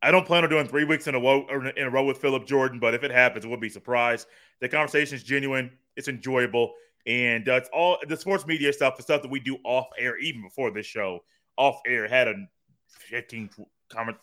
I 0.00 0.10
don't 0.10 0.26
plan 0.26 0.44
on 0.44 0.50
doing 0.50 0.68
three 0.68 0.84
weeks 0.84 1.08
in 1.08 1.14
a 1.14 1.20
row 1.20 1.46
in 1.76 1.86
a 1.86 1.90
row 1.90 2.04
with 2.04 2.18
Phillip 2.18 2.46
Jordan, 2.46 2.78
but 2.78 2.94
if 2.94 3.02
it 3.02 3.10
happens, 3.10 3.46
we'll 3.46 3.58
be 3.58 3.68
surprised. 3.68 4.28
The 4.60 4.68
conversation 4.68 5.16
is 5.16 5.24
genuine, 5.24 5.70
it's 5.96 6.08
enjoyable, 6.08 6.72
and 7.06 7.48
uh, 7.48 7.54
it's 7.54 7.68
all 7.72 7.98
the 8.06 8.16
sports 8.16 8.46
media 8.46 8.72
stuff, 8.72 8.96
the 8.96 9.02
stuff 9.02 9.22
that 9.22 9.30
we 9.30 9.40
do 9.40 9.58
off 9.64 9.86
air, 9.98 10.16
even 10.18 10.42
before 10.42 10.70
this 10.70 10.86
show. 10.86 11.24
Off 11.56 11.80
air 11.86 12.06
had 12.06 12.28
a 12.28 12.34
15 12.88 13.50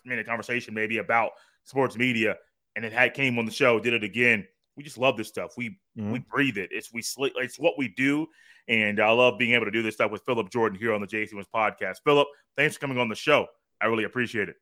minute 0.05 0.25
conversation 0.25 0.73
maybe 0.73 0.99
about 0.99 1.31
sports 1.65 1.97
media, 1.97 2.37
and 2.75 2.85
it 2.85 2.93
had 2.93 3.13
came 3.13 3.37
on 3.37 3.45
the 3.45 3.51
show, 3.51 3.79
did 3.79 3.93
it 3.93 4.03
again. 4.03 4.47
We 4.77 4.83
just 4.83 4.97
love 4.97 5.17
this 5.17 5.27
stuff. 5.27 5.55
We 5.57 5.71
mm-hmm. 5.97 6.11
we 6.11 6.19
breathe 6.19 6.57
it. 6.57 6.69
It's 6.71 6.93
we 6.93 7.03
it's 7.37 7.59
what 7.59 7.77
we 7.77 7.89
do, 7.89 8.27
and 8.69 9.01
I 9.01 9.11
love 9.11 9.37
being 9.37 9.53
able 9.53 9.65
to 9.65 9.71
do 9.71 9.83
this 9.83 9.95
stuff 9.95 10.11
with 10.11 10.23
Phillip 10.25 10.49
Jordan 10.49 10.79
here 10.79 10.93
on 10.93 11.01
the 11.01 11.07
Jay 11.07 11.25
Stephens 11.25 11.47
podcast. 11.53 11.97
Phillip, 12.05 12.27
thanks 12.55 12.75
for 12.75 12.81
coming 12.81 12.97
on 12.97 13.09
the 13.09 13.15
show. 13.15 13.47
I 13.81 13.87
really 13.87 14.05
appreciate 14.05 14.47
it. 14.47 14.55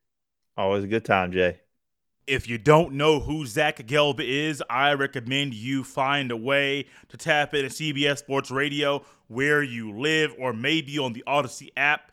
Always 0.55 0.83
a 0.83 0.87
good 0.87 1.05
time, 1.05 1.31
Jay. 1.31 1.59
If 2.25 2.47
you 2.47 2.57
don't 2.57 2.93
know 2.93 3.19
who 3.19 3.45
Zach 3.45 3.85
Gelb 3.85 4.21
is, 4.21 4.63
I 4.69 4.93
recommend 4.93 5.53
you 5.53 5.83
find 5.83 6.31
a 6.31 6.37
way 6.37 6.85
to 7.09 7.17
tap 7.17 7.53
into 7.53 7.69
CBS 7.69 8.19
Sports 8.19 8.49
Radio 8.49 9.03
where 9.27 9.61
you 9.61 9.91
live 9.91 10.33
or 10.39 10.53
maybe 10.53 10.99
on 10.99 11.13
the 11.13 11.23
Audacy 11.27 11.69
app. 11.75 12.11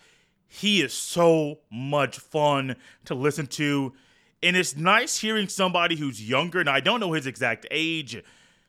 He 0.48 0.82
is 0.82 0.92
so 0.92 1.60
much 1.70 2.18
fun 2.18 2.76
to 3.04 3.14
listen 3.14 3.46
to. 3.48 3.92
And 4.42 4.56
it's 4.56 4.74
nice 4.74 5.18
hearing 5.18 5.48
somebody 5.48 5.96
who's 5.96 6.26
younger, 6.28 6.60
and 6.60 6.70
I 6.70 6.80
don't 6.80 6.98
know 6.98 7.12
his 7.12 7.26
exact 7.26 7.66
age, 7.70 8.20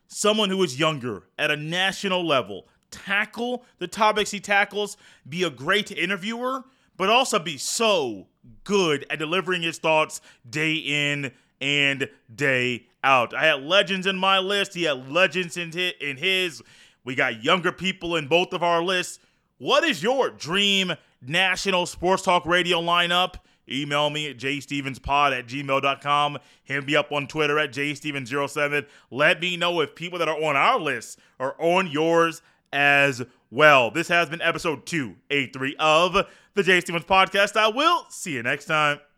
someone 0.07 0.49
who 0.49 0.61
is 0.63 0.77
younger 0.77 1.23
at 1.39 1.49
a 1.49 1.55
national 1.55 2.27
level, 2.27 2.67
tackle 2.91 3.63
the 3.79 3.87
topics 3.87 4.31
he 4.31 4.41
tackles, 4.41 4.97
be 5.27 5.43
a 5.43 5.49
great 5.49 5.89
interviewer, 5.89 6.65
but 6.97 7.09
also 7.09 7.39
be 7.39 7.57
so 7.57 8.27
good 8.63 9.05
at 9.09 9.19
delivering 9.19 9.61
his 9.61 9.77
thoughts 9.77 10.21
day 10.49 10.75
in 10.75 11.31
and 11.59 12.09
day 12.33 12.87
out. 13.03 13.33
I 13.33 13.45
had 13.45 13.63
legends 13.63 14.07
in 14.07 14.17
my 14.17 14.39
list. 14.39 14.73
He 14.73 14.83
had 14.83 15.11
legends 15.11 15.57
in 15.57 15.71
his, 15.71 15.93
in 15.99 16.17
his. 16.17 16.61
We 17.03 17.15
got 17.15 17.43
younger 17.43 17.71
people 17.71 18.15
in 18.15 18.27
both 18.27 18.53
of 18.53 18.63
our 18.63 18.83
lists. 18.83 19.19
What 19.57 19.83
is 19.83 20.01
your 20.01 20.29
dream 20.29 20.93
national 21.21 21.85
sports 21.85 22.23
talk 22.23 22.45
radio 22.45 22.81
lineup? 22.81 23.35
Email 23.69 24.09
me 24.09 24.29
at 24.29 24.37
jstevenspod 24.37 25.37
at 25.37 25.47
gmail.com. 25.47 26.37
Hit 26.63 26.85
me 26.85 26.95
up 26.95 27.11
on 27.11 27.27
Twitter 27.27 27.57
at 27.59 27.71
jsteven07. 27.71 28.85
Let 29.09 29.39
me 29.39 29.55
know 29.55 29.79
if 29.81 29.95
people 29.95 30.19
that 30.19 30.27
are 30.27 30.43
on 30.43 30.55
our 30.55 30.79
list 30.79 31.19
are 31.39 31.55
on 31.59 31.87
yours 31.87 32.41
as 32.73 33.23
well. 33.49 33.91
This 33.91 34.07
has 34.07 34.29
been 34.29 34.41
episode 34.41 34.85
283 34.85 35.75
of 35.79 36.27
the 36.53 36.63
Jay 36.63 36.79
Stephens 36.79 37.05
Podcast. 37.05 37.55
I 37.55 37.67
will 37.67 38.05
see 38.09 38.31
you 38.31 38.43
next 38.43 38.65
time. 38.65 39.01